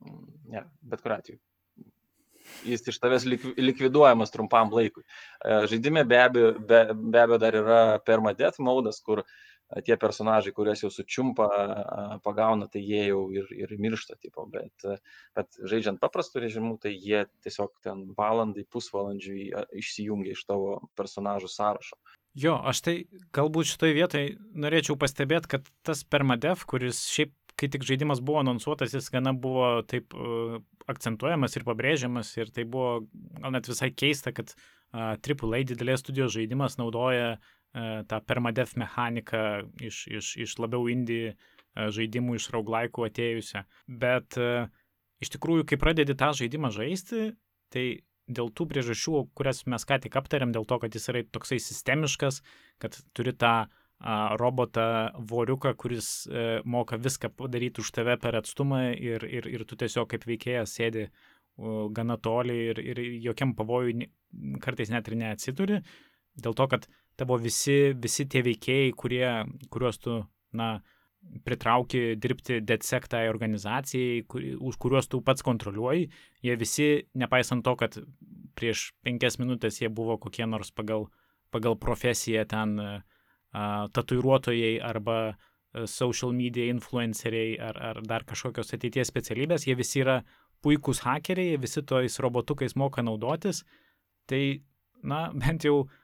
[0.03, 1.41] mm, ne, bet kuriu atveju.
[2.67, 5.01] Jis iš tavęs likviduojamas trumpam laikui.
[5.39, 9.23] E, žaidime be abejo, be, be abejo dar yra permadeath modas, kur
[9.85, 11.47] tie personažai, kuriuos jau sučiumpa,
[12.25, 14.85] pagauna, tai jie jau ir, ir miršta, tipo, bet,
[15.37, 19.49] bet žaidžiant paprastų režimų, tai jie tiesiog ten valandai, pusvalandžiui
[19.81, 21.97] išsijungia iš tavo personažų sąrašo.
[22.35, 22.95] Jo, aš tai
[23.35, 28.91] galbūt šitoje vietoje norėčiau pastebėti, kad tas permadev, kuris šiaip, kai tik žaidimas buvo anonsuotas,
[28.91, 30.57] jis gana buvo taip uh,
[30.91, 33.05] akcentuojamas ir pabrėžiamas ir tai buvo
[33.39, 39.39] gal net visai keista, kad uh, AAA didelės studijos žaidimas naudoja uh, tą permadeath mechaniką
[39.83, 41.35] iš, iš, iš labiau indie
[41.75, 43.65] žaidimų, iš rauglaikų atėjusią.
[44.01, 44.67] Bet e,
[45.23, 47.33] iš tikrųjų, kai pradedi tą žaidimą žaisti,
[47.73, 47.85] tai
[48.25, 52.41] dėl tų priežasčių, kurias mes ką tik aptarėm, dėl to, kad jis yra toksai sistemiškas,
[52.81, 53.65] kad turi tą
[54.39, 59.77] robotą voriuką, kuris e, moka viską padaryti už tave per atstumą ir, ir, ir tu
[59.79, 61.07] tiesiog kaip veikėjas sėdi
[61.95, 64.09] gana toli ir, ir jokiam pavojui
[64.59, 65.79] kartais net ir neatsiduri,
[66.35, 66.89] dėl to, kad
[67.19, 69.25] tavo visi, visi tie veikėjai, kurie,
[69.71, 70.19] kuriuos tu,
[70.55, 70.75] na,
[71.45, 76.09] pritrauki dirbti DedSec tai organizacijai, kur, už kuriuos tu pats kontroliuoji,
[76.45, 77.97] jie visi, nepaisant to, kad
[78.55, 81.07] prieš penkias minutės jie buvo kokie nors pagal,
[81.51, 83.01] pagal profesiją ten uh,
[83.95, 90.21] tatuiruotojai arba uh, social media influenceriai ar, ar dar kažkokios ateities specialybės, jie visi yra
[90.65, 93.63] puikūs hakeriai, visi tojais robotukais moka naudotis,
[94.29, 94.61] tai,
[95.03, 96.01] na, bent jau uh,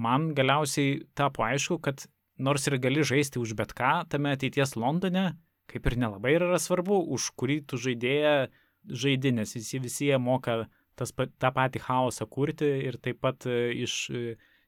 [0.00, 2.06] man galiausiai tapo aišku, kad
[2.40, 5.34] nors ir gali žaisti už bet ką tame ateities Londone,
[5.70, 8.50] kaip ir nelabai yra svarbu, už kurį tu žaidėją
[8.88, 10.64] žaidži, nes visi, visi jie moka
[10.98, 14.24] tas, tą patį chaosą kurti ir taip pat e, iš e,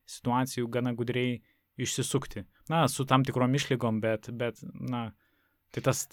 [0.09, 1.41] situacijų gana gudriai
[1.81, 2.45] išsisukti.
[2.69, 5.09] Na, su tam tikrom išlygom, bet, bet na,
[5.73, 6.03] Tai tas,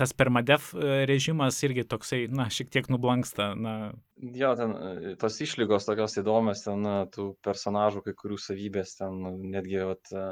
[0.00, 3.50] tas permadev e, režimas irgi toksai, na, šiek tiek nublanksta.
[3.52, 3.74] Na.
[4.16, 9.18] Jo, ten e, tos išlygos tokios įdomios, ten tų personažų, kai kurių savybės, ten
[9.52, 10.24] netgi, vat, e,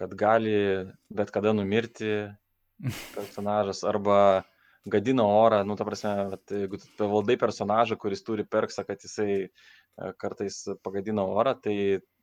[0.00, 0.56] kad gali
[1.06, 2.10] bet kada numirti
[3.16, 4.42] personažas arba
[4.90, 9.52] gadina orą, nu, ta prasme, vat, jeigu tu valdai personažą, kuris turi perksą, kad jisai
[10.18, 11.78] kartais pagadina orą, tai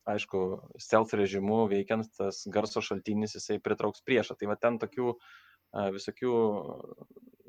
[0.07, 0.45] aišku,
[0.81, 4.35] stealth režimu veikiant tas garso šaltinis jisai pritrauks priešą.
[4.39, 5.35] Tai va ten tokių uh,
[5.73, 6.33] visokių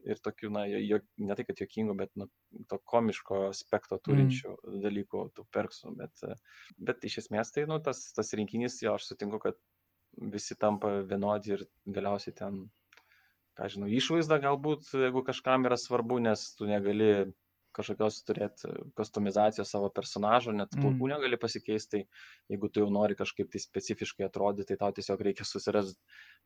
[0.08, 2.28] ir tokių, na, jo, ne tai kad jokingų, bet nu,
[2.70, 4.78] to komiško aspekto turinčių mm.
[4.84, 6.24] dalykų, tų perksų, bet,
[6.90, 9.58] bet iš esmės tai, nu, tas, tas rinkinys, jo, aš sutinku, kad
[10.32, 11.66] visi tampa vienodi ir
[11.98, 12.62] galiausiai ten,
[13.58, 17.10] ką žinau, išvaizda galbūt, jeigu kažkam yra svarbu, nes tu negali
[17.78, 21.12] kažkokios turėti kustomizacijos savo personažo, net plaukų mm.
[21.14, 25.46] negali pasikeisti, tai jeigu tu jau nori kažkaip tai specifiškai atrodyti, tai tau tiesiog reikia
[25.48, 25.98] susirasti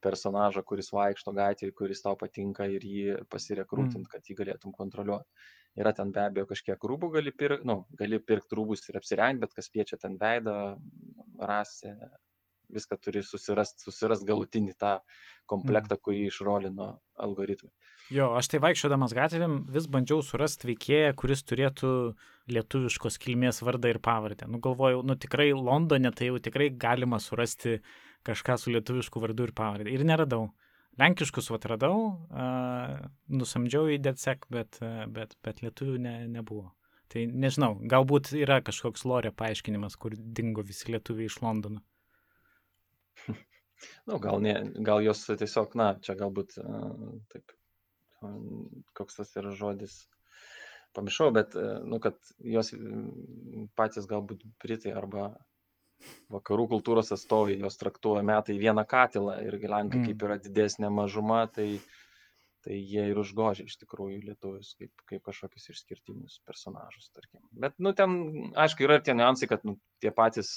[0.04, 4.10] personažą, kuris vaikšto gatvėje, kuris tau patinka ir jį pasirekrūtint, mm.
[4.12, 5.48] kad jį galėtum kontroliuoti.
[5.80, 9.54] Yra ten be abejo kažkiek rūbų gali pirkti, nu, gali pirkti rūbus ir apsirengti, bet
[9.56, 10.56] kas piečia ten veidą,
[11.40, 11.94] rasę,
[12.72, 14.98] viską turi susirast, susirast galutinį tą
[15.48, 16.04] komplektą, mm.
[16.04, 16.90] kurį išrolino
[17.26, 17.72] algoritmai.
[18.12, 21.92] Jo, aš tai vaikščiodamas gatvėm vis bandžiau surasti veikėją, kuris turėtų
[22.52, 24.48] lietuviškos kilmės vardą ir pavardę.
[24.50, 27.78] Nu, galvojau, nu tikrai Londone tai jau tikrai galima surasti
[28.26, 29.94] kažką su lietuvišku vardu ir pavardė.
[29.94, 30.50] Ir neradau.
[31.00, 31.94] Lenkiškus vat radau,
[32.28, 32.98] uh,
[33.32, 36.66] nusamdžiau į DedSec, bet, uh, bet, bet lietuvių ne, nebuvo.
[37.12, 41.80] Tai nežinau, galbūt yra kažkoks lorė paaiškinimas, kur dingo visi lietuviai iš Londono.
[44.06, 44.52] Nu, gal, ne,
[44.86, 46.92] gal jos tiesiog, na, čia galbūt uh,
[47.32, 47.50] taip
[48.98, 50.02] koks tas yra žodis,
[50.96, 52.72] pamiršau, bet, e, nu, kad jos
[53.78, 55.30] patys galbūt Britai arba
[56.32, 60.06] vakarų kultūros atstovai jos traktuoja metai vieną katilą ir Lenkai mm.
[60.08, 61.68] kaip yra didesnė mažuma, tai,
[62.66, 67.42] tai jie ir užgožia iš tikrųjų lietuvius kaip, kaip kažkokius išskirtinius personažus, tarkim.
[67.52, 68.18] Bet, nu, ten,
[68.64, 70.56] aišku, yra ir tie niuansai, kad nu, tie patys,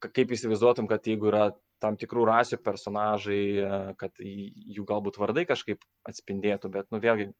[0.00, 1.50] kaip įsivaizduotum, kad jeigu yra
[1.82, 7.30] tam tikrų rasių personažai, e, kad jų galbūt vardai kažkaip atspindėtų, bet, nu, vėlgi,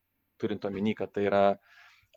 [0.40, 1.44] turint omeny, kad tai yra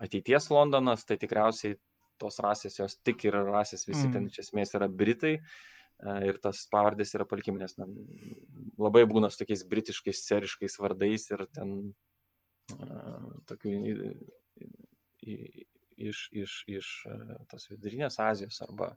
[0.04, 1.78] ateities Londonas, tai tikriausiai
[2.22, 4.14] tos rasės jos tik yra rasės, visi mm.
[4.16, 5.42] ten iš esmės yra Britai e,
[6.30, 7.78] ir tas pavardės yra palikiminės.
[7.82, 7.90] Na,
[8.82, 13.74] labai būna su tokiais britiškais, seriškais vardais ir ten uh, tokių
[15.98, 16.92] iš, iš, iš
[17.52, 18.94] tos vidurinės Azijos arba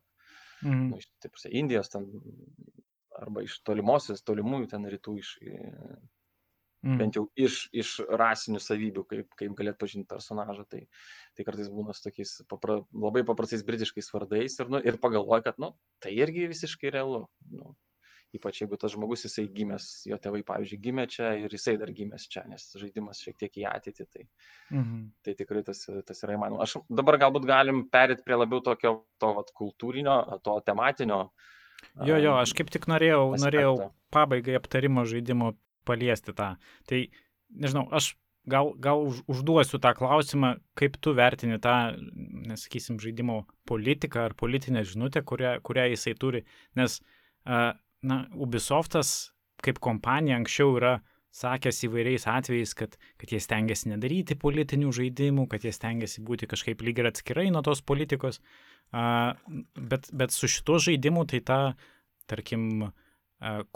[0.62, 0.86] mm.
[0.90, 2.08] nu, iš, taip, Indijos, ten
[3.20, 5.30] arba iš tolimosios, tolimųjų ten rytų, iš,
[6.86, 6.98] mm.
[7.00, 10.66] bent jau iš, iš rasinių savybių, kaip, kaip galėt pažinti personažą.
[10.70, 10.82] Tai,
[11.36, 15.60] tai kartais būna su tokiais papra, labai paprastais britiškais vardais ir, nu, ir pagalvoja, kad
[15.62, 17.26] nu, tai irgi visiškai realu.
[17.52, 17.74] Nu,
[18.36, 22.26] ypač jeigu tas žmogus jisai gimęs, jo tėvai, pavyzdžiui, gimė čia ir jisai dar gimęs
[22.28, 24.24] čia, nes žaidimas šiek tiek į ateitį, tai,
[24.74, 25.06] mhm.
[25.24, 26.66] tai tikrai tas, tas yra įmanoma.
[26.66, 31.54] Aš dabar galbūt galim perėti prie labiau tokio to vat, kultūrinio, to tematinio uh,
[32.04, 33.46] Jo, jo, aš kaip tik norėjau, aspektą.
[33.46, 33.74] norėjau
[34.12, 35.54] pabaigai aptarimo žaidimo
[35.88, 36.56] paliesti tą.
[36.90, 37.00] Tai,
[37.56, 38.12] nežinau, aš
[38.50, 41.96] gal, gal už, užduosiu tą klausimą, kaip tu vertini tą,
[42.52, 46.44] nesakysim, žaidimo politiką ar politinę žinutę, kurią, kurią jisai turi.
[46.78, 47.00] Nes,
[47.46, 49.32] na, Ubisoftas
[49.64, 50.98] kaip kompanija anksčiau yra
[51.36, 56.84] sakęs įvairiais atvejais, kad, kad jie stengiasi nedaryti politinių žaidimų, kad jie stengiasi būti kažkaip
[56.86, 58.40] lyg ir atskirai nuo tos politikos.
[58.92, 61.60] Bet, bet su šituo žaidimu tai ta,
[62.30, 62.92] tarkim,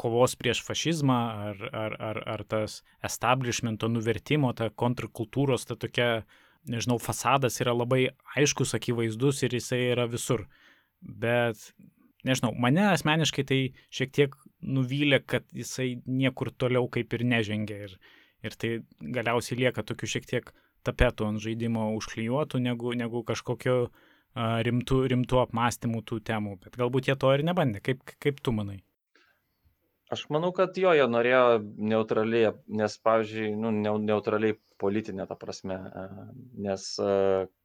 [0.01, 1.19] kovos prieš fašizmą
[1.51, 6.25] ar, ar, ar, ar tas establishmento nuvertimo, ta kontrkultūros, ta tokia,
[6.71, 8.07] nežinau, fasadas yra labai
[8.37, 10.47] aiškus, akivaizdus ir jisai yra visur.
[11.01, 11.61] Bet,
[12.25, 13.61] nežinau, mane asmeniškai tai
[13.93, 17.85] šiek tiek nuvylė, kad jisai niekur toliau kaip ir nežengia.
[17.89, 17.99] Ir,
[18.45, 20.55] ir tai galiausiai lieka tokių šiek tiek
[20.89, 26.57] tapetų ant žaidimo užklijuotų, negu, negu kažkokio uh, rimtų, rimtų apmąstymų tų temų.
[26.65, 27.83] Bet galbūt jie to ir nebandė.
[27.85, 28.81] Kaip, kaip tu manai?
[30.11, 33.71] Aš manau, kad jo, jie norėjo neutraliai, nes, pavyzdžiui, nu,
[34.03, 35.77] neutraliai politinė ta prasme,
[36.67, 36.87] nes,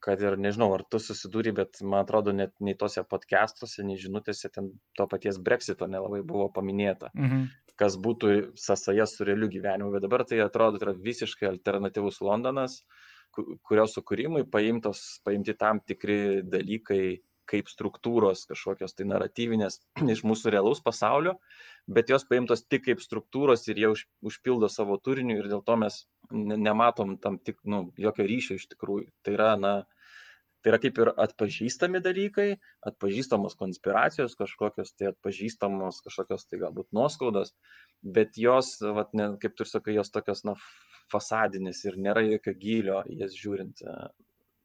[0.05, 4.51] kad ir nežinau, ar tu susidūri, bet man atrodo, net nei tose podcastuose, nei žinutėse
[4.53, 7.47] ten to paties breksito nelabai buvo paminėta, mhm.
[7.81, 12.83] kas būtų sąsaja su realiu gyvenimu, bet dabar tai atrodo, tai yra visiškai alternatyvus Londonas,
[13.35, 19.79] kurio sukūrimui paimtos, paimti tam tikri dalykai kaip struktūros kažkokios tai naratyvinės
[20.15, 21.35] iš mūsų realaus pasaulio,
[21.87, 25.77] bet jos paimtos tik kaip struktūros ir jie už, užpildo savo turiniu ir dėl to
[25.81, 29.11] mes nematom tam tik, nu, jokio ryšio iš tikrųjų.
[29.23, 29.73] Tai yra, na,
[30.65, 32.47] tai yra kaip ir atpažįstami dalykai,
[32.89, 37.53] atpažįstamos konspiracijos kažkokios, tai atpažįstamos kažkokios tai galbūt nuoskaudos,
[38.01, 40.55] bet jos, vat, ne, kaip tu ir sakai, jos tokios, na,
[41.13, 43.85] fasadinės ir nėra jokio gylio jas žiūrint,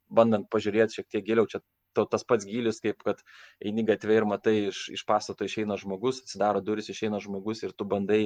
[0.08, 1.60] bandant pažiūrėti šiek tiek giliau, čia
[1.96, 3.22] to, tas pats gylis, kaip kad
[3.64, 7.86] eini gatvė ir matai, iš, iš pastato išeina žmogus, atsidaro duris, išeina žmogus ir tu
[7.88, 8.22] bandai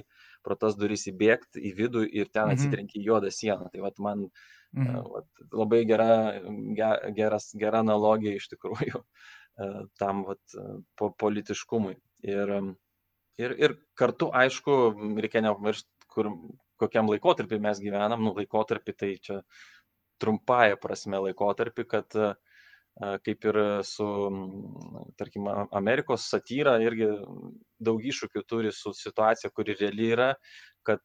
[0.46, 2.56] pro tas duris įbėgti į vidų ir ten mhm.
[2.56, 3.70] atsitrenki į juodą sieną.
[3.72, 4.26] Tai vat, man
[4.76, 5.00] mhm.
[5.16, 6.08] vat, labai gera,
[7.16, 9.04] geras, gera analogija iš tikrųjų
[10.02, 10.58] tam vat,
[10.98, 11.96] po, politiškumui.
[12.24, 12.56] Ir,
[13.40, 14.80] ir, ir kartu, aišku,
[15.20, 16.30] reikia nepamiršti, kur,
[16.80, 19.40] kokiam laikotarpį mes gyvenam, nu laikotarpį tai čia
[20.22, 22.34] trumpąją prasme laikotarpį, kad uh,
[22.94, 24.06] kaip ir su,
[25.18, 27.08] tarkim, Amerikos satyra irgi
[27.82, 30.28] daug iššūkių turi su situacija, kuri reali yra,
[30.86, 31.00] kad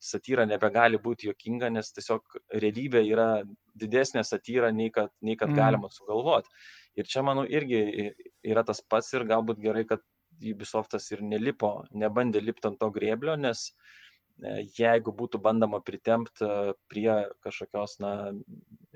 [0.00, 3.28] satyra nebegali būti jokinga, nes tiesiog realybė yra
[3.78, 5.58] didesnė satyra, nei kad, nei kad mm.
[5.58, 6.48] galima sugalvoti.
[6.96, 8.12] Ir čia, manau, irgi
[8.46, 10.04] yra tas pats ir galbūt gerai, kad
[10.42, 16.48] Ubisoftas ir nelipo, nebandė lipti ant to grėblio, nes e, jeigu būtų bandama pritempti
[16.90, 17.12] prie
[17.44, 18.32] kažkokios, na,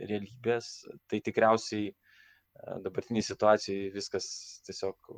[0.01, 0.73] realybės,
[1.11, 1.93] tai tikriausiai
[2.85, 4.27] dabartiniai situacijai viskas
[4.67, 5.11] tiesiog,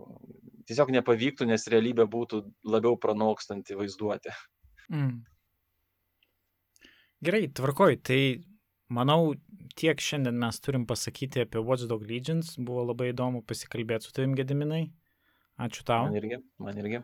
[0.68, 4.34] tiesiog nepavyktų, nes realybė būtų labiau pranokstanti vaizduotę.
[4.92, 5.20] Mm.
[7.24, 8.20] Gerai, tvarkoj, tai
[8.94, 9.34] manau,
[9.78, 12.54] tiek šiandien mes turim pasakyti apie Watchdog Legions.
[12.58, 14.84] Buvo labai įdomu pasikalbėti su tavim, Gediminai.
[15.58, 16.06] Ačiū tau.
[16.06, 17.02] Man irgi, man irgi.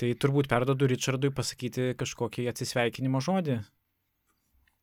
[0.00, 3.58] Tai turbūt perdodu Richardui pasakyti kažkokį atsisveikinimo žodį.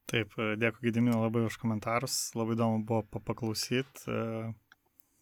[0.08, 4.14] Taip, dėkui Gediminai labai už komentarus, labai įdomu buvo paklausyti.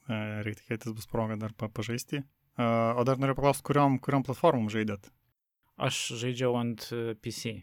[0.06, 2.22] E, reikia tikėtis bus proga dar pažaisti.
[2.22, 5.10] E, o dar noriu paklausti, kuriom, kuriom platformom žaidėt?
[5.82, 7.58] Aš žaidžiau ant e, PC.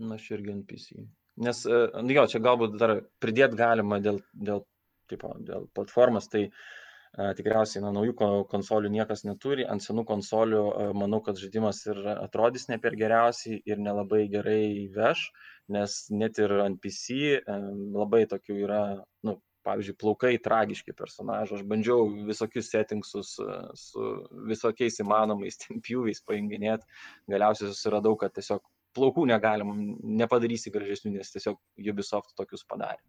[0.00, 1.04] Na, aš irgi ant PC.
[1.44, 4.64] Nes, nu jo, čia galbūt dar pridėti galima dėl, dėl,
[5.10, 8.16] tipo, dėl platformos, tai a, tikriausiai na, naujų
[8.50, 13.60] konsolių niekas neturi, ant senų konsolių a, manau, kad žaidimas ir atrodys ne per geriausiai
[13.70, 15.28] ir nelabai gerai veš,
[15.76, 17.60] nes net ir ant PC a,
[18.00, 18.82] labai tokių yra,
[19.28, 19.38] nu,
[19.68, 21.60] pavyzdžiui, plaukai tragiški personažai.
[21.60, 24.06] Aš bandžiau visokius settingsus e, su
[24.48, 26.88] visokiais įmanomais ten pjūviais painginėti.
[27.30, 28.64] Galiausiai susiradau, kad tiesiog
[28.96, 29.74] plaukų negalim,
[30.18, 31.60] nepadarysi gražesnių, nes tiesiog
[31.92, 33.02] Ubisoft tokius padarė.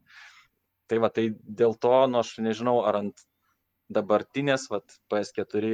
[0.90, 1.30] Tai va, tai
[1.62, 3.26] dėl to, nu aš nežinau, ar ant
[3.94, 4.82] dabartinės, va,
[5.12, 5.72] PS4,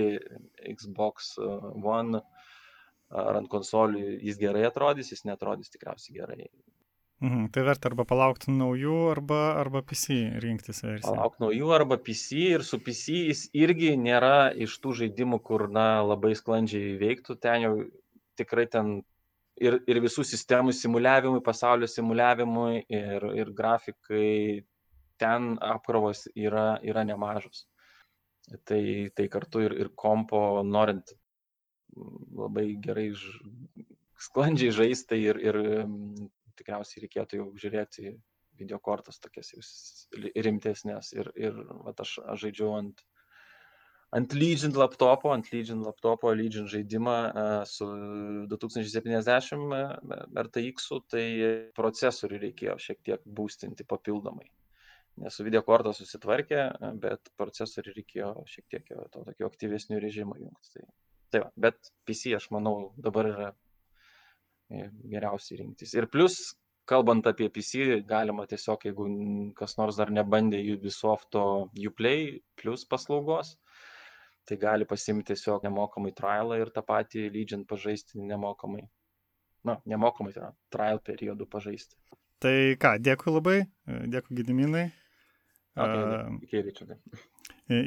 [0.75, 2.21] Xbox One,
[3.15, 6.49] ar ant konsolių jis gerai atrodys, jis netrodys tikriausiai gerai.
[7.23, 11.13] Mhm, tai verta arba palaukti naujų, arba, arba PC rinktis versiją.
[11.13, 16.03] Palaukti naujų arba PC ir su PC jis irgi nėra iš tų žaidimų, kur na,
[16.03, 17.73] labai sklandžiai veiktų, ten jau
[18.35, 18.97] tikrai ten
[19.55, 24.65] ir, ir visų sistemų simuliavimui, pasaulio simuliavimui ir, ir grafikai,
[25.21, 27.63] ten apkrovos yra, yra nemažos.
[28.67, 28.83] Tai,
[29.15, 31.15] tai kartu ir, ir kompo, norint
[32.35, 33.31] labai gerai ž...
[34.27, 35.61] sklandžiai žaisti ir, ir
[36.59, 38.15] tikriausiai reikėtų jau žiūrėti
[38.59, 39.51] video kortas tokias
[40.15, 43.01] rimtesnės ir, ir vat, aš, aš žaidžiau ant,
[44.15, 47.17] ant Legion laptopo, ant Legion laptopo, Legion žaidimą
[47.69, 47.87] su
[48.51, 51.25] 2070 RTX, tai
[51.77, 54.47] procesorių reikėjo šiek tiek būstinti papildomai.
[55.23, 56.63] Nes su video kortą susitvarkė,
[56.99, 60.73] bet procesorių reikėjo šiek tiek to tokio aktyvesnių režimų jungti.
[60.73, 60.87] Tai,
[61.31, 63.55] tai va, bet PC aš manau dabar yra e,
[64.69, 65.93] geriausiai rinktis.
[65.97, 66.55] Ir plus,
[66.89, 69.07] kalbant apie PC, galima tiesiog, jeigu
[69.57, 71.45] kas nors dar nebandė Ubisofto
[71.89, 73.55] Uplay plus paslaugos,
[74.45, 78.85] tai gali pasimti tiesiog nemokamai trialą ir tą patį Legion pažaisti nemokamai.
[79.65, 81.97] Na, nemokamai, tai yra trial periodų pažaisti.
[82.43, 83.57] Tai ką, dėkui labai,
[84.13, 84.85] dėkui Gidiminai.
[85.75, 86.97] Okay, uh, iki, Ričardai.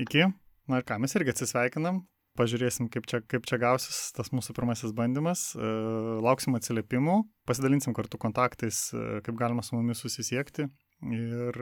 [0.02, 0.24] Iki.
[0.68, 2.02] Na ir ką, mes irgi atsisveikinam,
[2.38, 8.20] pažiūrėsim, kaip čia, kaip čia gausis tas mūsų pirmasis bandymas, uh, lauksim atsiliepimų, pasidalinsim kartu
[8.22, 10.68] kontaktais, uh, kaip galima su mumis susisiekti
[11.14, 11.58] ir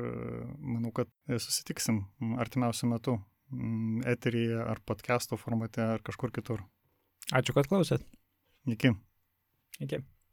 [0.57, 2.07] manau, kad susitiksim
[2.40, 3.19] artimiausiu metu.
[4.09, 6.65] Eteryje ar podcast'o formate ar kažkur kitur.
[7.36, 8.03] Ačiū, kad klausėt.
[8.66, 8.97] Iki.
[9.86, 10.03] Iki.